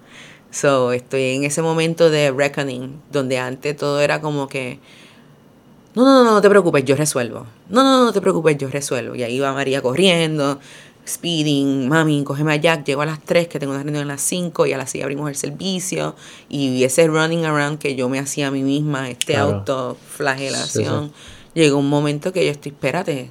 [0.50, 4.78] so, estoy en ese momento de reckoning, donde antes todo era como que.
[5.94, 7.46] No, no, no, no te preocupes, yo resuelvo.
[7.68, 9.14] No, no, no te preocupes, yo resuelvo.
[9.14, 10.60] Y ahí va María corriendo,
[11.08, 14.20] speeding, mami, cógeme a Jack, llego a las 3, que tengo una reunión a las
[14.20, 16.14] 5, y a las 6 abrimos el servicio.
[16.50, 19.56] Y ese running around que yo me hacía a mí misma, este Claro.
[19.56, 21.12] autoflagelación,
[21.54, 23.30] llegó un momento que yo estoy, espérate,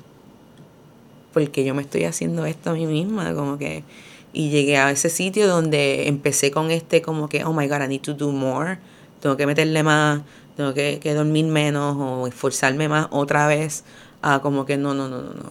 [1.35, 3.83] porque yo me estoy haciendo esto a mí misma, como que...
[4.31, 7.87] Y llegué a ese sitio donde empecé con este como que, oh my God, I
[7.89, 8.79] need to do more.
[9.19, 10.21] Tengo que meterle más,
[10.55, 13.83] tengo que, dormir menos o esforzarme más otra vez
[14.21, 15.49] a como que no, no, no, no, no.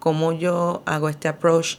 [0.00, 1.76] ¿Cómo yo hago este approach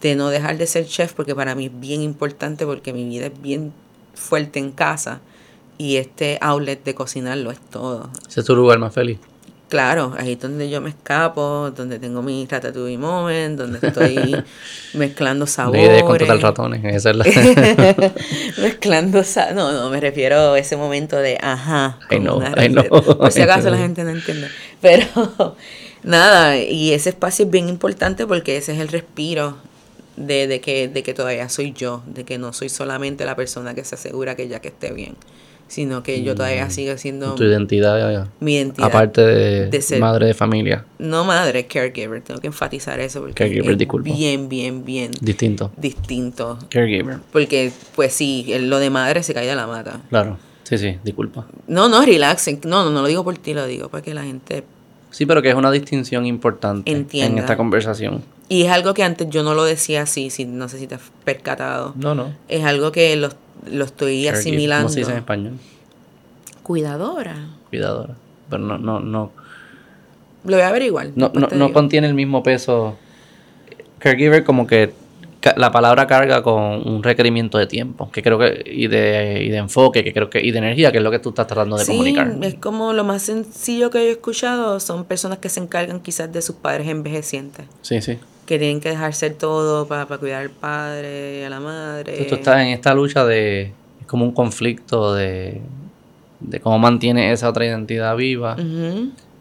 [0.00, 1.12] de no dejar de ser chef?
[1.12, 3.72] Porque para mí es bien importante porque mi vida es bien
[4.14, 5.20] fuerte en casa
[5.78, 8.10] y este outlet de cocinar lo es todo.
[8.28, 9.20] Ese es tu lugar más feliz.
[9.72, 14.44] Claro, ahí es donde yo me escapo, donde tengo mi ratatouille moment, donde estoy
[14.92, 15.96] mezclando La sabores.
[15.96, 16.84] es contratar ratones.
[16.84, 17.24] Esa es la...
[18.58, 22.02] mezclando sa- no, no, me refiero a ese momento de ajá.
[22.10, 23.16] I como know, una I know, receta.
[23.16, 24.52] Por si acaso la gente no entiende.
[24.82, 25.56] Pero
[26.02, 29.56] nada, y ese espacio es bien importante porque ese es el respiro
[30.16, 33.74] de, de que, de que todavía soy yo, de que no soy solamente la persona
[33.74, 35.16] que se asegura que ya que esté bien,
[35.72, 37.36] sino que yo todavía sigo siendo Mm.
[37.36, 38.88] tu identidad, mi identidad.
[38.88, 43.32] aparte de, de ser- madre de familia, No madre, caregiver, tengo que enfatizar eso porque
[43.34, 44.12] Caregiver, es disculpa.
[44.12, 45.72] bien, bien, bien distinto.
[45.78, 46.58] distinto.
[46.68, 47.16] Caregiver.
[47.32, 50.00] Porque, pues sí, lo de madre se cae de la mata.
[50.10, 50.36] Claro.
[50.64, 51.46] Sí, sí, disculpa.
[51.66, 52.60] No, no, relaxen.
[52.66, 54.64] No, no, no lo digo por ti, lo digo para que la gente...
[55.12, 58.22] Sí, pero que es una distinción importante en esta conversación.
[58.48, 60.96] Y es algo que antes yo no lo decía así, si, no sé si te
[60.96, 61.92] has percatado.
[61.96, 62.34] No, no.
[62.48, 63.28] Es algo que lo,
[63.70, 64.34] lo estoy Caregiver.
[64.34, 64.84] asimilando.
[64.86, 65.52] ¿Cómo se dice en español?
[66.62, 67.36] Cuidadora.
[67.68, 68.14] Cuidadora.
[68.48, 69.30] Pero no, no, no.
[70.44, 71.10] Lo voy a averiguar.
[71.14, 72.96] No, no, no contiene el mismo peso.
[73.98, 74.92] Caregiver como que
[75.56, 79.56] la palabra carga con un requerimiento de tiempo, que creo que, y de, y de
[79.56, 81.84] enfoque, que creo que, y de energía, que es lo que tú estás tratando de
[81.84, 82.36] sí, comunicar.
[82.42, 86.32] Es como lo más sencillo que yo he escuchado, son personas que se encargan quizás
[86.32, 87.66] de sus padres envejecientes.
[87.82, 88.18] Sí, sí.
[88.46, 92.12] Que tienen que dejar ser todo para, para cuidar al padre, a la madre.
[92.12, 95.60] Entonces, tú estás en esta lucha de, es como un conflicto de,
[96.40, 98.56] de cómo mantiene esa otra identidad viva,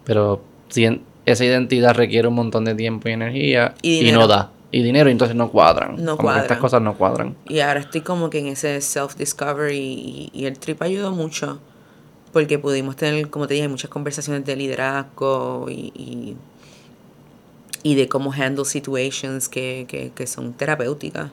[0.06, 4.28] pero si en- esa identidad requiere un montón de tiempo y energía Y y, no
[4.28, 4.50] da.
[4.72, 6.04] Y dinero, y entonces no cuadran.
[6.04, 6.60] No como que estas cuadran.
[6.62, 7.36] cosas no cuadran.
[7.48, 11.60] Y ahora estoy como que en ese self-discovery y, y el trip ayudó mucho
[12.32, 16.38] porque pudimos tener, como te dije, muchas conversaciones de liderazgo y, y,
[17.84, 21.32] y de cómo handle situations que, que, que son terapéuticas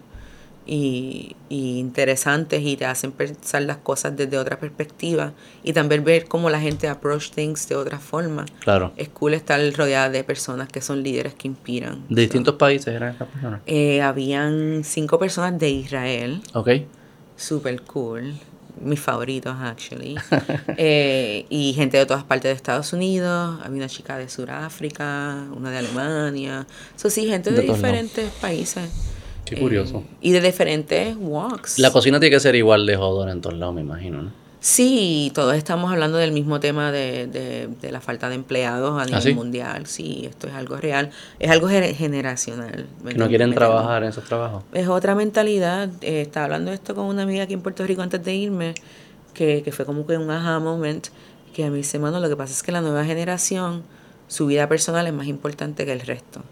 [0.70, 5.32] y, y interesantes y te hacen pensar las cosas desde otra perspectiva
[5.64, 8.44] y también ver cómo la gente approach things de otra forma.
[8.60, 8.92] Claro.
[8.96, 12.04] Es cool estar rodeada de personas que son líderes que inspiran.
[12.10, 13.60] De distintos países eran estas personas.
[13.66, 16.68] Eh, habían cinco personas de Israel, Ok.
[17.36, 18.34] super cool,
[18.80, 20.16] mis favoritos actually,
[20.76, 25.70] Eh, y gente de todas partes de Estados Unidos, había una chica de Sudáfrica, una
[25.70, 27.92] de Alemania, eso sí, gente de, De todos lados.
[27.96, 28.90] diferentes países.
[29.48, 30.02] Qué Eh, curioso.
[30.20, 31.78] y de diferentes walks.
[31.78, 34.48] La cocina tiene que ser igual de jodona en todos lados, me imagino, ¿no?
[34.60, 39.04] Sí, todos estamos hablando del mismo tema de, de, de la falta de empleados a
[39.04, 39.32] nivel ¿Ah, sí?
[39.32, 39.86] mundial.
[39.86, 42.86] Sí, esto es algo real, es algo gener- generacional.
[43.04, 44.64] ¿me Que no quieren trabajar en esos trabajos.
[44.72, 45.88] Es otra mentalidad.
[46.00, 48.74] Eh, estaba hablando esto con una amiga aquí en Puerto Rico antes de irme,
[49.32, 51.06] que, que fue como que un aha moment,
[51.54, 53.84] que a mí dice, mano, lo que pasa es que la nueva generación,
[54.26, 56.42] su vida personal es más importante que el resto.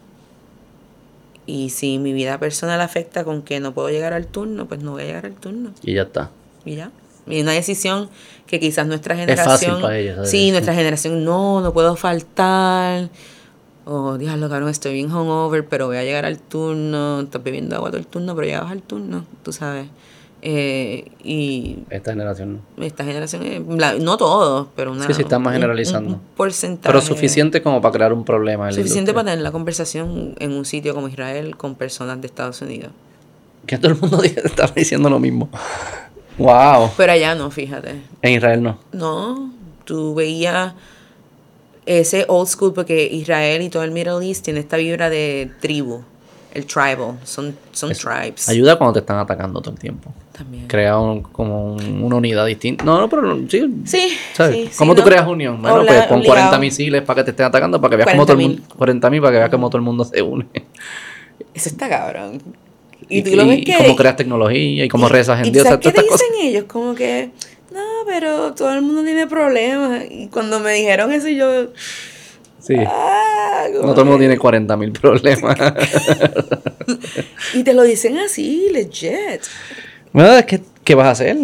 [1.46, 4.92] Y si mi vida personal afecta con que no puedo llegar al turno, pues no
[4.92, 5.72] voy a llegar al turno.
[5.82, 6.30] Y ya está.
[6.64, 6.90] Y ya.
[7.28, 8.08] Y una decisión
[8.46, 9.80] que quizás nuestra fácil generación...
[9.80, 10.28] para ellos.
[10.28, 13.10] Sí, nuestra generación, no, no puedo faltar.
[13.84, 17.20] O, diablo, cabrón, estoy bien hungover, pero voy a llegar al turno.
[17.20, 19.86] Estás bebiendo agua todo el turno, pero llegabas al turno, tú sabes.
[20.48, 22.84] Eh, y Esta generación no.
[22.84, 26.10] esta generación, la- no todos, pero una, Sí, sí, estamos un- generalizando.
[26.14, 26.86] Un, porcentaje.
[26.92, 28.68] Pero suficiente como para crear un problema.
[28.68, 29.32] en la Suficiente para industria.
[29.32, 32.92] tener la conversación en un sitio como Israel con personas de Estados Unidos.
[33.66, 35.48] Que todo el mundo estaba diciendo lo mismo.
[36.38, 36.90] Wow.
[36.96, 37.96] Pero allá no, fíjate.
[38.22, 38.78] En Israel no.
[38.92, 39.52] No,
[39.84, 40.74] tú veías
[41.86, 46.02] ese old school porque Israel y todo el Middle East tiene esta vibra de tribu,
[46.56, 50.12] el tribal, son, son tribes Ayuda cuando te están atacando todo el tiempo.
[50.32, 50.66] también.
[50.66, 52.84] Crea un- como un- una unidad distinta.
[52.84, 53.62] No, no, pero sí.
[53.84, 54.54] Sí, ¿sabes?
[54.56, 55.06] sí, sí, ¿Cómo tú no.
[55.08, 55.60] creas unión?
[55.62, 56.40] Bueno, Obla- pues pon obligado.
[56.50, 58.48] 40 misiles para que te estén atacando, para que veas cómo todo el 40.000.
[58.60, 58.74] mundo.
[58.76, 60.46] 40 mil para que veas cómo todo el mundo se une.
[61.54, 62.42] Eso está cabrón.
[63.08, 63.76] Y, Y, tú lo ves y que...
[63.76, 65.64] cómo creas tecnología y cómo y- rezas y en Dios.
[65.64, 66.64] ¿sabes o sea, qué te dicen ellos?
[66.64, 67.30] Como que,
[67.72, 70.04] no, pero todo el mundo tiene problemas.
[70.10, 71.68] Y cuando me dijeron eso, yo...
[72.60, 72.74] Sí.
[72.86, 75.56] Ah, No todo el mundo tiene 40 mil problemas.
[77.54, 79.42] Y te lo dicen así, legit.
[80.12, 81.36] bueno, es que, ¿qué vas a hacer?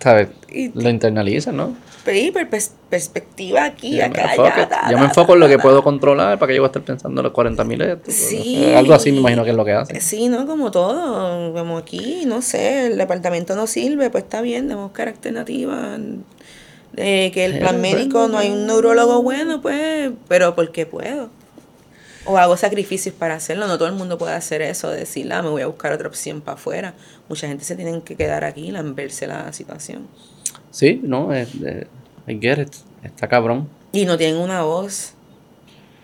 [0.00, 0.28] ¿Sabes?
[0.50, 1.76] Y- Lo internalizas, ¿no?
[2.04, 5.58] Pero pers- perspectiva aquí, Yo me, acá, enfoco, allá, yo me enfoco en lo que
[5.58, 8.10] puedo controlar para que yo voy a estar pensando en los 40 mil esto.
[8.10, 8.72] Sí.
[8.74, 10.00] Algo así me imagino que es lo que hacen.
[10.00, 10.46] Sí, ¿no?
[10.46, 15.08] Como todo, como aquí, no sé, el departamento no sirve, pues está bien, debemos buscar
[15.08, 16.00] alternativas.
[16.92, 21.30] De que el plan médico no hay un neurólogo bueno, pues, pero porque puedo.
[22.24, 25.42] O hago sacrificios para hacerlo, no todo el mundo puede hacer eso, de decir, ah,
[25.42, 26.94] me voy a buscar otra opción para afuera.
[27.28, 30.06] Mucha gente se tiene que quedar aquí, verse la situación.
[30.70, 31.86] Sí, no, es, es-
[32.26, 32.74] I get it.
[33.02, 33.68] Está cabrón.
[33.92, 35.14] Y no tienen una voz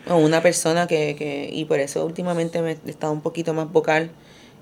[0.08, 3.70] o una persona que, que y por eso últimamente me he estado un poquito más
[3.70, 4.10] vocal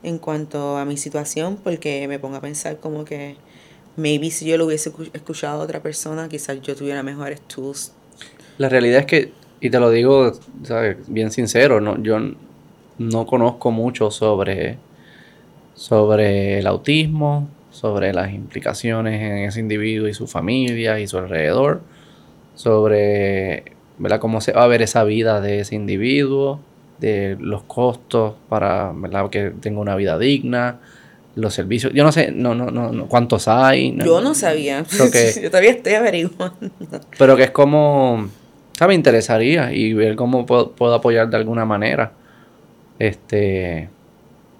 [0.03, 3.37] en cuanto a mi situación, porque me pongo a pensar como que
[3.97, 7.93] maybe si yo lo hubiese escu- escuchado a otra persona, quizás yo tuviera mejores tools.
[8.59, 10.33] La realidad es que, y te lo digo,
[10.65, 10.97] ¿sabes?
[11.09, 12.19] Bien sincero, no, yo
[12.99, 14.79] no conozco mucho sobre,
[15.75, 21.81] sobre el autismo, sobre las implicaciones en ese individuo y su familia y su alrededor,
[22.55, 23.65] sobre
[23.99, 24.21] ¿verdad?
[24.21, 26.61] cómo se va a ver esa vida de ese individuo,
[27.01, 28.93] de los costos para
[29.31, 30.81] que tenga una vida digna,
[31.35, 31.93] los servicios.
[31.95, 33.97] Yo no sé, no, no, no, no, cuántos hay.
[34.05, 34.85] Yo no sabía.
[35.13, 36.71] Que- yo todavía estoy averiguando.
[37.19, 38.29] Pero que es como,
[38.77, 38.89] ¿sabes?
[38.93, 42.13] Me interesaría y ver cómo puedo, puedo apoyar de alguna manera.
[42.99, 43.89] Este,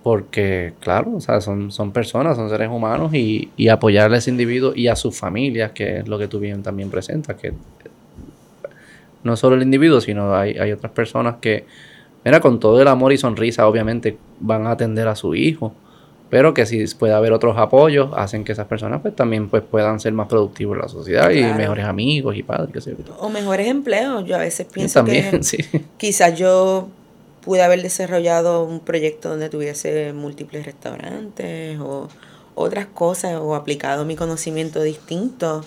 [0.03, 4.31] porque, claro, o sea, son, son personas, son seres humanos y, y apoyarle a ese
[4.31, 7.53] individuo y a sus familias, que es lo que tú bien también presentas, que
[9.23, 11.67] no solo el individuo, sino hay, hay otras personas que,
[12.25, 15.73] mira, con todo el amor y sonrisa, obviamente van a atender a su hijo.
[16.33, 20.01] Pero que si puede haber otros apoyos, hacen que esas personas pues también pues puedan
[20.01, 23.15] ser más productivos en la sociedad y mejores amigos y padres, qué sé yo.
[23.19, 24.25] O mejores empleos.
[24.25, 25.59] Yo a veces pienso también, que sí.
[25.99, 26.89] quizás yo
[27.43, 32.09] pude haber desarrollado un proyecto donde tuviese múltiples restaurantes o
[32.55, 35.63] otras cosas o aplicado mi conocimiento distinto,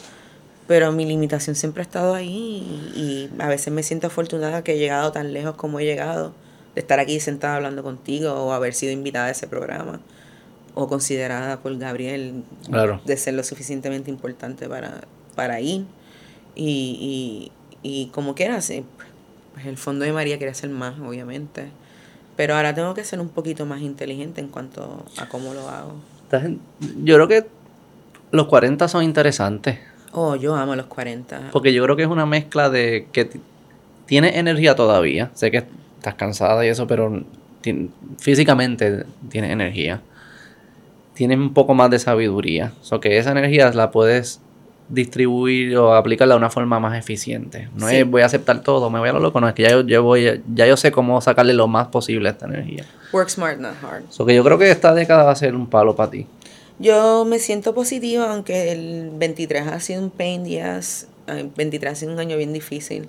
[0.66, 4.78] pero mi limitación siempre ha estado ahí y, a veces me siento afortunada que he
[4.80, 6.34] llegado tan lejos como he llegado,
[6.74, 10.02] de estar aquí sentada hablando contigo o haber sido invitada a ese programa
[10.76, 12.44] o considerada por Gabriel
[13.06, 15.02] de ser lo suficientemente importante para,
[15.36, 15.86] para ir.
[16.54, 21.70] Y, y, y como quiera, pues el fondo de María quería ser más, obviamente.
[22.36, 25.96] Pero ahora tengo que ser un poquito más inteligente en cuanto a cómo lo hago.
[27.04, 27.46] Yo creo que
[28.32, 29.80] los 40 son interesantes.
[30.12, 31.52] Oh, yo amo los 40.
[31.52, 33.30] Porque yo creo que es una mezcla de que
[34.06, 35.32] tiene energía todavía.
[35.34, 35.64] Sé que
[35.98, 37.24] estás cansada y eso, pero
[38.20, 40.02] físicamente tienes energía.
[41.16, 42.74] Tienes un poco más de sabiduría.
[42.82, 44.40] O sea, que esa energía la puedes
[44.90, 47.70] distribuir o aplicarla de una forma más eficiente.
[47.76, 49.82] No es voy a aceptar todo, me voy a lo loco, no, es que ya
[49.82, 52.86] yo, voy, ya yo sé cómo sacarle lo más posible a esta energía.
[53.12, 54.04] Work smart, not hard.
[54.10, 56.28] So que yo creo que esta década va a ser un palo para ti.
[56.78, 61.08] Yo me siento positiva, aunque el 23 ha sido un pain días.
[61.26, 63.08] El 23 ha sido un año bien difícil,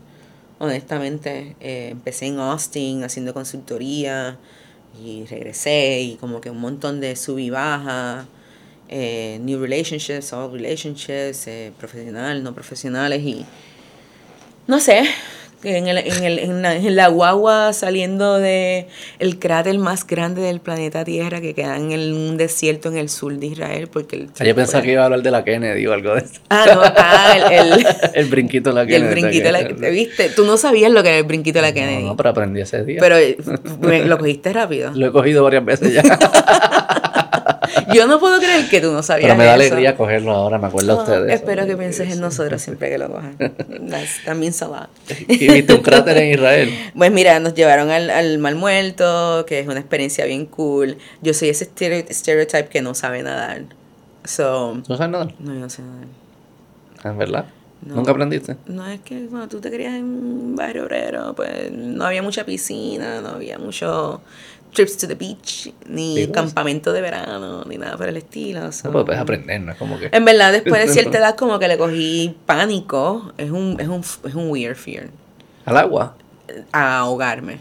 [0.59, 1.57] honestamente.
[1.61, 4.39] Eh, empecé en Austin haciendo consultoría
[5.05, 8.27] y regresé y como que un montón de sub y baja
[8.89, 13.45] eh, new relationships, all relationships, eh, profesional, no profesionales y
[14.67, 15.05] no sé,
[15.63, 18.87] en, el, en, el, en, la, en, la, guagua saliendo de
[19.19, 23.09] el cráter más grande del planeta Tierra que queda en el, un desierto en el
[23.09, 25.87] sur de Israel porque el, ah, yo pensaba que iba a hablar de la Kennedy
[25.87, 26.41] o algo de eso.
[26.49, 29.95] Ah no ah el, el, brinquito de la Kennedy el brinquito de la Kennedy.
[29.95, 32.31] Viste tú no sabías lo que era el brinquito de la Kennedy no, no pero
[32.31, 32.99] aprendí ese día.
[33.01, 33.17] Pero
[34.07, 34.93] lo cogiste rápido.
[34.95, 36.03] Lo he cogido varias veces ya
[37.93, 39.27] Yo no puedo creer que tú no sabías.
[39.27, 41.35] Pero me da alegría cogerlo ahora, me acuerdo de ustedes.
[41.35, 43.37] Espero que pienses en nosotros siempre que lo cojan.
[44.25, 44.89] También salada.
[45.29, 46.71] ¿Y viste un cráter en Israel?
[46.97, 50.99] Pues mira, nos llevaron al, al Mal Muerto, que es una experiencia bien cool.
[51.23, 53.63] Yo soy ese stereotype que no sabe nadar.
[54.25, 55.35] So, ¿No sabes nadar?
[55.39, 56.07] No, yo no sé nadar.
[57.05, 57.47] Ah, ¿Es verdad?
[57.83, 58.57] ¿Nunca aprendiste?
[58.67, 62.45] No, es que cuando tú te crias en un barrio obrero, pues no había mucha
[62.45, 64.23] piscina, no había mucho
[64.77, 68.61] trips to the beach, ni campamento de verano, ni nada por el estilo.
[68.61, 70.11] No, pues puedes aprender, no es como que...
[70.13, 73.33] En verdad, después de cierta edad como que le cogí pánico.
[73.39, 75.09] Es un, es un, es un weird fear.
[75.65, 76.15] ¿Al agua?
[76.73, 77.59] A ahogarme.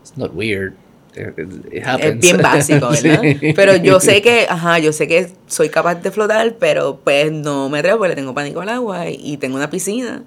[0.00, 0.74] It's not weird.
[1.16, 3.22] Es bien básico, ¿verdad?
[3.56, 7.68] Pero yo sé que, ajá, yo sé que soy capaz de flotar, pero pues no
[7.68, 10.22] me atrevo porque le tengo pánico al agua y, tengo una piscina.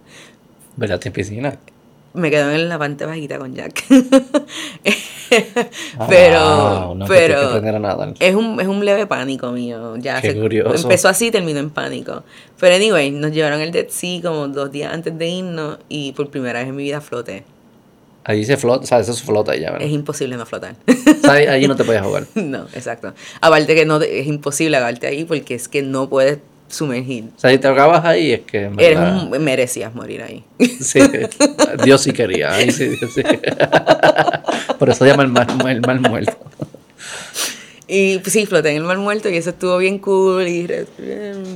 [0.75, 0.99] ¿Verdad?
[0.99, 1.57] ¿Tienes piscina?
[2.13, 3.83] Me quedo en la parte bajita con Jack.
[6.09, 7.61] pero pero
[8.19, 9.95] es un, es un leve pánico mío.
[9.97, 10.83] Ya Qué curioso.
[10.83, 12.23] Empezó así terminó en pánico.
[12.59, 16.29] Pero anyway, nos llevaron el Dead Sea como dos días antes de irnos y por
[16.29, 17.43] primera vez en mi vida floté.
[18.23, 19.87] Allí se flota, o sea, eso se flota ya, ¿verdad?
[19.87, 20.75] Es imposible no flotar.
[21.27, 22.25] allí no te puedes jugar.
[22.35, 23.13] no, exacto.
[23.41, 27.25] Aparte que no es imposible ahogarte ahí porque es que no puedes sumergir.
[27.35, 28.71] O sea, si te acabas ahí es que...
[28.77, 28.99] Eres
[29.39, 30.43] merecías morir ahí.
[30.79, 31.01] Sí,
[31.83, 32.53] Dios sí quería.
[32.53, 33.21] Ahí sí, sí.
[34.79, 36.37] Por eso se llama el mal, el mal muerto.
[37.91, 40.67] Y pues, sí, floté en el mal muerto y eso estuvo bien cool y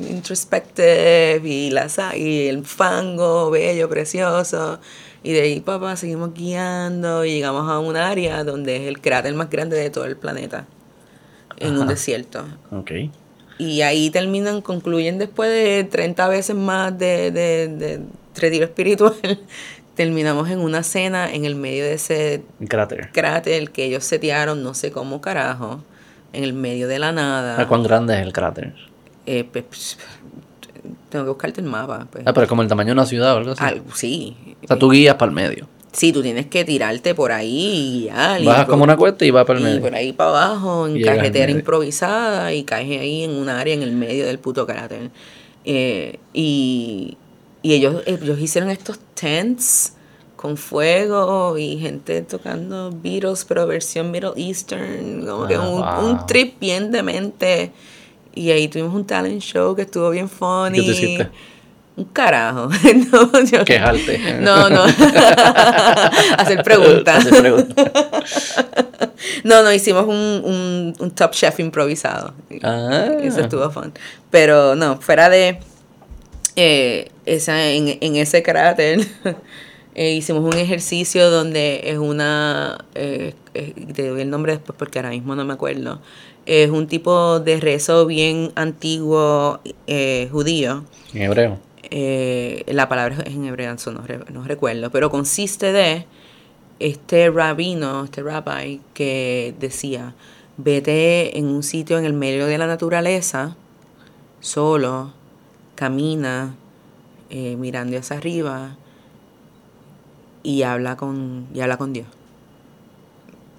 [0.10, 4.80] introspective y, la, y el fango bello, precioso.
[5.22, 9.36] Y de ahí, papá, seguimos guiando y llegamos a un área donde es el cráter
[9.36, 10.66] más grande de todo el planeta,
[11.60, 12.44] en un desierto.
[12.72, 12.92] Ok.
[13.58, 18.02] Y ahí terminan, concluyen después de 30 veces más de, de, de
[18.36, 19.14] retiro espiritual,
[19.96, 23.12] terminamos en una cena en el medio de ese cráter.
[23.12, 25.84] cráter que ellos setearon, no sé cómo carajo,
[26.34, 27.68] en el medio de la nada.
[27.68, 28.74] ¿Cuán grande es el cráter?
[29.26, 29.98] Eh, pues,
[31.10, 32.08] tengo que buscarte el mapa.
[32.12, 32.24] Pues.
[32.26, 33.82] Ah, pero es como el tamaño de una ciudad o algo así.
[33.94, 34.56] sí.
[34.64, 35.68] O sea, tú guías para el medio.
[35.94, 38.44] Sí, tú tienes que tirarte por ahí y guiar.
[38.44, 39.78] Bajas como una cuesta y vas para el medio.
[39.78, 43.84] Y por ahí para abajo, en carretera improvisada, y caes ahí en un área en
[43.84, 45.12] el medio del puto cráter.
[45.66, 47.16] Eh, y,
[47.62, 49.94] y ellos, ellos hicieron estos tents
[50.36, 56.26] con fuego y gente tocando Beatles, pero versión Middle Eastern, como que ah, un, un,
[56.26, 57.72] trip bien demente.
[58.34, 60.80] Y ahí tuvimos un talent show que estuvo bien funny.
[60.80, 61.30] ¿Qué te hiciste?
[61.96, 62.70] Un carajo.
[63.12, 64.40] no, yo, Quejarte.
[64.40, 64.84] No, no.
[66.38, 67.18] Hacer preguntas.
[67.18, 67.92] Hacer preguntas.
[69.44, 72.34] no, no, hicimos un, un, un, Top Chef improvisado.
[72.64, 73.10] Ah.
[73.22, 73.94] Eso estuvo fun.
[74.32, 75.60] Pero no, fuera de
[76.56, 79.08] eh, esa, en, en ese cráter
[79.96, 85.12] eh, hicimos un ejercicio donde es una, eh, te doy el nombre después porque ahora
[85.12, 86.02] mismo no me acuerdo,
[86.48, 90.84] es un tipo de rezo bien antiguo eh, judío.
[91.14, 91.60] En hebreo.
[91.96, 96.08] Eh, la palabra en hebreo, no, no recuerdo, pero consiste de
[96.80, 100.16] este rabino, este rabbi, que decía,
[100.58, 103.56] vete en un sitio en el medio de la naturaleza,
[104.40, 105.14] solo,
[105.76, 106.56] camina,
[107.30, 108.76] eh, mirando hacia arriba
[110.42, 112.08] y habla con, y habla con Dios.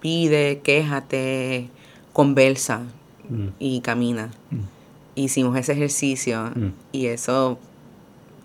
[0.01, 1.69] Pide, quéjate,
[2.13, 2.83] conversa
[3.29, 3.49] Mm.
[3.61, 4.33] y camina.
[4.51, 4.59] Mm.
[5.15, 6.73] Hicimos ese ejercicio Mm.
[6.93, 7.59] y eso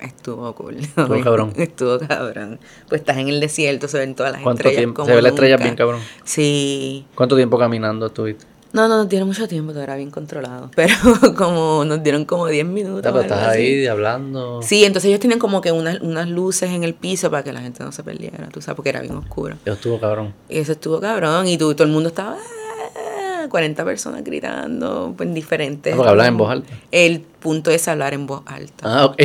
[0.01, 0.77] estuvo cool.
[0.77, 1.53] Estuvo cabrón.
[1.55, 2.59] Estuvo cabrón.
[2.87, 4.77] Pues estás en el desierto, se ven todas las ¿Cuánto estrellas.
[4.79, 4.95] tiempo?
[5.01, 6.01] como Se ve la estrella bien cabrón.
[6.23, 7.05] Sí.
[7.15, 8.45] ¿Cuánto tiempo caminando estuviste?
[8.71, 10.69] No, no, nos dieron mucho tiempo, todo era bien controlado.
[10.75, 10.93] Pero
[11.35, 13.01] como nos dieron como 10 minutos.
[13.01, 14.61] Pero algo estás ahí hablando.
[14.61, 17.61] Sí, entonces ellos tienen como que unas, unas luces en el piso para que la
[17.61, 19.55] gente no se perdiera, tú sabes, porque era bien oscuro.
[19.65, 20.35] Eso estuvo cabrón.
[20.49, 21.47] Y eso estuvo cabrón.
[21.47, 22.37] Y tú, todo el mundo estaba.
[22.37, 25.91] "Ah", 40 personas gritando en diferentes.
[25.93, 26.71] Ah, porque hablas en voz alta.
[26.91, 28.83] El punto es hablar en voz alta.
[28.83, 29.19] Ah, ok.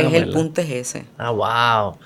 [0.00, 0.32] Es el ¿verdad?
[0.34, 1.04] punto es ese.
[1.18, 1.96] Ah, wow.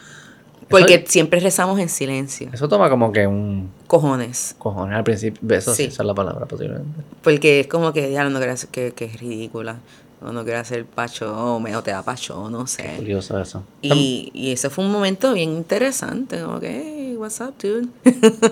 [0.69, 2.51] Porque Eso, siempre rezamos en silencio.
[2.53, 4.55] eso toma como que un Cojones.
[4.59, 5.57] cojones al principio.
[5.57, 5.85] Eso sí.
[5.85, 7.01] Esa es la palabra posiblemente.
[7.23, 9.79] Porque es como que ya no quiero hacer que, que es ridícula.
[10.21, 12.95] O no quiero hacer pacho, o me te da pacho, no sé.
[12.97, 13.63] Curioso eso.
[13.83, 16.41] Y, y eso fue un momento bien interesante.
[16.43, 17.87] Como que, hey, what's up, dude?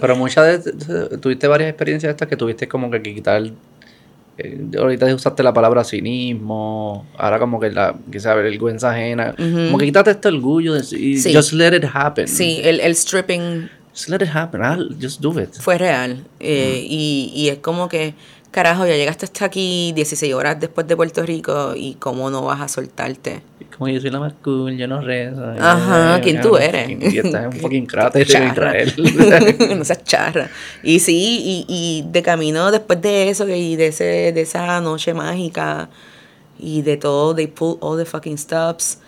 [0.01, 3.51] Pero muchas de tuviste varias experiencias estas que tuviste como que quitar
[4.39, 9.87] eh, ahorita usaste la palabra cinismo, ahora como que la quizá vergüenza ajena, como que
[9.87, 11.35] quítate este orgullo y Sí.
[11.35, 12.29] just let it happen.
[12.29, 14.61] sí, el, el stripping Just let it happen.
[14.63, 15.49] ah, just do it.
[15.59, 16.23] fue real.
[16.39, 18.13] Eh, y, y es como que,
[18.51, 22.61] carajo, ya llegaste hasta aquí 16 horas después de Puerto Rico y cómo no vas
[22.61, 23.43] a soltarte.
[23.77, 25.45] Como yo soy la más cool, yo no rezo.
[25.59, 26.89] Ajá, ¿quién tú eres?
[27.15, 28.49] estás en un fucking cráter en.
[28.49, 28.95] Israel.
[29.79, 30.49] no seas charra.
[30.83, 35.13] Y sí, y, y de camino después de eso y de, ese, de esa noche
[35.13, 35.91] mágica
[36.59, 38.99] y de todo, they pull all the fucking stops.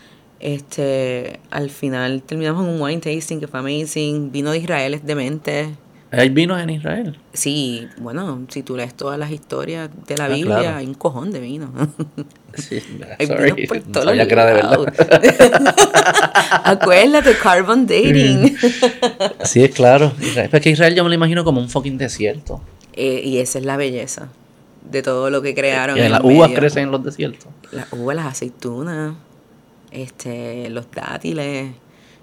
[0.41, 4.31] Este, al final terminamos en un wine tasting que fue amazing.
[4.31, 5.75] Vino de Israel es demente.
[6.11, 7.19] Hay vinos en Israel.
[7.35, 10.77] Sí, bueno, si tú lees todas las historias de la Ah, Biblia, claro.
[10.79, 11.71] hay un cojón de vino.
[12.55, 12.81] Sí,
[13.19, 13.53] Hay sorry.
[13.53, 14.79] vinos por No todos sabía que era de verdad.
[16.65, 18.57] Acuérdate, carbon dating.
[19.45, 20.13] Sí, es claro.
[20.21, 22.61] Israel, es que Israel yo me lo imagino como un fucking desierto.
[22.95, 24.29] Eh, y esa es la belleza
[24.91, 25.99] de todo lo que crearon.
[25.99, 26.55] Y en las uvas medio.
[26.61, 27.49] crecen en los desiertos.
[27.71, 29.15] Las uvas, las aceitunas,
[29.91, 31.71] este, los dátiles.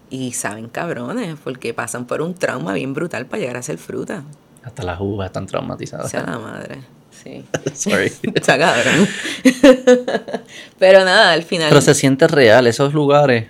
[0.10, 4.23] Y saben cabrones, porque pasan por un trauma bien brutal para llegar a ser fruta.
[4.64, 6.10] Hasta las uvas están O traumatizadas.
[6.11, 6.80] sea, la madre.
[7.23, 7.44] Sí.
[7.73, 8.11] Sorry.
[8.36, 9.07] Está cabrón.
[10.80, 11.69] Pero nada, al final.
[11.69, 13.49] Pero se siente real, esos lugares.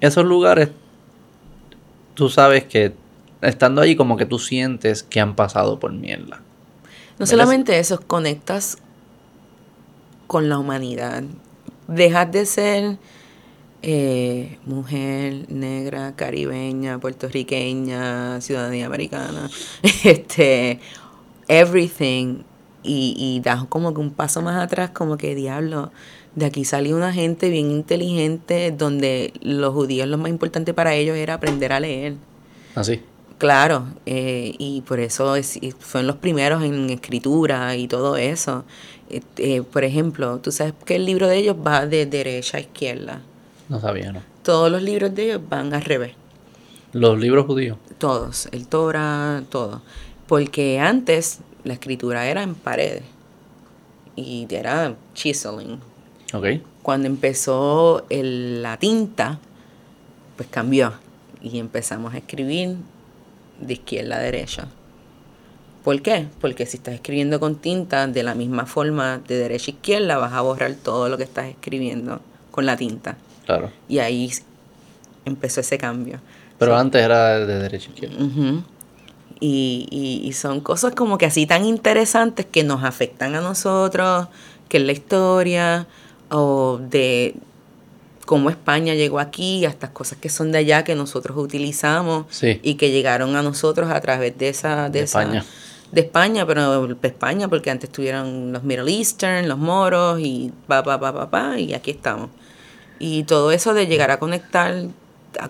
[0.00, 0.70] Esos lugares,
[2.14, 2.94] tú sabes que
[3.40, 6.40] estando allí como que tú sientes que han pasado por mierda.
[7.18, 8.78] No solamente eso, conectas
[10.26, 11.22] con la humanidad.
[11.86, 12.96] Dejas de ser
[13.82, 19.50] eh, mujer negra, caribeña, puertorriqueña, ciudadanía americana,
[20.04, 20.80] este,
[21.48, 22.42] everything.
[22.84, 25.92] Y, y das como que un paso más atrás, como que diablo,
[26.34, 31.16] de aquí salió una gente bien inteligente donde los judíos lo más importante para ellos
[31.16, 32.14] era aprender a leer.
[32.74, 33.00] Así.
[33.42, 38.64] Claro, eh, y por eso es, fueron los primeros en escritura y todo eso.
[39.10, 42.60] Eh, eh, por ejemplo, tú sabes que el libro de ellos va de derecha a
[42.60, 43.20] izquierda.
[43.68, 44.20] No sabía, ¿no?
[44.42, 46.12] Todos los libros de ellos van al revés.
[46.92, 47.78] Los libros judíos.
[47.98, 49.82] Todos, el Torah, todo.
[50.26, 53.04] Porque antes la escritura era en paredes
[54.16, 55.78] y era chiseling.
[56.34, 56.46] Ok.
[56.82, 59.38] Cuando empezó el- la tinta,
[60.36, 60.92] pues cambió
[61.40, 62.76] y empezamos a escribir
[63.60, 64.66] de izquierda a derecha.
[65.84, 66.26] ¿Por qué?
[66.40, 70.32] Porque si estás escribiendo con tinta de la misma forma de derecha a izquierda, vas
[70.32, 72.20] a borrar todo lo que estás escribiendo
[72.50, 73.16] con la tinta.
[73.46, 73.70] Claro.
[73.88, 74.30] Y ahí
[75.24, 76.20] empezó ese cambio.
[76.58, 78.16] Pero antes era de derecha a izquierda.
[79.40, 84.28] Y, y- y son cosas como que así tan interesantes que nos afectan a nosotros,
[84.68, 85.86] que es la historia,
[86.30, 87.34] o de
[88.24, 92.60] cómo España llegó aquí, hasta cosas que son de allá que nosotros utilizamos Sí.
[92.62, 94.84] y que llegaron a nosotros a través de esa...
[94.88, 95.44] De, De esa- España.
[95.90, 100.84] de España, pero de España porque antes tuvieron los Middle Eastern, los moros y pa,
[100.84, 102.30] pa, pa, pa, pa, y aquí estamos.
[103.02, 104.86] Y todo eso de llegar a conectar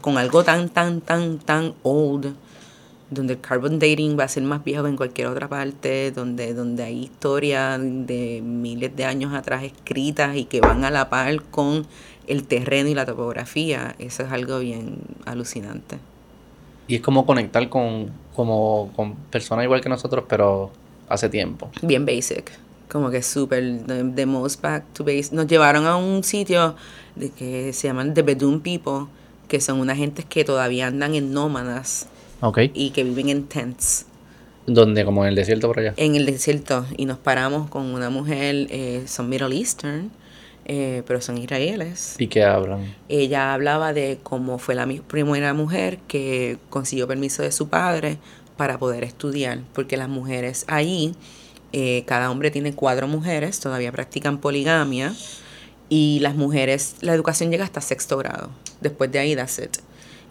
[0.01, 2.35] con algo tan, tan, tan, tan old,
[3.11, 6.55] donde el carbon dating va a ser más viejo que en cualquier otra parte, donde,
[6.55, 11.43] donde hay historias de miles de años atrás escritas y que van a la par
[11.43, 11.87] con
[12.27, 15.99] el terreno y la topografía, eso es algo bien alucinante.
[16.89, 20.71] Y es como conectar con, como, con personas igual que nosotros, pero
[21.07, 21.71] hace tiempo.
[21.83, 22.51] bien basic.
[22.93, 25.31] Como que súper, the, the most back to base.
[25.33, 26.77] Nos llevaron a un sitio
[27.17, 29.07] de que se llaman The Bedouin People,
[29.49, 32.07] que son unas gentes que todavía andan en nómadas
[32.43, 32.59] Ok.
[32.75, 34.05] y que viven en tents
[34.67, 35.95] Donde, como en el desierto por allá.
[35.97, 40.11] en el desierto y nos paramos con una mujer, eh, son Middle Eastern,
[40.67, 42.17] eh, pero son israelíes.
[42.19, 42.95] ¿Y qué hablan?
[43.09, 48.19] Ella hablaba de cómo fue la primera mujer que consiguió permiso de su padre
[48.57, 51.15] para poder estudiar, porque las mujeres ahí,
[51.73, 55.15] eh, cada hombre tiene cuatro mujeres, todavía practican poligamia,
[55.89, 58.51] y las mujeres, la educación llega hasta sexto grado,
[58.81, 59.79] después de ahí that's it.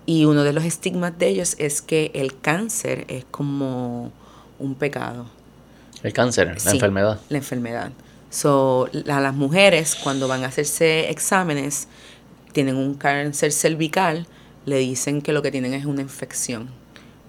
[0.06, 4.12] Y uno de los estigmas de ellos es que el cáncer es como
[4.58, 5.28] un pecado.
[6.02, 7.20] El cáncer, la enfermedad.
[7.30, 7.92] La enfermedad.
[8.32, 11.88] So, la- las mujeres cuando van a hacerse exámenes,
[12.54, 14.26] tienen un cáncer cervical,
[14.66, 16.70] le dicen que lo que tienen es una infección.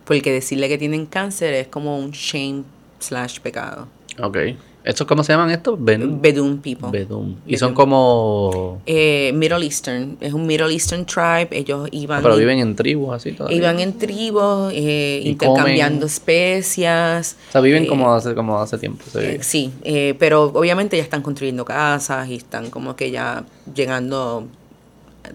[0.07, 2.65] Porque decirle que tienen cáncer es como un shame
[2.99, 3.89] slash pecado.
[4.21, 4.39] Ok.
[4.85, 5.79] ¿Estos cómo se llaman estos?
[5.83, 6.91] Bedouin people.
[6.91, 7.39] Bedouin.
[7.47, 8.83] Y son como...
[8.85, 10.17] Eh, Middle Eastern.
[10.21, 11.49] Es un Middle Eastern tribe.
[11.53, 12.19] Ellos iban...
[12.19, 13.59] Ah, pero viven en tribus así todavía.
[13.59, 16.07] Iban en tribus, eh, intercambiando comen.
[16.09, 17.37] especias.
[17.49, 19.05] O sea, viven eh, como hace, como hace tiempo.
[19.09, 23.45] se Eh, sí, eh, pero obviamente ya están construyendo casas y están como que ya
[23.73, 24.49] llegando.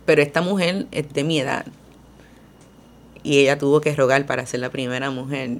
[0.05, 1.65] Pero esta mujer es de mi edad.
[3.23, 5.59] Y ella tuvo que rogar para ser la primera mujer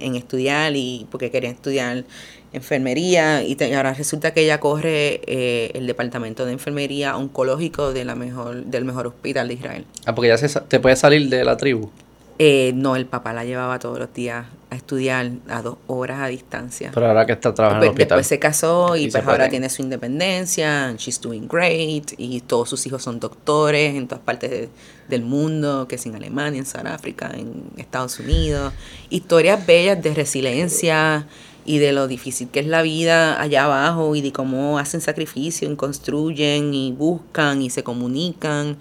[0.00, 2.04] en estudiar y porque quería estudiar
[2.52, 7.92] enfermería y, te- y ahora resulta que ella corre eh, el departamento de enfermería oncológico
[7.92, 9.84] de la mejor del mejor hospital de Israel.
[10.06, 11.90] Ah, porque ya se te puedes salir de la tribu.
[12.38, 16.26] Eh, no, el papá la llevaba todos los días a estudiar a dos horas a
[16.26, 16.90] distancia.
[16.92, 18.18] Pero ahora que está trabajando en el Pues hospital.
[18.18, 19.48] después se casó y, pues ahora puede.
[19.50, 24.22] tiene su independencia, and she's doing great, y todos sus hijos son doctores en todas
[24.24, 24.68] partes de-
[25.08, 28.74] del mundo, que es en Alemania, en Sudáfrica, en Estados Unidos.
[29.08, 31.26] Historias bellas de resiliencia
[31.64, 35.70] y de lo difícil que es la vida allá abajo y de cómo hacen sacrificio
[35.70, 38.76] y construyen y buscan y se comunican.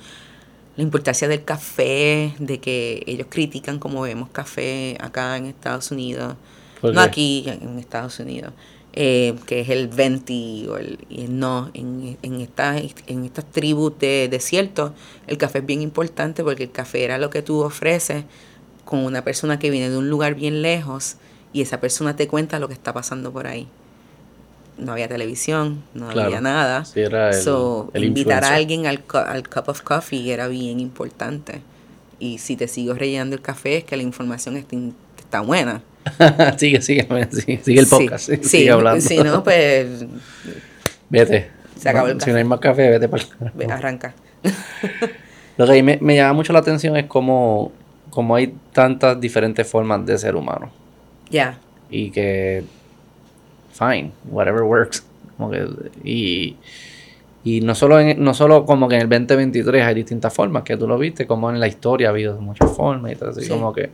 [0.78, 6.36] La importancia del café, de que ellos critican como vemos café acá en Estados Unidos.
[6.80, 8.54] ¿Por No aquí, en Estados Unidos.
[9.00, 11.70] eh, que es el venti o el, y el no.
[11.76, 14.94] En, en, estas, en estas tribus de desierto,
[15.28, 18.24] el café es bien importante porque el café era lo que tú ofreces
[18.86, 21.18] con una persona que viene de un lugar bien lejos
[21.54, 23.68] y esa persona te cuenta lo que está pasando por ahí.
[24.78, 26.28] No había televisión, no Claro.
[26.28, 26.86] había nada.
[26.86, 30.80] Sí, era el, So, el invitar a alguien al, al cup of coffee era bien
[30.80, 31.62] importante.
[32.20, 35.82] Y si te sigo rellenando el café es que la información está, buena.
[36.58, 38.30] sigue, sigue, sigue, sigue el podcast.
[38.30, 39.02] sí, sigue hablando.
[39.02, 40.06] Si no, pues
[41.10, 41.50] Vete.
[41.78, 42.32] Se acabó el Si café.
[42.32, 43.24] no hay más café, vete para
[43.54, 44.14] ve, arranca.
[45.58, 47.72] Lo que a mí me, me llama mucho la atención es cómo,
[48.10, 50.72] cómo hay tantas diferentes formas de ser humano.
[51.30, 51.58] Ya.
[51.90, 52.64] Y que,
[53.78, 55.06] fine, whatever works.
[55.38, 55.68] Como que,
[56.04, 56.56] y,
[57.44, 60.76] y no solo, en, no solo como que en el 2023 hay distintas formas, que
[60.78, 63.50] tú lo viste, como en la historia ha habido muchas formas y todo así Sí.
[63.50, 63.90] como que...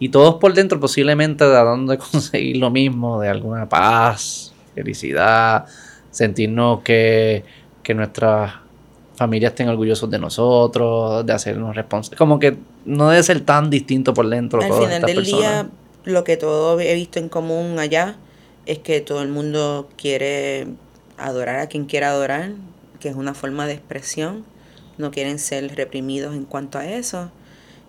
[0.00, 5.64] Y todos por dentro posiblemente tratando de conseguir lo mismo, de alguna paz, felicidad,
[6.10, 7.42] sentirnos que,
[7.82, 8.52] que nuestras
[9.16, 12.16] familias estén orgullosos de nosotros, de hacernos responsables.
[12.16, 15.30] Como que no debe ser tan distinto por dentro Al final del personas.
[15.40, 15.66] día,
[16.04, 18.16] lo que todo he visto en común allá
[18.68, 20.66] es que todo el mundo quiere
[21.16, 22.52] adorar a quien quiera adorar,
[23.00, 24.44] que es una forma de expresión.
[24.98, 27.32] No quieren ser reprimidos en cuanto a eso.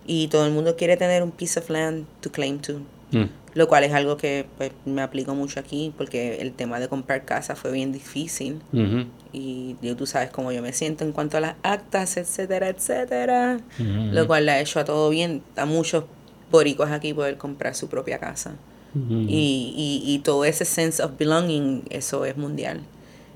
[0.07, 2.79] Y todo el mundo quiere tener un piece of land to claim to.
[3.11, 3.25] Mm.
[3.55, 7.25] Lo cual es algo que pues, me aplico mucho aquí porque el tema de comprar
[7.25, 8.61] casa fue bien difícil.
[9.33, 13.59] Y tú sabes cómo yo me siento en cuanto a las actas, etcétera, etcétera.
[13.77, 16.05] Lo cual le ha hecho a todo bien, a muchos
[16.49, 18.55] boricuas aquí poder comprar su propia casa.
[18.95, 22.81] Y, y, y todo ese sense of belonging, eso es mundial.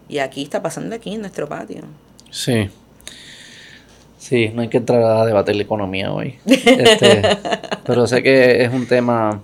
[0.09, 1.83] Y aquí está pasando aquí en nuestro patio.
[2.31, 2.69] Sí.
[4.17, 6.35] Sí, no hay que entrar a debatir la economía hoy.
[6.45, 7.21] Este,
[7.85, 9.41] pero sé que es un tema.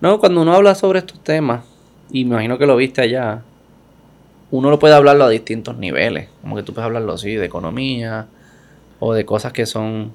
[0.00, 1.64] No, cuando uno habla sobre estos temas,
[2.10, 3.42] y me imagino que lo viste allá,
[4.50, 6.28] uno lo puede hablarlo a distintos niveles.
[6.42, 8.26] Como que tú puedes hablarlo así, de economía,
[9.00, 10.12] o de cosas que son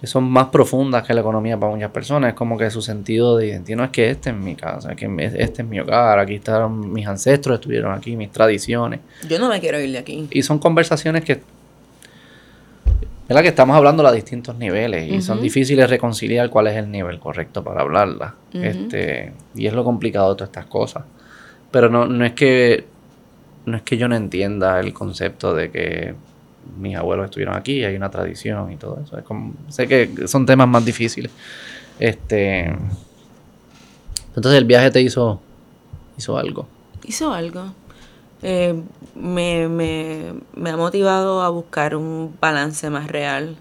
[0.00, 2.30] que son más profundas que la economía para muchas personas.
[2.30, 5.06] Es como que su sentido de identidad no es que este es mi casa, que
[5.38, 9.00] este es mi hogar, aquí estaban mis ancestros, estuvieron aquí, mis tradiciones.
[9.28, 10.28] Yo no me quiero ir de aquí.
[10.30, 11.40] Y son conversaciones que,
[13.26, 13.42] ¿verdad?
[13.42, 17.64] que estamos hablando a distintos niveles y son difíciles reconciliar cuál es el nivel correcto
[17.64, 18.34] para hablarlas.
[18.54, 18.64] Ujú.
[18.64, 21.04] este, y es lo complicado de todas estas cosas.
[21.70, 22.84] Pero no, no es que
[23.64, 26.14] no es que yo no entienda el concepto de que
[26.78, 29.16] mis abuelos estuvieron aquí, hay una tradición y todo eso.
[29.68, 31.30] Sé que son temas más difíciles.
[31.98, 32.66] Este,
[34.34, 35.40] entonces el viaje te hizo
[36.16, 36.66] hizo algo.
[37.04, 37.72] Hizo algo.
[38.42, 38.74] Eh,
[39.14, 43.56] me, me, me ha motivado a buscar un balance más real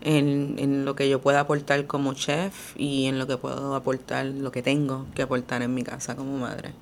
[0.00, 4.26] en, en lo que yo pueda aportar como chef y en lo que puedo aportar,
[4.26, 6.72] lo que tengo que aportar en mi casa como madre.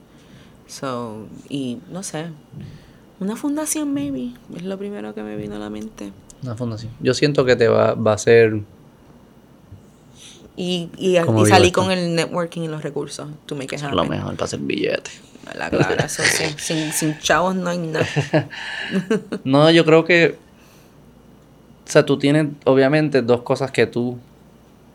[0.67, 2.27] So, y no sé,
[3.25, 6.13] una fundación maybe, es lo primero que me vino a la mente.
[6.43, 6.93] Una fundación.
[7.01, 8.61] Yo siento que te va, va a ser...
[10.57, 11.81] Y, y, ¿Cómo y salí esto?
[11.81, 13.29] con el networking y los recursos.
[13.47, 15.11] To make it es lo mejor para hacer billete.
[15.57, 16.45] La clara, eso sí.
[16.59, 18.07] Sin, sin chavos no hay nada.
[19.45, 20.39] No, yo creo que.
[21.87, 24.17] O sea, tú tienes, obviamente, dos cosas que tú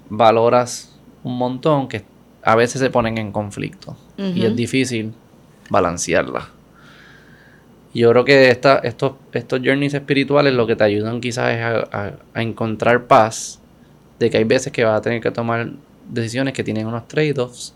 [0.09, 2.03] valoras un montón que
[2.41, 3.97] a veces se ponen en conflicto.
[4.17, 5.13] Y es difícil
[5.69, 6.45] balancearlas.
[7.93, 12.13] Yo creo que esta, estos, estos journeys espirituales lo que te ayudan quizás es a,
[12.35, 13.59] encontrar paz
[14.19, 15.71] de que hay veces que vas a tener que tomar
[16.07, 17.73] decisiones que tienen unos trade-offs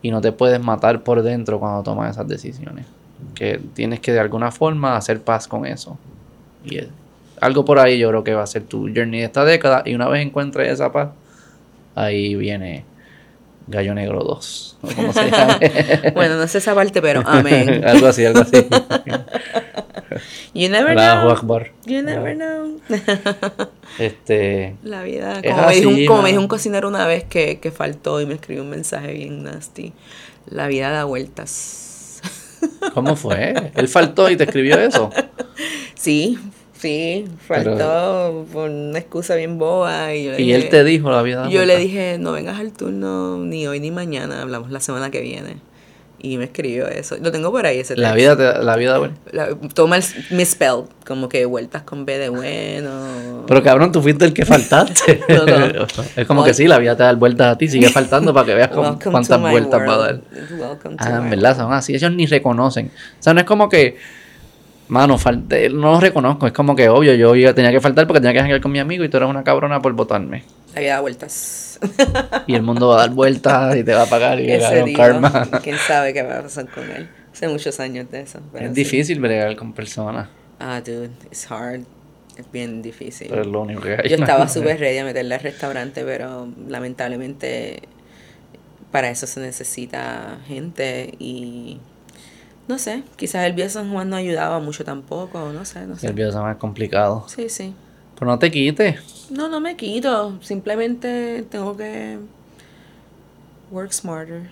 [0.00, 2.86] y no te puedes matar por dentro cuando tomas esas decisiones.
[3.34, 5.98] Que tienes que de alguna forma hacer paz con eso.
[6.64, 6.80] Y
[7.40, 9.94] algo por ahí yo creo que va a ser tu journey de esta década y
[9.94, 11.10] una vez encuentres esa paz,
[11.94, 12.84] ahí viene
[13.66, 14.78] Gallo Negro 2.
[14.82, 16.12] o como se llame.
[16.14, 17.84] Bueno, no sé esa parte, pero amén.
[17.86, 18.66] algo así, algo así.
[20.54, 21.30] You never know.
[21.30, 21.72] Akbar.
[21.86, 22.78] You never know.
[23.98, 25.40] Este, La vida.
[25.42, 28.26] Como, me, dijo un, como me dijo un cocinero una vez que, que faltó y
[28.26, 29.94] me escribió un mensaje bien nasty.
[30.50, 32.20] La vida da vueltas.
[32.94, 33.72] ¿cómo fue?
[33.74, 35.10] Él faltó y te escribió eso.
[35.94, 36.38] Sí,
[36.82, 40.14] sí, faltó por una excusa bien boba.
[40.14, 41.42] Y, yo le Y dije- él te dijo la vida.
[41.42, 45.10] da Yo le dije, no vengas al turno ni hoy ni mañana, hablamos la semana
[45.10, 45.56] que viene.
[46.24, 47.16] Y me escribió eso.
[47.20, 48.36] Lo tengo por ahí ese La texto.
[48.36, 49.10] vida, te, la vida.
[49.32, 53.44] La- toma el misspell, como que vueltas con B de bueno.
[53.48, 55.20] Pero cabrón, tú fuiste el que faltaste.
[55.28, 55.86] No, no.
[56.16, 58.54] es como que sí, la vida te da vueltas a ti, sigue faltando para que
[58.54, 60.20] veas cuántas vueltas va a dar.
[60.98, 61.92] Ah, en verdad, son así.
[61.94, 62.92] Ellos ni reconocen.
[63.18, 63.96] O sea, no es como que,
[64.92, 66.46] mano, falte, no los reconozco.
[66.46, 68.78] Es como que, obvio, yo iba- tenía que faltar porque tenía que janguear con mi
[68.78, 70.44] amigo y tú eres una cabrona por votarme.
[70.74, 71.78] La vida da vueltas.
[72.46, 74.92] Y el mundo va a dar vueltas y te va a pagar y Ese un
[74.92, 75.48] karma.
[75.62, 77.08] quién sabe qué va a pasar con él.
[77.32, 78.38] Hace muchos años de eso.
[78.54, 78.74] Es sí.
[78.74, 80.28] difícil bregar con personas.
[80.60, 81.80] Ah, dude, it's hard.
[82.36, 83.28] Es bien difícil.
[83.30, 84.08] Pero es lo único que hay.
[84.08, 87.82] Yo estaba súper ready a meterle al restaurante, pero lamentablemente
[88.90, 91.78] para eso se necesita gente y
[92.68, 95.98] no sé, quizás el viejo San Juan no ayudaba mucho tampoco, no sé, no El
[95.98, 96.12] sé.
[96.12, 97.24] video es más complicado.
[97.28, 97.74] Sí, sí.
[98.14, 99.26] Pero no te quites.
[99.30, 102.18] No, no me quito, simplemente tengo que
[103.70, 104.50] work smarter.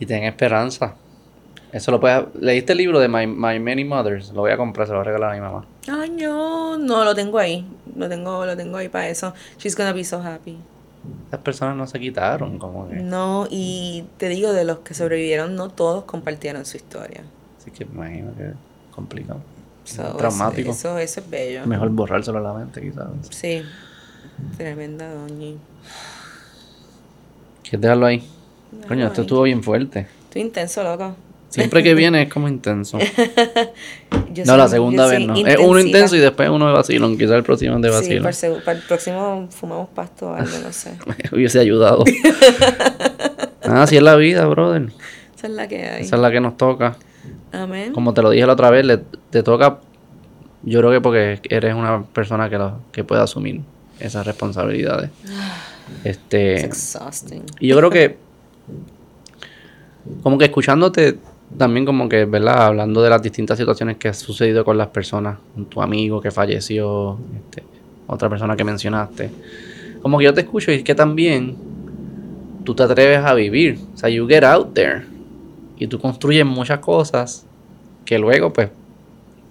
[0.00, 0.96] Y ten esperanza.
[1.72, 2.24] Eso lo puedes...
[2.40, 4.30] ¿Leíste el libro de My, My Many Mothers?
[4.32, 5.66] Lo voy a comprar, se lo voy a regalar a mi mamá.
[5.88, 7.66] Ay, no, no, lo tengo ahí.
[7.96, 9.34] Lo tengo, lo tengo ahí para eso.
[9.58, 10.56] She's gonna be so happy.
[11.28, 12.96] Esas personas no se quitaron, como que...
[12.96, 17.22] No, y te digo, de los que sobrevivieron, no todos compartieron su historia.
[17.58, 18.54] Así que imagino que es
[18.94, 19.40] complicado.
[19.84, 20.70] So, Traumático.
[20.70, 21.66] Eso, eso es bello.
[21.66, 23.06] Mejor borrárselo a la mente, quizás.
[23.30, 23.62] Sí.
[24.56, 25.56] Tremenda doña.
[27.62, 28.18] ¿Quieres dejarlo ahí?
[28.18, 29.24] Coño, Déjalo esto ahí.
[29.26, 30.06] estuvo bien fuerte.
[30.24, 31.14] Estoy intenso, loco.
[31.54, 32.98] Siempre que viene es como intenso.
[34.32, 35.34] Yo No, soy- la segunda yo vez no.
[35.36, 37.16] Es uno intenso y después uno de vacilón.
[37.16, 38.22] Quizás el próximo es de Sí, vacilón.
[38.24, 40.92] para el, seg- para el próximo fumamos pasto o algo, no sé.
[41.06, 42.04] Me hubiese ayudado.
[43.62, 44.88] ah, así es la vida, brother.
[45.36, 46.02] Esa es la que hay.
[46.02, 46.96] Esa es la que nos toca.
[47.52, 47.92] Amén.
[47.92, 48.98] Como te lo dije la otra vez, le-
[49.30, 49.78] te toca.
[50.64, 53.60] Yo creo que porque eres una persona que, lo, que puede asumir
[54.00, 55.10] esas responsabilidades.
[56.02, 56.64] Este.
[56.64, 57.42] exhausting.
[57.60, 58.16] Y yo creo que.
[60.22, 61.18] Como que escuchándote
[61.56, 62.66] también, como que, ¿verdad?
[62.66, 65.38] Hablando de las distintas situaciones que ha sucedido con las personas.
[65.68, 67.62] Tu amigo que falleció, este,
[68.06, 69.30] otra persona que mencionaste.
[70.02, 71.56] Como que yo te escucho y es que también
[72.64, 73.78] tú te atreves a vivir.
[73.94, 75.06] O sea, you get out there.
[75.78, 77.46] Y tú construyes muchas cosas
[78.04, 78.70] que luego, pues,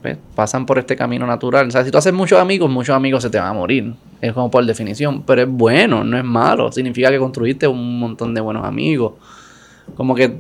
[0.01, 1.67] pues, pasan por este camino natural.
[1.67, 3.93] O sea, si tú haces muchos amigos, muchos amigos se te van a morir.
[4.19, 5.23] Es como por definición.
[5.23, 6.71] Pero es bueno, no es malo.
[6.71, 9.13] Significa que construiste un montón de buenos amigos.
[9.95, 10.39] Como que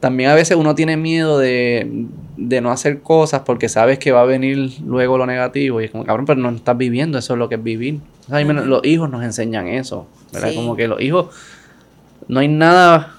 [0.00, 2.06] también a veces uno tiene miedo de,
[2.36, 5.80] de no hacer cosas porque sabes que va a venir luego lo negativo.
[5.80, 7.98] Y es como, cabrón, pero no estás viviendo, eso es lo que es vivir.
[8.24, 10.06] O sea, a mí me- los hijos nos enseñan eso.
[10.32, 10.50] ¿verdad?
[10.50, 10.56] Sí.
[10.56, 11.34] Como que los hijos.
[12.28, 13.14] No hay nada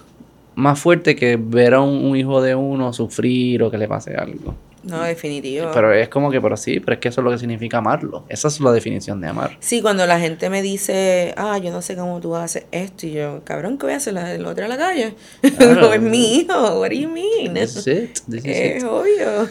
[0.55, 4.15] más fuerte que ver a un, un hijo de uno sufrir o que le pase
[4.15, 4.55] algo.
[4.83, 5.69] No, definitivo.
[5.73, 8.23] Pero es como que, pero sí, pero es que eso es lo que significa amarlo.
[8.29, 9.57] Esa es la definición de amar.
[9.59, 13.11] Sí, cuando la gente me dice, ah, yo no sé cómo tú haces esto, y
[13.13, 14.13] yo, cabrón, ¿qué voy a hacer?
[14.13, 15.13] ¿La- ¿El otro a la calle?
[15.57, 15.81] Claro.
[15.81, 17.53] no es mi hijo, what do you mean?
[17.53, 18.75] This is it, this is it.
[18.77, 19.49] Es obvio.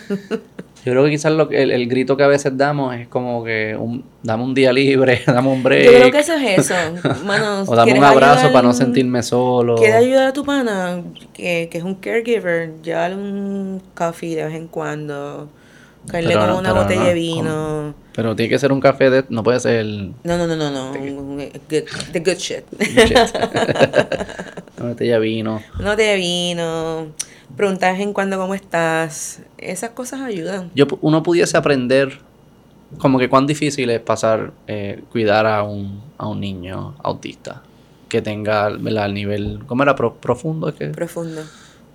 [0.88, 3.44] Yo creo que quizás lo que- el, el grito que a veces damos es como
[3.44, 5.84] que un, dame un día libre, dame un break.
[5.84, 6.74] Yo creo que eso es eso.
[7.26, 9.74] Mano, o dame un ¿quieres abrazo ayudar- para no sentirme solo.
[9.76, 11.02] ¿Quieres ayudar a tu pana,
[11.34, 12.72] que, que es un caregiver?
[12.82, 15.48] Llévale un coffee de vez en cuando.
[16.10, 17.94] Caerle con no- una pero botella no, de vino.
[18.14, 19.24] Pero tiene que ser un café de...
[19.28, 19.84] No puede ser...
[19.84, 20.92] No, no, no, no, no.
[20.92, 22.64] un- un- good- the good shit.
[24.78, 25.62] Una botella de vino.
[25.78, 27.06] una botella de vino.
[27.56, 29.40] Preguntar de vez en cuando cómo estás.
[29.58, 30.70] Esas cosas ayudan.
[30.74, 32.18] Yo, uno pudiese aprender
[32.98, 37.62] como que cuán difícil es pasar, eh, cuidar a un, a un niño autista
[38.08, 39.06] que tenga ¿verdad?
[39.06, 39.94] el nivel, ¿cómo era?
[39.94, 41.42] Pro- profundo, es que Profundo.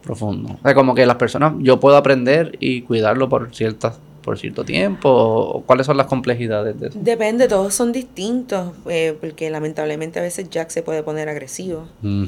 [0.03, 0.53] profundo.
[0.59, 4.63] O sea, como que las personas, yo puedo aprender y cuidarlo por ciertas, por cierto
[4.63, 6.99] tiempo, o cuáles son las complejidades de eso.
[7.01, 8.73] Depende, todos son distintos.
[8.87, 11.87] eh, porque lamentablemente a veces Jack se puede poner agresivo.
[12.03, 12.25] Mm,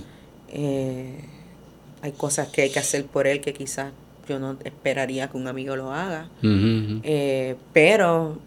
[0.50, 1.20] Eh,
[2.02, 3.92] hay cosas que hay que hacer por él que quizás
[4.28, 6.30] yo no esperaría que un amigo lo haga.
[6.40, 7.02] ujú, ujú.
[7.04, 8.38] Eh, pero,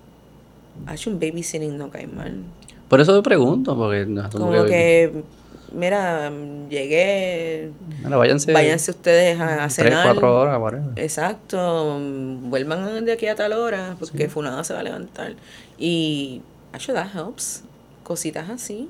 [0.86, 2.42] hace un babysitting no cae mal.
[2.88, 5.12] Por eso te pregunto, porque no, Como que,
[5.72, 6.32] mira,
[6.70, 7.70] llegué,
[8.02, 10.04] Mira, váyanse, váyanse ustedes a, a tres, cenar.
[10.04, 10.92] cuatro horas, whatever.
[10.96, 11.98] Exacto,
[12.42, 15.34] vuelvan de aquí a tal hora, porque fulano se va a levantar.
[15.78, 16.40] Y,
[16.72, 17.62] that helps.
[18.02, 18.88] Cositas así.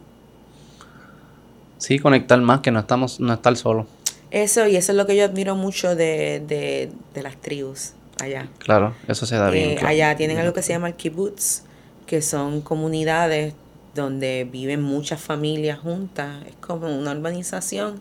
[1.79, 3.87] Sí, conectar más, que no estamos, no estar solos.
[4.31, 8.49] Eso, y eso es lo que yo admiro mucho de, de, de las tribus allá.
[8.59, 9.71] Claro, eso se da bien.
[9.71, 9.89] Eh, claro.
[9.89, 11.63] allá tienen algo que se llama el kibbutz,
[12.07, 13.55] que son comunidades
[13.95, 16.45] donde viven muchas familias juntas.
[16.47, 18.01] Es como una urbanización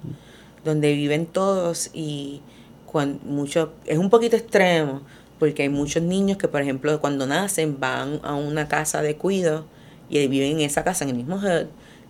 [0.65, 2.41] donde viven todos y
[2.85, 5.01] cuan- mucho, es un poquito extremo
[5.39, 9.65] porque hay muchos niños que, por ejemplo, cuando nacen van a una casa de cuido
[10.09, 11.67] y viven en esa casa, en el mismo hood,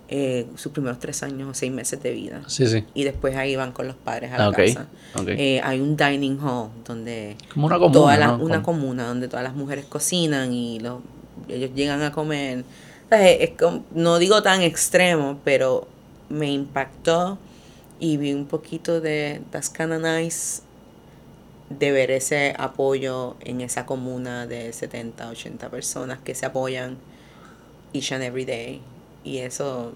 [0.08, 2.42] eh, sus primeros tres años o seis meses de vida.
[2.46, 2.84] Sí, sí.
[2.94, 4.86] Y después ahí van con los padres a la Ah, casa.
[5.38, 8.44] Eh, hay un dining hall donde Como una comuna, todas las- ¿no?
[8.44, 11.00] una comuna donde todas las mujeres cocinan y los,
[11.48, 12.64] ellos llegan a comer.
[13.10, 13.52] Es-
[13.94, 15.86] no digo tan extremo, pero
[16.30, 17.38] me impactó
[18.00, 19.42] y vi un poquito de
[19.76, 20.62] kinda nice
[21.70, 26.96] de ver ese apoyo en esa comuna de 70, 80 personas que se apoyan
[27.92, 28.80] each and every day.
[29.28, 29.92] Y eso...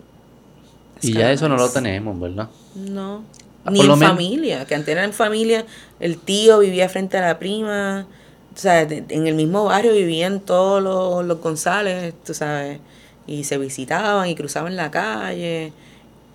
[1.00, 2.48] Y ya eso no lo tenemos, ¿verdad?
[2.76, 3.24] No.
[3.64, 5.64] Ah, Ni en familia, que antes era en familia,
[6.00, 8.06] el tío vivía frente a la prima,
[8.54, 12.78] o sea, en el mismo barrio vivían todos los, los González, tú sabes,
[13.26, 15.72] y se visitaban y cruzaban la calle,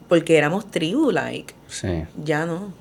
[0.09, 2.03] porque éramos tribu, like, Sí.
[2.23, 2.71] ya no.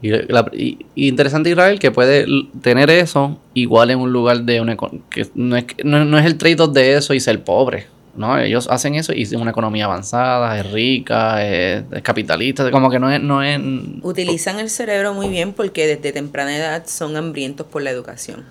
[0.00, 2.26] Y, la- y- y interesante Israel que puede
[2.60, 4.76] tener eso igual en un lugar de una
[5.10, 7.86] que no es, no, no es el trade-off de eso y ser pobre.
[8.14, 8.38] ¿No?
[8.38, 12.98] Ellos hacen eso y es una economía avanzada, es rica, es, es capitalista, como que
[12.98, 13.58] no es, no es
[14.02, 18.44] Utilizan el cerebro muy bien porque desde temprana edad son hambrientos por la educación.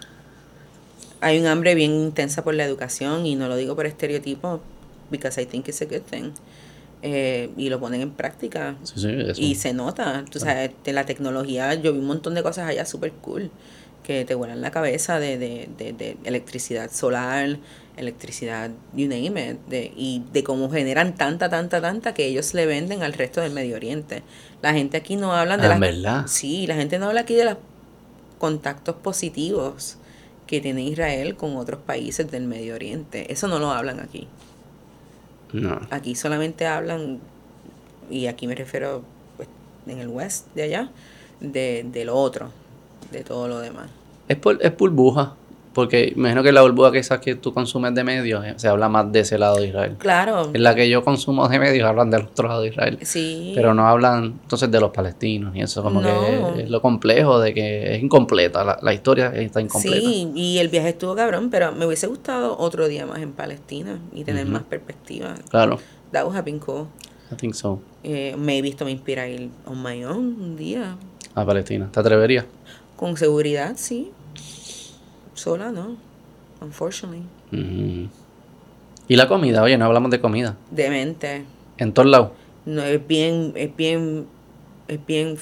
[1.19, 4.61] Hay un hambre bien intensa por la educación y no lo digo por estereotipo,
[5.11, 6.31] because I think it's a good thing.
[7.03, 8.75] Eh, y lo ponen en práctica.
[8.83, 9.41] Sí, sí, eso.
[9.41, 12.85] Y se nota, tú sabes, de la tecnología, yo vi un montón de cosas allá
[12.85, 13.51] súper cool
[14.03, 17.57] que te vuelan la cabeza de, de, de, de electricidad solar,
[18.01, 22.65] electricidad, you name it, de, y de cómo generan tanta, tanta, tanta que ellos le
[22.65, 24.23] venden al resto del Medio Oriente.
[24.61, 25.79] La gente aquí no habla de Ah, las...
[25.79, 26.23] ¿verdad?
[26.27, 27.57] Sí, la gente no habla aquí de los
[28.39, 29.97] contactos positivos
[30.47, 33.31] que tiene Israel con otros países del Medio Oriente.
[33.31, 34.27] Eso no lo hablan aquí.
[35.53, 35.79] No.
[35.89, 37.19] Aquí solamente hablan,
[38.09, 39.03] y aquí me refiero
[39.37, 39.47] pues,
[39.87, 40.89] en el west de allá,
[41.39, 42.51] de, de lo otro,
[43.11, 43.89] de todo lo demás.
[44.27, 45.35] Es, por, es burbuja,
[45.73, 48.89] porque imagino que la burbuja que esas que tú consumes de medios, eh, se habla
[48.89, 49.95] más de ese lado de Israel.
[49.97, 52.97] Claro, En la que yo consumo de medios hablan del otro lado de Israel.
[53.03, 53.53] sí.
[53.55, 56.07] Pero no hablan entonces de los palestinos y eso, como No.
[56.07, 60.09] que es lo complejo de que es incompleta, la, la historia está incompleta.
[60.09, 63.99] Sí, y el viaje estuvo cabrón, pero me hubiese gustado otro día más en Palestina
[64.13, 64.53] y tener Ujú.
[64.53, 65.35] más perspectiva.
[65.49, 65.79] Claro,
[66.11, 66.87] That would have been cool.
[67.31, 67.81] I think so.
[68.03, 70.97] Eh, maybe esto me inspira a ir on my own un día.
[71.33, 71.87] A Palestina.
[71.89, 72.43] ¿Te atreverías?
[72.97, 74.11] Con seguridad, sí.
[75.33, 75.97] Sola, no.
[76.61, 77.23] Unfortunately.
[79.07, 80.55] Y la comida, oye, no hablamos de comida.
[80.69, 81.43] Demente.
[81.77, 82.31] En todos lados.
[82.65, 84.27] No, es bien, es bien,
[84.87, 85.37] es bien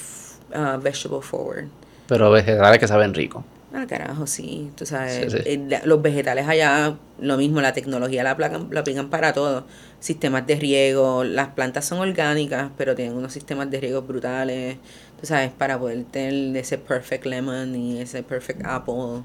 [0.56, 1.66] uh, vegetable forward.
[2.08, 3.44] Pero vegetales que saben rico.
[3.74, 4.72] Ah, carajo, sí.
[4.76, 5.44] Tú sabes, Sí, sí.
[5.46, 9.66] eh, los vegetales allá, lo mismo, la tecnología la aplican, la aplican para todo.
[10.00, 14.78] Sistemas de riego, las plantas son orgánicas, pero tienen unos sistemas de riego brutales.
[15.20, 19.22] Tú sabes, para poder tener ese perfect lemon y ese perfect apple.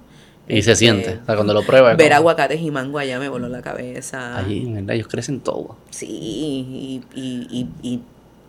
[0.46, 1.18] Y se Este, siente.
[1.22, 1.96] O sea, cuando lo pruebas.
[1.96, 4.36] Ver como- aguacates y mango allá me voló la cabeza.
[4.38, 5.76] Allí, en verdad, ellos crecen todo.
[5.90, 8.00] Sí, y, y, y, y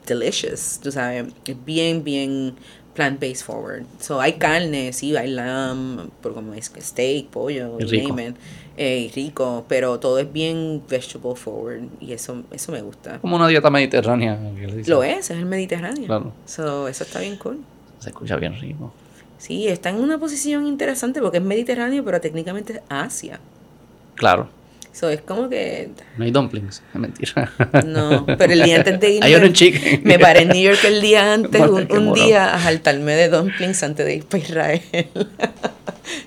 [0.05, 2.55] delicious, tú sabes, es bien, bien
[2.95, 3.84] plant-based forward.
[3.99, 8.09] So, hay carne, sí, hay lamb, por como es steak, pollo, Y rico.
[8.09, 8.35] name it,
[8.77, 13.19] eh, rico, pero todo es bien vegetable forward y eso, eso me gusta.
[13.19, 14.38] Como una dieta mediterránea.
[14.85, 16.05] Lo es, es el Mediterráneo.
[16.05, 16.34] Claro.
[16.45, 17.59] So, eso está bien cool.
[17.99, 18.93] Se escucha bien rico.
[19.45, 23.39] Sí, está en una posición interesante porque es Mediterráneo, pero técnicamente es Asia.
[24.15, 24.49] Claro.
[24.91, 25.89] So, es como que...
[26.17, 27.51] No hay dumplings, es mentira.
[27.85, 29.26] No, pero el día antes de irme...
[29.27, 30.01] Hay un chicken.
[30.03, 34.03] Me paré en New York el día antes, un, día a jaltarme de dumplings antes
[34.03, 34.81] de ir para Israel.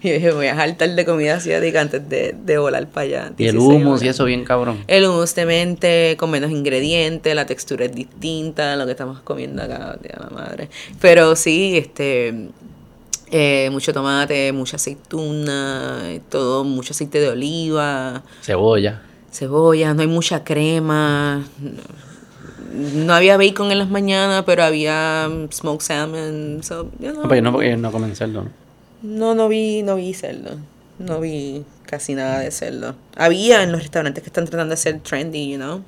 [0.03, 3.33] y dije, voy a jaltar de comida asiática antes de, de volar para allá.
[3.37, 4.03] Y el 16 hummus horas.
[4.05, 4.85] y eso bien cabrón.
[4.87, 9.19] El hummus de mente, con menos ingredientes, la textura es distinta a lo que estamos
[9.23, 10.69] comiendo acá, de la madre.
[11.01, 12.51] Pero sí, este,
[13.31, 19.03] eh, mucho tomate, mucha aceituna, eh, todo, mucho aceite de oliva, Cebolla.
[19.33, 21.45] cebolla, no hay mucha crema.
[22.73, 26.63] No había bacon en las mañanas, pero había mm, smoked salmon.
[26.63, 27.23] So, you know.
[27.23, 28.51] No, pues no, porque no comen cerdo, ¿no?
[29.03, 30.57] No, no vi, no vi cerdo.
[30.99, 32.95] No vi casi nada de cerdo.
[33.17, 35.83] Había en los restaurantes que están tratando de ser trendy, you know.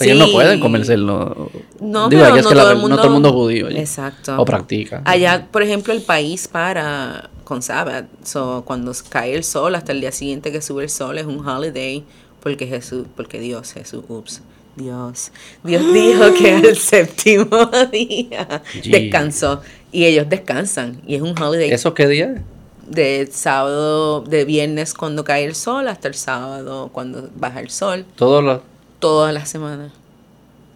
[0.00, 0.32] Ellos no Sí.
[0.32, 1.50] pueden comer cerdo.
[1.80, 3.28] No, Digo, pero aquí es no que la- todo el mundo- no todo el mundo
[3.28, 3.68] es judío.
[3.70, 4.36] Exacto.
[4.40, 5.02] O practica.
[5.04, 8.06] Allá, por ejemplo, el país para con Sabbath.
[8.24, 11.46] So, cuando cae el sol hasta el día siguiente que sube el sol es un
[11.46, 12.04] holiday
[12.42, 14.40] porque Jesús, porque Dios, Jesús, ups,
[14.76, 15.30] Dios,
[15.62, 17.46] Dios dijo que el séptimo
[17.92, 18.90] día Gee.
[18.90, 19.60] descansó
[19.92, 22.42] y ellos descansan y es un holiday ¿Eso qué día
[22.86, 28.04] de sábado, de viernes cuando cae el sol hasta el sábado cuando baja el sol,
[28.16, 28.60] Todos los...
[29.04, 29.92] todas las semanas.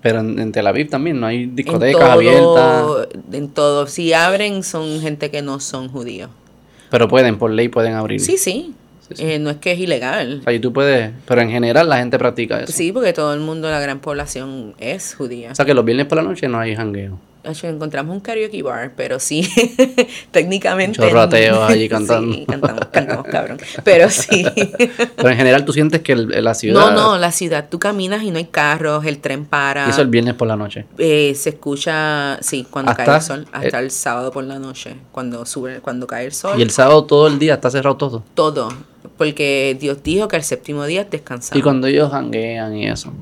[0.03, 3.09] Pero en, en Tel Aviv también no hay En discotecas todo- abiertas.
[3.33, 3.87] En todo.
[3.87, 6.29] Si abren, son gente que no son judíos.
[6.91, 8.21] Pero pueden, por ley pueden abrir.
[8.21, 8.75] Sí, sí.
[9.09, 9.25] Sí, sí.
[9.25, 10.41] Eh, no es que es ilegal.
[10.41, 11.11] O sea, y tú puedes...
[11.27, 12.71] Pero en general la gente practica eso.
[12.73, 15.53] Sí, porque todo el mundo, la gran población es judía.
[15.53, 17.19] O sea, que los viernes por la noche no hay jangueo.
[17.45, 19.49] Encontramos un karaoke bar, pero sí,
[20.31, 21.01] técnicamente.
[21.01, 22.35] Muchos rateos allí cantando.
[22.35, 23.59] Sí, cantamos, cantamos cabrón.
[23.85, 24.45] Pero sí.
[25.17, 26.81] Pero en general tú sientes que el- la ciudad...
[26.81, 29.87] No, no, la ciudad, tú caminas y no hay carros, el tren para.
[29.87, 30.85] Y eso el viernes por la noche.
[30.99, 34.59] Eh, se escucha, sí, cuando Hasta- cae el sol, hasta eh, el sábado por la
[34.59, 37.97] noche, cuando sube, cuando cae el sol, Y el sábado todo el día está cerrado
[37.97, 38.23] todo.
[38.35, 38.69] todo,
[39.17, 41.57] porque Dios dijo que el séptimo día es descansar.
[41.57, 43.13] Y cuando ellos janguean y eso.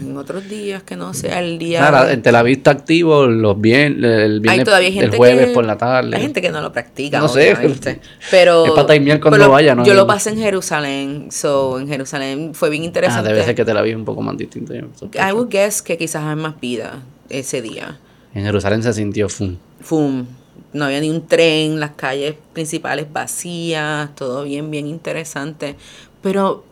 [0.00, 1.80] En otros días que no sea el día.
[1.80, 5.52] Claro, en Tel Aviv está activo los viernes, el viernes, todavía gente el jueves que-
[5.54, 6.16] por la tarde.
[6.16, 7.56] Hay gente que no lo practica, No sé.
[8.30, 8.66] Pero.
[8.66, 8.86] Es para
[9.20, 9.84] cuando pero vaya, ¿no?
[9.84, 13.28] Yo lo pasé en Jerusalén, so en Jerusalén fue bien ah, interesante.
[13.28, 14.74] debe ser que Tel Aviv es un poco más distinto.
[14.74, 17.98] I would guess que quizás hay más vida ese día.
[18.34, 19.56] En Jerusalén se sintió fum.
[19.80, 20.26] Fum.
[20.72, 25.76] No había ni un tren, las calles principales vacías, todo bien, bien interesante.
[26.20, 26.64] Pero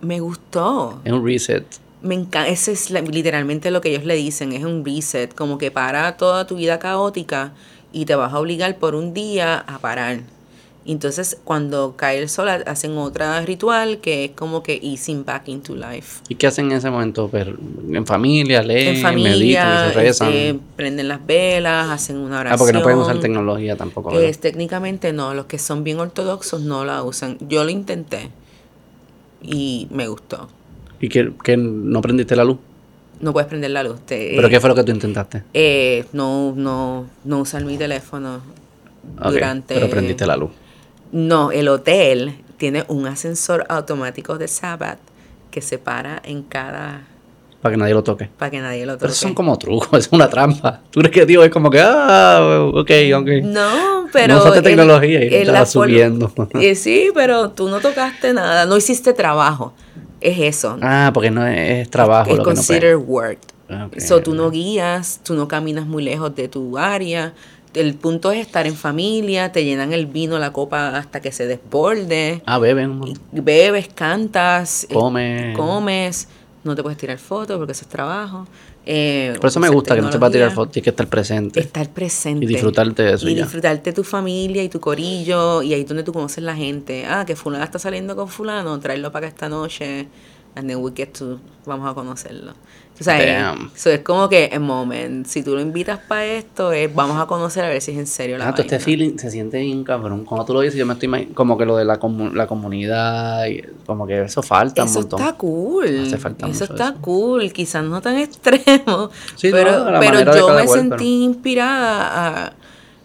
[0.00, 1.00] me gustó.
[1.04, 1.64] Es un reset.
[2.02, 5.70] Me encanta, ese es literalmente lo que ellos le dicen, es un reset, como que
[5.70, 7.52] para toda tu vida caótica
[7.92, 10.20] y te vas a obligar por un día a parar.
[10.84, 15.46] Entonces, cuando cae el sol, ha- hacen otra ritual que es como que easing back
[15.46, 16.22] into life.
[16.28, 17.28] ¿Y qué hacen en ese momento?
[17.30, 17.56] Pero,
[17.92, 20.28] en familia, leen, en familia, meditan se rezan.
[20.32, 22.54] este, prenden las velas, hacen una oración.
[22.54, 24.18] ah, porque no pueden usar tecnología tampoco.
[24.18, 27.38] Es, técnicamente no, los que son bien ortodoxos no la usan.
[27.48, 28.30] Yo lo intenté
[29.40, 30.48] y me gustó.
[31.02, 32.56] ¿Y que, que no prendiste la luz?
[33.20, 34.00] No puedes prender la luz.
[34.06, 35.42] te- ¿Pero eh, qué fue lo que tú intentaste?
[35.52, 38.40] eh, no, no, no usar mi teléfono
[39.18, 39.74] Ok, durante.
[39.74, 40.50] Pero prendiste la luz.
[41.10, 44.98] No, el hotel tiene un ascensor automático de Sabbath
[45.50, 47.02] que se para en cada.
[47.60, 48.28] Para que nadie lo toque.
[48.38, 49.02] para que nadie lo toque.
[49.02, 50.80] Pero son como trucos, es una trampa.
[50.90, 53.28] ¿Tú crees que Dios es como que, ah, ok, ok?
[53.44, 54.38] No, pero.
[54.38, 56.32] usaste el- tecnología y el- estaba subiendo.
[56.60, 59.74] Eh, sí, pero tú no tocaste nada, no hiciste trabajo.
[60.22, 60.78] Es eso.
[60.80, 63.38] Ah, porque no es, es trabajo es lo que no considered work.
[63.68, 67.32] Ah, so, tú no guías, tú no caminas muy lejos de tu área.
[67.74, 71.46] El punto es estar en familia, te llenan el vino, la copa hasta que se
[71.46, 72.42] desborde.
[72.44, 73.00] Ah, beben.
[73.32, 75.54] Bebes, cantas, eh, Come.
[75.56, 76.28] comes.
[76.64, 78.46] No te puedes tirar fotos porque eso es trabajo.
[78.84, 81.06] Eh, Por eso me gusta que no te va a tirar fotos, tienes que estar
[81.06, 81.60] presente.
[81.60, 82.44] Estar presente.
[82.44, 83.42] Y disfrutarte de eso Y ya.
[83.44, 85.62] disfrutarte tu familia y tu corillo.
[85.62, 87.04] Y ahí es donde tú conoces la gente.
[87.06, 90.08] Ah, que fulano está saliendo con fulano, tráelo para acá esta noche.
[90.54, 92.52] And then we get to, vamos a conocerlo.
[93.02, 95.26] O sea, eso es como que en moment.
[95.26, 98.06] Si tú lo invitas para esto, es vamos a conocer a ver si es en
[98.06, 98.84] serio la Ah, todo este vaina.
[98.84, 100.24] feeling se siente bien cabrón.
[100.24, 103.46] Cuando tú lo dices, yo me estoy como que lo de la, comu- la comunidad,
[103.46, 105.20] y como que eso falta un Eso montón.
[105.20, 106.04] está cool.
[106.06, 106.98] Hace falta eso mucho está eso.
[107.00, 107.52] cool.
[107.52, 109.10] Quizás no tan extremo.
[109.36, 112.52] Sí, pero pero yo me cual, sentí pero- inspirada a-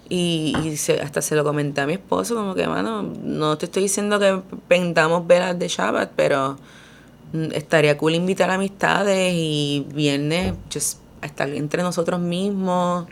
[0.09, 3.65] y, y se- hasta se lo comenté a mi esposo, como que, mano, no te
[3.65, 6.57] estoy diciendo que pendamos velas de Shabbat, pero
[7.53, 13.05] estaría cool invitar amistades y viernes just estar entre nosotros mismos,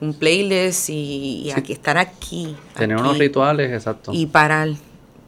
[0.00, 2.56] un playlist y, y aquí estar aquí.
[2.76, 4.12] Tener aquí unos rituales, exacto.
[4.14, 4.70] y parar.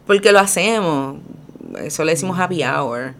[0.06, 1.16] Porque lo hacemos.
[1.82, 3.14] Eso le decimos happy hour.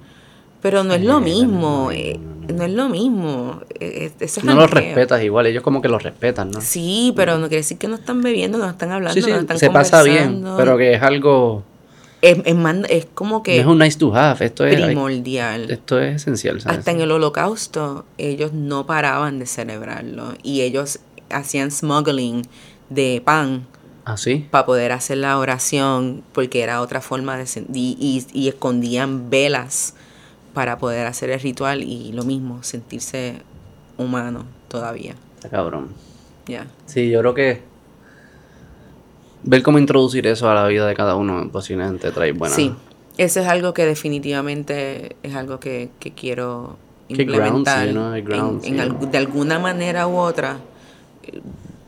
[0.63, 1.87] Pero no es lo Eh, mismo.
[1.87, 2.19] no, eh,
[2.49, 3.61] es lo mismo.
[3.79, 6.61] Eso es No los respetas igual, ellos como que los respetan, ¿no?
[6.63, 9.41] Sí, pero no quiere decir que no están bebiendo, no están hablando, Sí, sí, no
[9.41, 11.63] están se pasa bien, pero que es algo...
[12.31, 12.57] es, es,
[12.89, 15.71] es como No que es un nice to have, esto es, primordial.
[15.71, 16.79] esto es esencial, ¿sabes?
[16.79, 22.47] Hasta en el holocausto ellos no paraban de celebrarlo y ellos hacían smuggling
[22.91, 23.67] de pan
[24.05, 24.47] ¿Ah, sí?
[24.51, 29.95] para poder hacer la oración porque era otra forma de y, y escondían velas
[30.55, 33.43] para poder hacer el ritual y lo mismo, sentirse
[33.99, 35.15] humano todavía.
[35.37, 35.89] Está cabrón.
[36.47, 36.67] Ya.
[36.87, 37.74] Sí, yo creo que
[39.45, 42.55] ver cómo introducir eso a la vida de cada uno posiblemente trae buena...
[42.55, 42.73] Sí,
[43.17, 46.77] eso es algo que definitivamente es algo que, que quiero
[47.09, 47.87] Que implementar.
[47.89, 48.83] grounds you, En- grounds en you.
[48.83, 50.59] algu- de alguna manera u otra,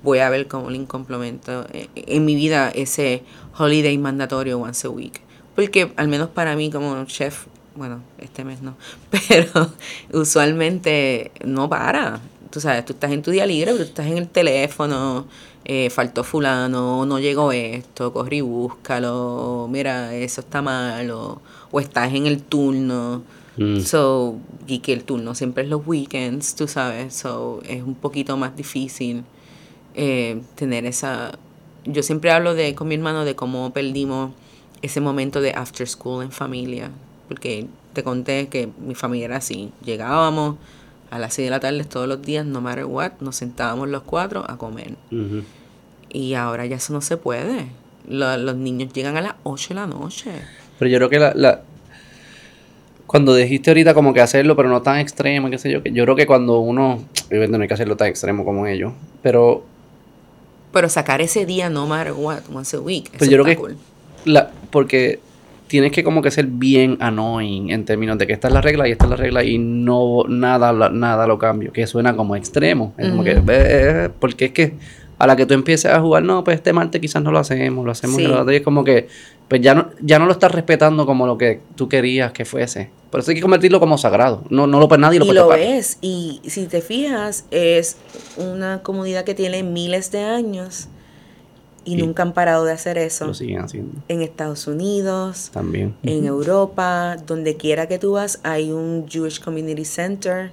[0.02, 3.22] voy a ver cómo le complemento eh, en mi vida ese
[3.58, 5.20] holiday mandatorio once a week.
[5.54, 8.76] Porque al menos para mí como chef, bueno, este mes no,
[9.28, 9.70] pero
[10.12, 12.20] usualmente no para.
[12.50, 15.26] Tú sabes, tú estás en tu día libre, pero tú estás en el teléfono,
[15.68, 21.80] eh, faltó fulano, no llegó esto, corre y búscalo, mira, eso está mal, o, o
[21.80, 23.22] estás en el turno.
[23.56, 23.80] Mm.
[23.80, 24.36] So,
[24.68, 28.55] y que el turno siempre es los weekends, tú sabes, so es un poquito más
[28.56, 29.24] difícil
[29.94, 31.32] eh, tener esa...
[31.84, 34.32] Yo siempre hablo de con mi hermano de cómo perdimos
[34.82, 36.93] ese momento de after school en familia,
[37.26, 40.56] porque te conté que mi familia era así, llegábamos
[41.10, 44.02] a las 6 de la tarde todos los días, no matter what, nos sentábamos los
[44.02, 44.94] cuatro a comer.
[46.10, 47.66] Y ahora ya eso no se puede.
[48.08, 50.30] Lo- los niños llegan a las 8 de la noche.
[50.78, 51.62] Pero yo creo que la, la-
[53.06, 56.02] Cuando dijiste ahorita como que hacerlo, pero no tan extremo, qué sé yo, que yo
[56.04, 57.04] creo que cuando uno...
[57.28, 58.92] Obviamente no hay que hacerlo tan extremo como ellos,
[59.22, 59.64] pero
[60.72, 63.56] Pero sacar ese día no matter what, once a week, eso Pues yo creo que-
[63.56, 63.76] cool.
[64.24, 65.20] la, porque
[65.66, 68.88] tienes que como que ser bien annoying en términos de que esta es la regla
[68.88, 72.94] y esta es la regla y no nada nada lo cambio, que suena como extremo.
[72.98, 74.74] Es como que, eh, porque es que
[75.18, 77.84] a la que tú empieces a jugar, no, pues este martes quizás no lo hacemos,
[77.84, 78.26] lo hacemos Sí.
[78.26, 79.09] otro día", es como que,
[79.48, 82.90] pues ya no, ya no lo estás respetando como lo que tú querías que fuese.
[83.10, 84.44] Por eso hay que convertirlo como sagrado.
[84.51, 85.60] No, no lo pues nadie lo Y puede lo tocar.
[85.60, 87.97] es, y si te fijas, es
[88.36, 90.88] una comunidad que tiene miles de años
[91.86, 93.26] y Y- nunca han parado de hacer eso.
[93.26, 95.94] Lo siguen haciendo En Estados Unidos, también.
[96.02, 100.50] en Europa, donde quiera que tú vas, hay un Jewish Community Center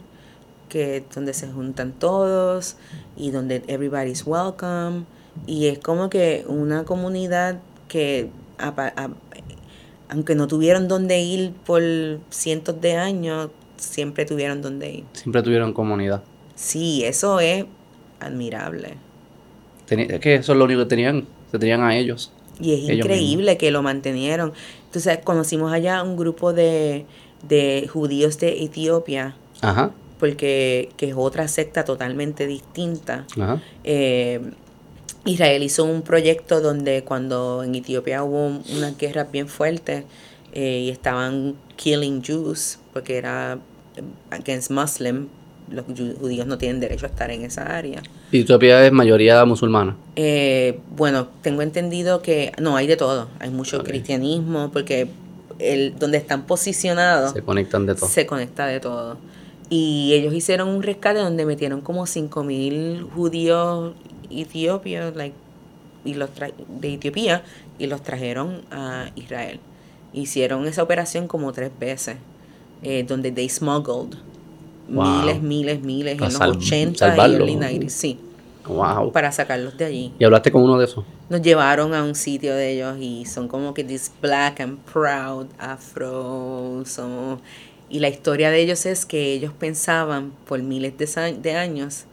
[0.70, 2.78] que donde se juntan todos
[3.18, 5.04] y donde everybody's welcome
[5.46, 9.10] y es como que una comunidad que a-
[10.10, 11.82] aunque no tuvieron donde ir por
[12.30, 15.04] cientos de años, siempre tuvieron donde ir.
[15.14, 16.24] Siempre tuvieron comunidad.
[16.56, 17.66] Sí, eso es
[18.20, 18.96] admirable.
[20.00, 21.26] Es que eso es lo único que tenían.
[21.52, 22.32] Se tenían a ellos.
[22.60, 24.54] Y es increíble que lo mantenieron.
[24.86, 27.06] Entonces, conocimos allá un grupo de,
[27.48, 33.26] de judíos de Etiopía, Ajá, porque que es otra secta totalmente distinta.
[33.40, 33.62] ajá.
[33.84, 34.40] Eh,
[35.26, 40.04] Israel hizo un proyecto donde cuando en Etiopía hubo un- unas guerras bien fuertes
[40.52, 43.58] eh, y estaban killing Jews, porque era
[44.32, 45.28] against Muslim,
[45.74, 48.02] los ju- judíos no tienen derecho a estar en esa área.
[48.32, 49.96] Y Etiopía es mayoría musulmana.
[50.16, 53.86] Eh, bueno, tengo entendido que no hay de todo, hay mucho Ok.
[53.86, 55.08] cristianismo porque
[55.60, 58.08] el donde están posicionados Se conectan de todo.
[58.10, 59.18] se conecta de todo.
[59.70, 63.94] Y ellos hicieron un rescate donde metieron como 5.000 judíos
[64.30, 65.36] etiopios like,
[66.06, 67.44] y los tra- de Etiopía
[67.80, 69.60] y los trajeron a Israel.
[70.12, 72.18] Hicieron esa operación como tres veces,
[72.84, 74.18] eh, donde they smuggled
[74.90, 75.06] Wow.
[75.22, 78.20] miles, miles, miles Para en los sal- 80 y early 90s, sí,
[78.68, 79.12] Wow.
[79.12, 80.14] para sacarlos de allí.
[80.20, 81.04] ¿Y hablaste con uno de esos?
[81.30, 85.48] Nos llevaron a un sitio de ellos y son como que this black and proud
[85.58, 86.84] afro.
[86.86, 87.40] Son,
[87.90, 92.06] y la historia de ellos es que ellos pensaban por miles de, de años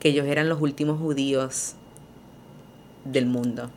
[0.00, 1.74] que ellos eran los últimos judíos
[3.04, 3.70] del mundo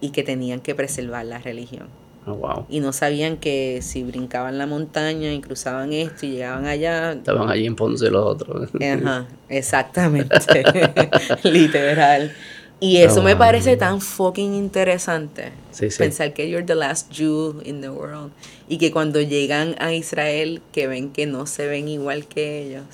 [0.00, 1.86] y que tenían que preservar la religión.
[2.28, 2.66] Oh, wow.
[2.68, 7.48] Y no sabían que si brincaban la montaña y cruzaban esto y llegaban allá, Estaban
[7.48, 8.68] allí en Ponce los otros.
[8.80, 10.34] Ajá, exactamente.
[11.44, 12.32] Literal.
[12.78, 15.52] Y eso me parece tan fucking interesante.
[15.70, 15.98] Sí, sí.
[15.98, 18.32] Pensar que you're the last Jew in the world.
[18.68, 22.84] Y que cuando llegan a Israel, que ven que no se ven igual que ellos.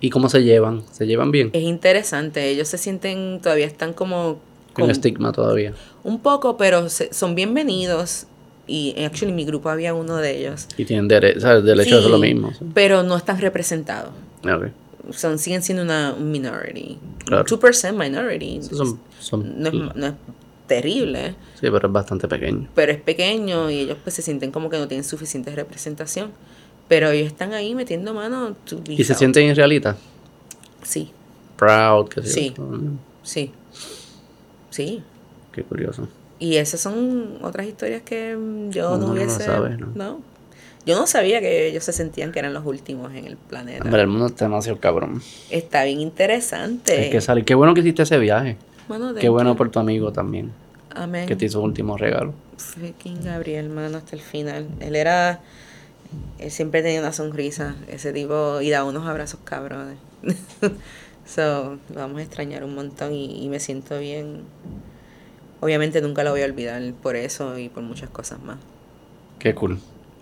[0.00, 0.82] ¿Y cómo se llevan?
[0.92, 1.50] ¿Se llevan bien?
[1.54, 2.48] Es interesante.
[2.50, 4.40] Ellos se sienten, todavía están como...
[4.74, 5.72] Con con- estigma todavía.
[6.04, 8.26] un poco, pero se- son bienvenidos.
[8.68, 10.68] Y actually en mi grupo había uno de ellos.
[10.76, 11.64] Y tienen derecho, ¿sabes?
[11.64, 12.52] Derecho a hacer lo Sí, mismo.
[12.52, 12.64] sí.
[12.74, 14.10] Pero no están representados.
[14.44, 14.66] Ok.
[15.12, 16.98] Son, siguen siendo una un minority.
[17.24, 17.44] Claro.
[17.46, 18.60] 2% minority.
[18.62, 20.12] Son, son, no es, no es
[20.66, 22.68] terrible, Sí, pero es bastante pequeño.
[22.74, 26.30] pero es pequeño y ellos pues se sienten como que no tienen suficiente representación.
[26.88, 28.54] Pero ellos están ahí metiendo mano.
[28.86, 29.96] ¿Y se sienten israelitas?
[30.82, 31.10] Sí,
[31.56, 32.22] Proud, yo.
[32.22, 32.54] Sí.
[33.22, 33.50] sí.
[34.70, 35.02] Sí.
[35.52, 36.06] Qué curioso.
[36.38, 38.36] Y esas son otras historias que
[38.70, 39.42] yo Uno no no hubiese.
[39.44, 40.20] sabe, ¿no?
[40.86, 43.84] Yo no sabía que ellos se sentían que eran los últimos en el planeta.
[43.84, 45.20] Hombre, el mundo está demasiado cabrón.
[45.50, 46.96] Está bien interesante.
[46.98, 47.44] Hay que salir.
[47.44, 48.56] Qué bueno que hiciste ese viaje.
[48.88, 50.50] Bueno, Qué bueno por tu amigo también.
[50.90, 51.26] Amén.
[51.26, 52.32] Que te hizo último regalo.
[52.56, 54.66] Freaking Gabriel, mano, hasta el final.
[54.80, 55.40] Él era.
[56.38, 57.76] Él siempre tenía una sonrisa.
[57.88, 58.62] Ese tipo.
[58.62, 59.98] Y da unos abrazos cabrones.
[61.26, 64.44] so, lo vamos a extrañar un montón y, y me siento bien.
[65.60, 68.58] Obviamente nunca lo voy a olvidar por eso y por muchas cosas más.
[69.38, 69.78] Qué cool.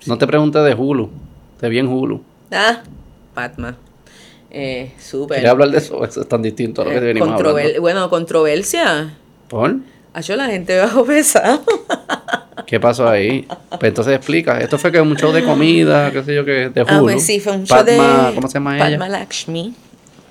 [0.06, 1.10] No te pregunté de Hulu.
[1.60, 2.22] Te vi en Hulu.
[2.52, 2.80] Ah,
[3.34, 3.76] Patma.
[4.50, 5.36] Eh, súper.
[5.38, 6.04] Quería hablar de eso.
[6.04, 7.80] Eso es tan distinto a lo que Eh, venimos controver- hablando.
[7.80, 9.14] Bueno, controversia.
[9.48, 9.76] ¿Por?
[10.22, 11.60] Yo la gente bajo pesado.
[12.66, 13.46] ¿Qué pasó ahí?
[13.68, 14.58] Pues entonces explica.
[14.60, 16.90] Esto fue que un show de comida, qué sé yo, que de Hulu.
[16.90, 18.34] Ah, pues sí, fue un show Padma- de.
[18.34, 19.08] ¿Cómo se llama Padma ella?
[19.08, 19.74] Lakshmi.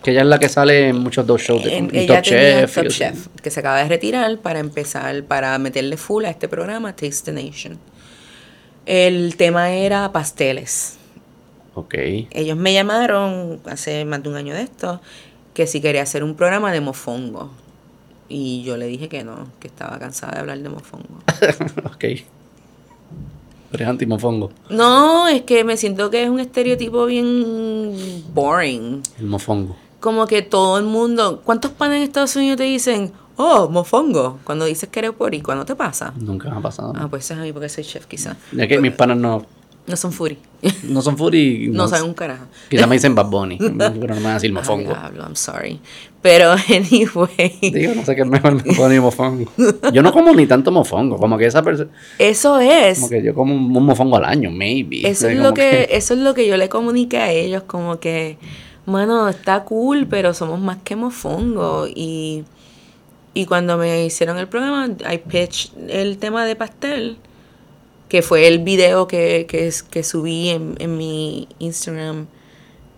[0.05, 2.75] Que ella es la que sale en muchos dos shows de En- ella Top Chef.
[2.75, 2.87] Top.
[2.89, 7.31] Chef, que se acaba de retirar para empezar, para meterle full a este programa, Taste
[7.33, 7.79] the Nation.
[8.85, 10.97] El tema era pasteles.
[11.73, 11.95] Ok.
[12.29, 15.01] Ellos me llamaron hace más de un año de esto,
[15.55, 17.49] que si quería hacer un programa de mofongo.
[18.29, 21.17] Y yo le dije que no, que estaba cansada de hablar de mofongo.
[21.85, 22.03] ok.
[23.73, 24.51] Eres antimofongo.
[24.69, 27.95] No, es que me siento que es un estereotipo bien
[28.35, 29.01] boring.
[29.17, 29.75] El mofongo.
[30.05, 31.41] Como que todo el mundo.
[31.43, 34.37] ¿Cuántos panes en Estados Unidos te dicen, oh, mofongo?
[34.43, 36.13] Cuando dices que eres boricua, ¿no te pasa?
[36.15, 36.93] Nunca me ha pasado.
[36.95, 38.37] Ah, pues es a mí porque soy chef, quizá.
[38.51, 39.43] Ya que mis panas no,
[39.87, 40.37] No son furi.
[40.83, 41.69] no son furry.
[41.73, 42.45] no saben un carajo.
[42.69, 44.91] Quizás me dicen Bad Bunny, pero no me van a decir mofongo.
[44.95, 45.81] Ah, diablo, I'm sorry.
[46.21, 47.71] Pero, anyway.
[47.73, 49.51] Digo, no sé qué es mejor Bad Bunny mofongo.
[49.91, 52.99] Yo no como ni tanto mofongo, como que esa persona, Eso es.
[52.99, 55.01] como que yo como un, un mofongo al año, maybe.
[55.09, 58.37] Eso es lo que, eso es lo que yo le comuniqué a ellos, como que,
[58.85, 61.87] mano, está cool, pero somos más que mofongo.
[61.87, 62.43] Y,
[63.33, 67.17] y cuando me hicieron el programa, I pitched el tema de pastel,
[68.09, 72.27] que fue el video que, que, subí en, en mi Instagram,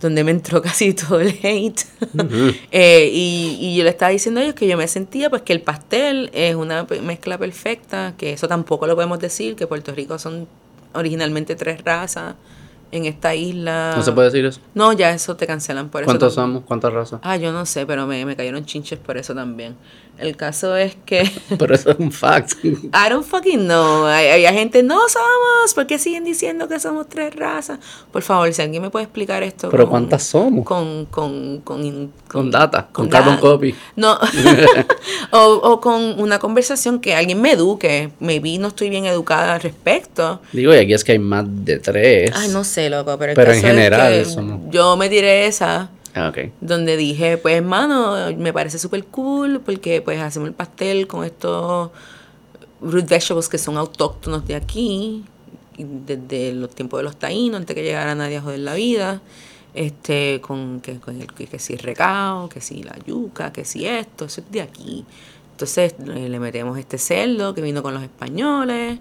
[0.02, 1.82] donde me entró casi todo el hate.
[2.72, 5.54] Eh, y, y yo le estaba diciendo a ellos que yo me sentía pues que
[5.54, 10.20] el pastel es una mezcla perfecta, que eso tampoco lo podemos decir, que Puerto Rico
[10.20, 10.48] son
[10.94, 12.36] originalmente tres razas
[12.92, 13.94] en esta isla.
[13.96, 14.60] No se puede decir eso.
[14.74, 16.06] No, ya eso te cancelan por eso.
[16.08, 16.64] ¿Cuántos somos?
[16.64, 17.20] ¿Cuántas razas?
[17.24, 19.76] Ah, yo no sé, pero me, me cayeron chinches por eso también.
[20.20, 21.30] El caso es que...
[21.60, 22.54] Pero eso es un fact.
[22.64, 24.06] I don't fucking know.
[24.06, 25.74] Hay, hay gente, no somos.
[25.76, 27.80] ¿Por qué siguen diciendo que somos tres razas?
[28.12, 29.70] Por favor, si alguien me puede explicar esto.
[29.70, 30.66] Pero con- ¿cuántas somos?
[30.66, 33.24] Con, con, con, Con data, con data.
[33.26, 33.76] carbon copy.
[33.96, 34.18] No,
[35.32, 38.10] o, o con una conversación que alguien me eduque.
[38.20, 40.42] Maybe no estoy bien educada al respecto.
[40.52, 42.32] Digo, y aquí es que hay más de tres.
[42.34, 45.46] Ay, no sé, loco, pero, el Pero en es general que somos- yo me tiré
[45.48, 51.08] esa Ah, donde dije, pues hermano, me parece súper cool porque pues hacemos el pastel
[51.08, 51.92] con estos
[52.82, 55.24] root vegetables que son autóctonos de aquí,
[55.78, 59.22] desde los tiempos de los taínos, antes que llegara nadie a joder la vida,
[59.74, 64.26] este, con que, con el, que, si recao, que si la yuca, que si esto,
[64.26, 65.06] eso es de aquí.
[65.52, 69.00] Entonces le metemos este cerdo que vino con los españoles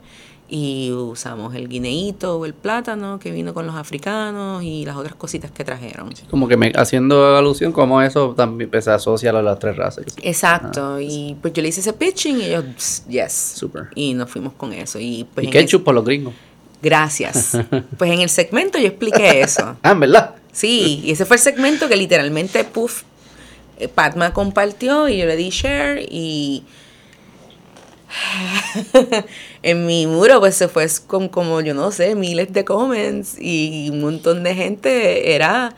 [0.48, 5.14] y usamos el guineíto o el plátano que vino con los africanos y las otras
[5.16, 6.10] cositas que trajeron.
[6.31, 10.05] Como que me, haciendo alusión, como eso también pues, se asocia a las tres razas.
[10.23, 13.32] Exacto, y pues yo le hice ese pitching y ellos, "Psst, yes.
[13.56, 13.89] Súper.
[13.94, 14.98] Y nos fuimos con eso.
[15.01, 16.35] Y, pues Y ketchup por los gringos.
[16.82, 17.59] gracias.
[17.98, 19.77] pues en el segmento yo expliqué eso.
[19.82, 20.35] Ah, ¿en verdad?
[20.52, 23.02] Sí, y ese fue el segmento que literalmente, puff,
[23.78, 26.62] eh, Patma compartió y yo le di share y
[29.62, 33.88] en mi muro pues se fue con como yo no sé, miles de comments y
[33.90, 35.74] un montón de gente era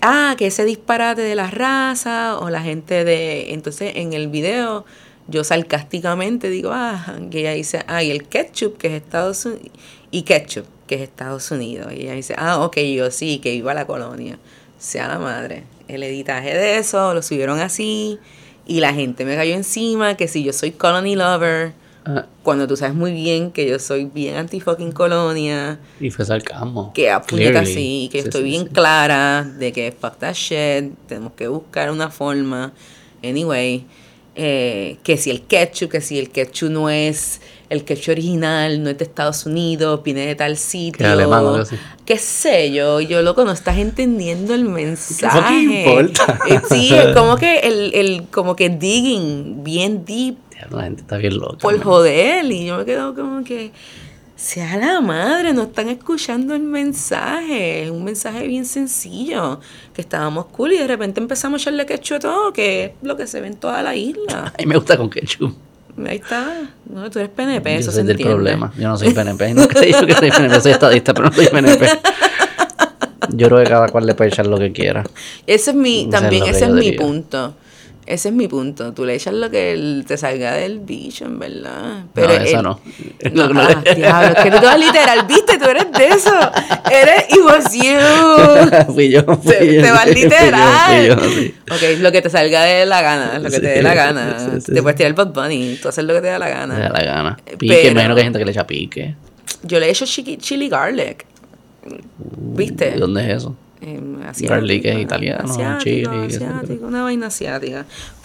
[0.00, 4.84] ah, que ese disparate de la raza o la gente de entonces en el video
[5.26, 9.70] yo sarcásticamente digo, ah, que ella dice, ah, y el ketchup que es Estados Unidos
[10.10, 13.72] y ketchup que es Estados Unidos y ella dice, ah, ok, yo sí, que iba
[13.72, 14.38] a la colonia
[14.84, 15.64] sea la madre.
[15.88, 18.18] El editaje de eso lo subieron así
[18.66, 21.72] y la gente me cayó encima que si yo soy colony lover,
[22.06, 26.26] Ah, cuando tú sabes muy bien que yo soy bien anti fucking colonia, y fue
[26.26, 26.92] sarcasmo.
[26.92, 27.72] que a puñeta Clearly.
[27.74, 28.68] sí, que yo Sí, estoy sí, bien sí.
[28.74, 32.74] clara de que fuck that shit, tenemos que buscar una forma.
[33.22, 33.86] Anyway,
[34.34, 38.90] eh, que si el ketchup, que si el ketchup no es el ketchup original, no
[38.90, 41.06] es de Estados Unidos, viene de tal sitio.
[41.10, 41.64] alemán.
[42.04, 45.62] Qué sé yo, yo loco, no estás entendiendo el mensaje.
[45.62, 46.38] importa?
[46.48, 50.36] Eh, Sí, es como que el, el, como que digging bien deep
[50.70, 51.58] La gente está bien loca.
[51.58, 51.82] por man.
[51.82, 53.72] joder y yo me quedo como que
[54.36, 57.84] sea la madre, no están escuchando el mensaje.
[57.84, 59.60] Es un mensaje bien sencillo.
[59.94, 63.16] Que estábamos cool y de repente empezamos a echarle ketchup a todo, que es lo
[63.16, 64.52] que se ve en toda la isla.
[64.58, 65.54] A mí me gusta con ketchup.
[66.06, 66.62] Ahí está.
[66.92, 68.34] No, tú eres PNP, Yo eso soy se del entiende.
[68.34, 68.72] problema.
[68.76, 69.54] Yo no soy PNP.
[69.54, 70.60] Nunca he dicho que soy PNP.
[70.60, 71.86] Soy estadista, pero no soy PNP.
[73.30, 75.02] Yo creo que cada cual le puede echar lo que quiera.
[75.46, 77.00] Ese es mi, es también lo que ese es mi diría.
[77.00, 77.54] punto.
[78.06, 78.92] Ese es mi punto.
[78.92, 82.04] Tú le echas lo que te salga del bicho, en verdad.
[82.14, 82.80] no, eso no.
[83.32, 83.60] No, No, no.
[83.62, 86.30] ah, diablo, es que tú vas literal, viste, tú eres de eso.
[86.92, 88.92] Eres it was you.
[88.92, 89.22] fui yo.
[89.24, 91.18] Fui Te, yo, te vas sí, fui yo, literal.
[91.18, 91.74] fui yo.
[91.74, 94.36] Ok, lo que te salga de la gana, lo que te dé la gana.
[94.38, 96.48] sí, sí, te puedes tirar el Bad Bunny, tú haces lo que te da la
[96.50, 96.74] gana.
[96.74, 97.36] Me da la gana.
[97.46, 99.14] Eh, Pique, pero- imagino que hay gente que le echa pique.
[99.62, 101.24] Yo le echo chili, garlic.
[102.18, 102.90] ¿Viste?
[102.92, 103.56] ¿De dónde es eso?
[103.86, 104.00] Eh,
[104.48, 106.20] Garlic es italiano, asiático, yo.
[106.24, 107.84] asiático, una vaina asiática.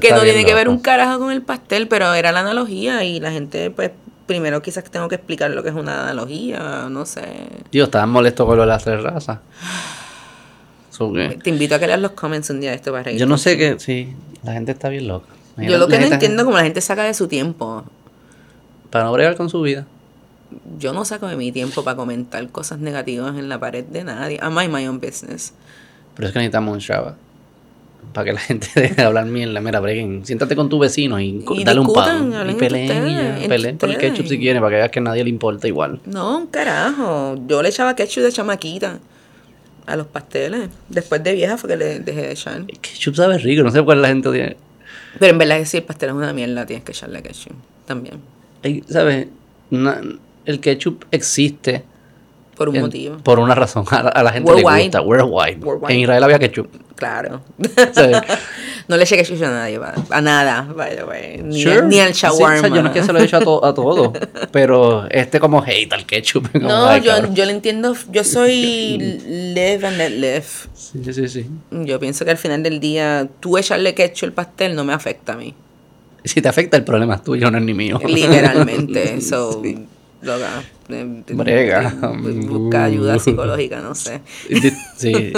[0.00, 3.20] Que no tiene que ver un carajo con el pastel, pero era la analogía y
[3.20, 3.90] la gente, pues,
[4.26, 7.22] primero quizás tengo que explicar lo que es una analogía, no sé.
[7.70, 9.38] Tío, estaban molestos con lo de las tres razas.
[10.90, 13.18] So que- Te invito a que leas los comments un día de esto para reírte.
[13.20, 14.14] Yo no sé qué, sí,
[14.44, 15.26] la gente está bien loca.
[15.58, 17.84] Yo lo que no entiendo es cómo la gente saca de su tiempo.
[18.90, 19.86] Para no bregar con su vida.
[20.78, 24.36] Yo no saco de mi tiempo para comentar cosas negativas en la pared de nadie.
[24.42, 25.52] I mind my own business.
[26.14, 27.16] Pero es que necesitamos un Shabbat.
[28.12, 29.60] Para que la gente deje de hablar mierda.
[29.60, 30.24] Mira, breguen.
[30.24, 32.86] Siéntate con tu vecino y, dale un discutan, hablen Y peleen.
[32.86, 34.60] y ustedes, Peleen por el ketchup si quieren.
[34.62, 36.00] Para que veas que a nadie le importa igual.
[36.04, 37.36] No, un carajo.
[37.48, 38.98] Yo le echaba ketchup de chamaquita
[39.86, 40.68] a los pasteles.
[40.88, 42.56] Después de vieja fue que le dejé de echar.
[42.68, 43.62] El ketchup sabe rico.
[43.64, 44.56] No sé qué la gente tiene.
[45.18, 47.54] Pero en verdad que si el pastel es una mierda, tienes que echarle ketchup
[47.86, 48.20] también.
[48.88, 49.28] ¿Sabes?
[50.46, 51.84] El ketchup existe.
[52.56, 53.16] Por un en- motivo.
[53.18, 53.84] Por una razón.
[53.90, 55.00] A la, a la gente le gusta.
[55.02, 55.56] Worldwide.
[55.64, 55.92] Worldwide.
[55.94, 56.68] En Israel había ketchup.
[56.94, 57.42] Claro.
[58.86, 59.80] No le eché ketchup a nadie,
[60.10, 61.40] a nada, by the way.
[61.42, 61.86] Ni, Sure.
[61.86, 62.60] ni al Sí, o shawarma.
[62.60, 64.12] sea, yo no es que se lo he hecho a, to- a todo.
[64.52, 66.52] pero este como hate al ketchup.
[66.52, 68.98] como, No, ay, yo, yo le entiendo, yo soy
[69.54, 70.44] live and let live.
[70.74, 71.46] Sí, sí, sí.
[71.70, 75.32] Yo pienso que al final del día, tú echarle ketchup al pastel no me afecta
[75.32, 75.54] a mí.
[76.22, 77.98] Si te afecta, el problema es tuyo, no es ni mío.
[78.06, 79.20] Literalmente.
[79.22, 79.62] so,
[80.24, 80.62] loca.
[80.88, 81.88] eh, Brega.
[82.02, 84.20] eh, Busca ayuda psicológica, no sé.
[84.48, 85.32] If this, sí.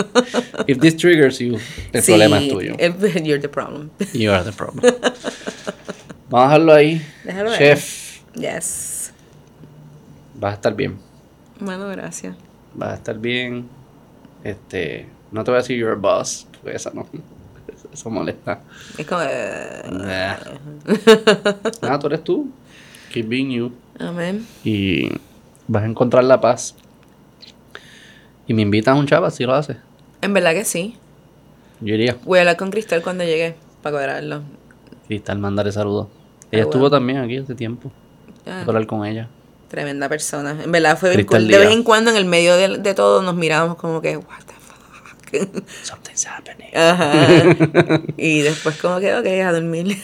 [0.66, 1.58] If this triggers you,
[1.92, 2.74] el Sí, problema es tuyo.
[2.78, 2.94] el-
[3.24, 3.90] You're the problem.
[4.14, 4.94] You are the problem.
[6.28, 7.06] Vamos a dejarlo ahí.
[7.24, 7.54] Déjalo.
[7.56, 9.12] Chef, Yes.
[10.34, 10.98] vas a estar bien.
[11.60, 12.36] Bueno, gracias.
[12.74, 13.68] Vas a estar bien.
[14.44, 17.06] Este, no te voy a decir you're a boss, porque esa no.
[17.92, 18.60] Eso molesta.
[18.98, 19.22] Es como.
[19.24, 20.36] eh, Nah.
[21.82, 22.50] Nada, tú eres tú.
[23.16, 23.72] Keep being you.
[23.98, 24.46] Amén.
[24.62, 25.08] Y
[25.68, 26.74] vas a encontrar la paz.
[28.46, 29.78] Y me invitas a un chava si lo haces.
[30.20, 30.96] En verdad que sí.
[31.80, 32.16] Yo iría.
[32.24, 34.42] Voy a hablar con Cristal cuando llegue para cuadrarlo.
[35.06, 36.08] Cristal, mandarle saludos.
[36.52, 36.96] Ella Ah, estuvo bueno.
[36.98, 37.90] también aquí hace tiempo.
[38.46, 39.28] Ah, Voy a hablar con ella.
[39.68, 40.62] tremenda persona.
[40.62, 41.50] En verdad fue Cristal cool.
[41.50, 44.40] De vez en cuando en el medio de, de todo nos mirábamos como que, what
[44.46, 44.52] the
[45.48, 45.64] fuck.
[45.82, 46.68] Something's happening.
[46.74, 48.02] Ajá.
[48.18, 49.96] y después como que, ok, a dormir.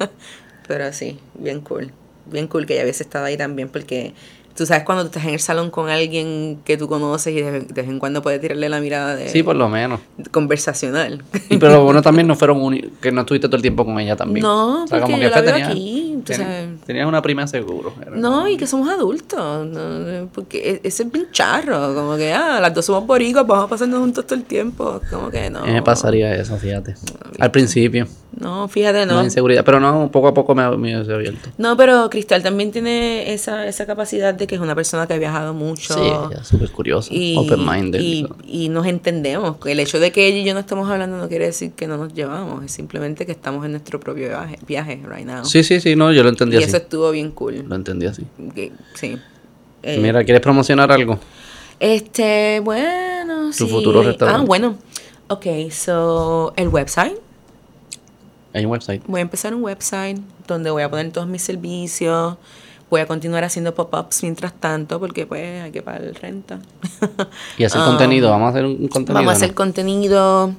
[0.68, 1.92] Pero sí, bien cool.
[2.26, 4.14] Bien cool que ella hubiese estado ahí también porque
[4.56, 7.60] tú sabes cuando tú estás en el salón con alguien que tú conoces y de,
[7.60, 10.00] de vez en cuando puedes tirarle la mirada de Sí, por lo menos.
[10.30, 11.22] conversacional.
[11.48, 13.98] Y pero lo bueno también no fueron uni- que no estuviste todo el tiempo con
[14.00, 14.42] ella también.
[14.44, 16.80] No, porque yo la fue, veo tenías- aquí, tú ten- sabes.
[16.86, 17.94] tenías una prima seguro.
[18.14, 22.60] No, y que somos adultos, no, porque e- ese es bien charro, como que, ah,
[22.60, 25.64] las dos somos boricos, vamos a pasarnos juntos todo el tiempo, como que no.
[25.64, 26.94] Me pasaría eso, fíjate.
[27.38, 28.06] Al principio.
[28.38, 29.14] No, fíjate, No.
[29.16, 29.24] no.
[29.24, 29.62] inseguridad.
[29.64, 31.50] Pero no, poco a poco me, me he abierto.
[31.58, 35.18] No, pero Cristal también tiene esa, esa capacidad de que es una persona que ha
[35.18, 35.94] viajado mucho.
[35.94, 36.10] Sí,
[36.44, 37.08] súper curiosa.
[37.12, 38.00] y, Open-minded.
[38.00, 39.56] y, y nos entendemos.
[39.66, 41.96] El hecho de que ella y yo no estamos hablando no quiere decir que no
[41.96, 45.44] nos llevamos, es simplemente que estamos en nuestro propio viaje, viaje right now.
[45.44, 46.68] Sí, sí, sí, no, yo lo entendí y así.
[46.68, 47.64] eso estuvo bien cool.
[47.68, 48.24] Lo entendí así.
[48.54, 49.16] Que- sí.
[49.82, 51.18] Eh, Mira, ¿quieres promocionar algo?
[51.80, 53.68] Este, bueno, Tu sí.
[53.68, 54.42] futuro restaurante.
[54.42, 54.76] Ah, bueno.
[55.28, 57.14] Ok, so, el website.
[58.54, 59.02] Hay un website.
[59.06, 62.36] Voy a empezar un website donde voy a poner todos mis servicios.
[62.92, 66.58] Voy a continuar haciendo pop-ups mientras tanto porque pues hay que pagar renta.
[67.56, 68.28] Y hacer Ah, contenido.
[68.28, 69.14] Vamos a hacer un contenido.
[69.14, 69.36] Vamos a ¿no?
[69.38, 70.54] hacer contenido.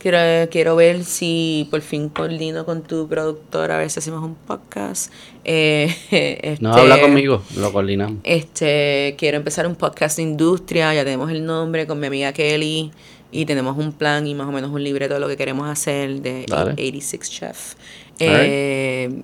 [0.00, 4.34] Quiero, quiero ver si por fin coordino con tu productora a ver si hacemos un
[4.34, 5.12] podcast.
[5.44, 5.94] Eh,
[6.60, 8.18] No este, habla conmigo, lo coordinamos.
[8.24, 12.90] Este, quiero empezar un podcast de industria, ya tenemos el nombre con mi amiga Kelly
[13.30, 16.20] y tenemos un plan y más o menos un libreto de lo que queremos hacer
[16.20, 16.72] de Dale.
[16.72, 17.74] 86 Chef.
[18.18, 19.22] Eh,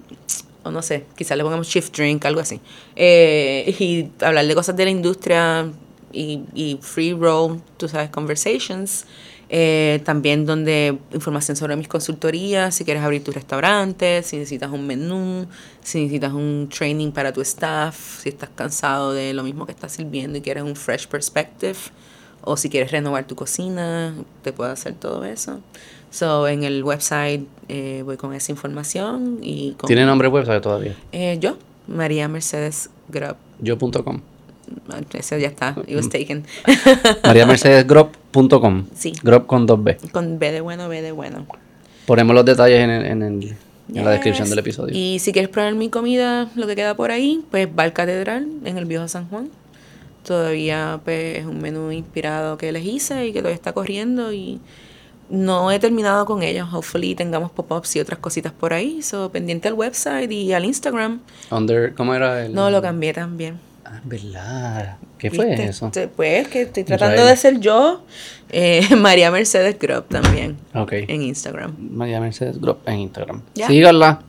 [0.64, 2.60] o no sé, quizás le pongamos Shift Drink, algo así.
[2.96, 5.70] Eh, y hablar de cosas de la industria,
[6.12, 9.06] y, y free roll, tú sabes, conversations.
[9.54, 14.86] Eh, también donde información sobre mis consultorías, si quieres abrir tu restaurante, si necesitas un
[14.86, 15.46] menú,
[15.82, 19.92] si necesitas un training para tu staff, si estás cansado de lo mismo que estás
[19.92, 21.76] sirviendo y quieres un fresh perspective,
[22.40, 25.60] o si quieres renovar tu cocina, te puedo hacer todo eso.
[26.12, 30.94] So, en el website eh, voy con esa información y con, ¿Tiene nombre website todavía?
[31.10, 31.56] eh, yo,
[31.88, 33.34] María Mercedes Grub.
[33.60, 34.20] Yo.com.
[35.14, 36.44] Ese ya está, it was taken.
[37.24, 38.84] MariaMercedesGrop.com.
[38.94, 39.12] Sí.
[39.22, 39.96] Grop con dos B.
[40.12, 41.46] con B de bueno, B de bueno.
[42.06, 43.56] Ponemos los detalles en, el- en, el-
[43.94, 44.96] en la descripción del episodio.
[44.96, 48.78] Y si quieres probar mi comida, lo que queda por ahí, pues Bar Catedral en
[48.78, 49.50] el Viejo San Juan.
[50.26, 54.60] Todavía pues, es un menú inspirado que les hice y que todavía está corriendo y
[55.32, 56.68] no he terminado con ellos.
[56.72, 59.02] Hopefully tengamos pop-ups y otras cositas por ahí.
[59.02, 61.20] So, pendiente al website y al Instagram.
[61.50, 62.54] Under, ¿Cómo era el...?
[62.54, 63.58] No, lo cambié también.
[63.84, 64.98] Ah, verdad.
[65.18, 65.64] ¿Qué fue ¿Viste?
[65.64, 65.90] eso?
[66.16, 67.30] Pues que estoy tratando Israel.
[67.30, 68.04] de ser yo.
[68.50, 70.92] Eh, María Mercedes Grub también Ok.
[70.92, 71.74] en Instagram.
[71.78, 73.42] María Mercedes Grop en Instagram.
[73.54, 73.66] Ya.
[73.68, 74.20] Síganla.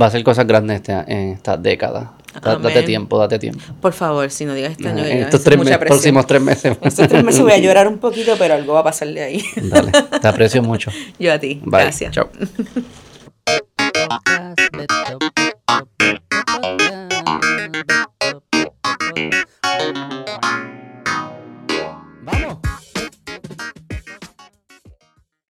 [0.00, 2.12] Va a hacer cosas grandes este, en esta década.
[2.42, 2.62] Amén.
[2.62, 3.62] date tiempo, date tiempo.
[3.80, 6.76] Por favor, si no digas este año, estos es tres mucha próximos tres meses.
[6.82, 9.44] Estos tres meses voy a llorar un poquito, pero algo va a pasar de ahí.
[9.56, 10.90] Dale, te aprecio mucho.
[11.18, 11.60] Yo a ti.
[11.64, 11.82] Bye.
[11.82, 12.12] Gracias.
[12.12, 12.28] Chao.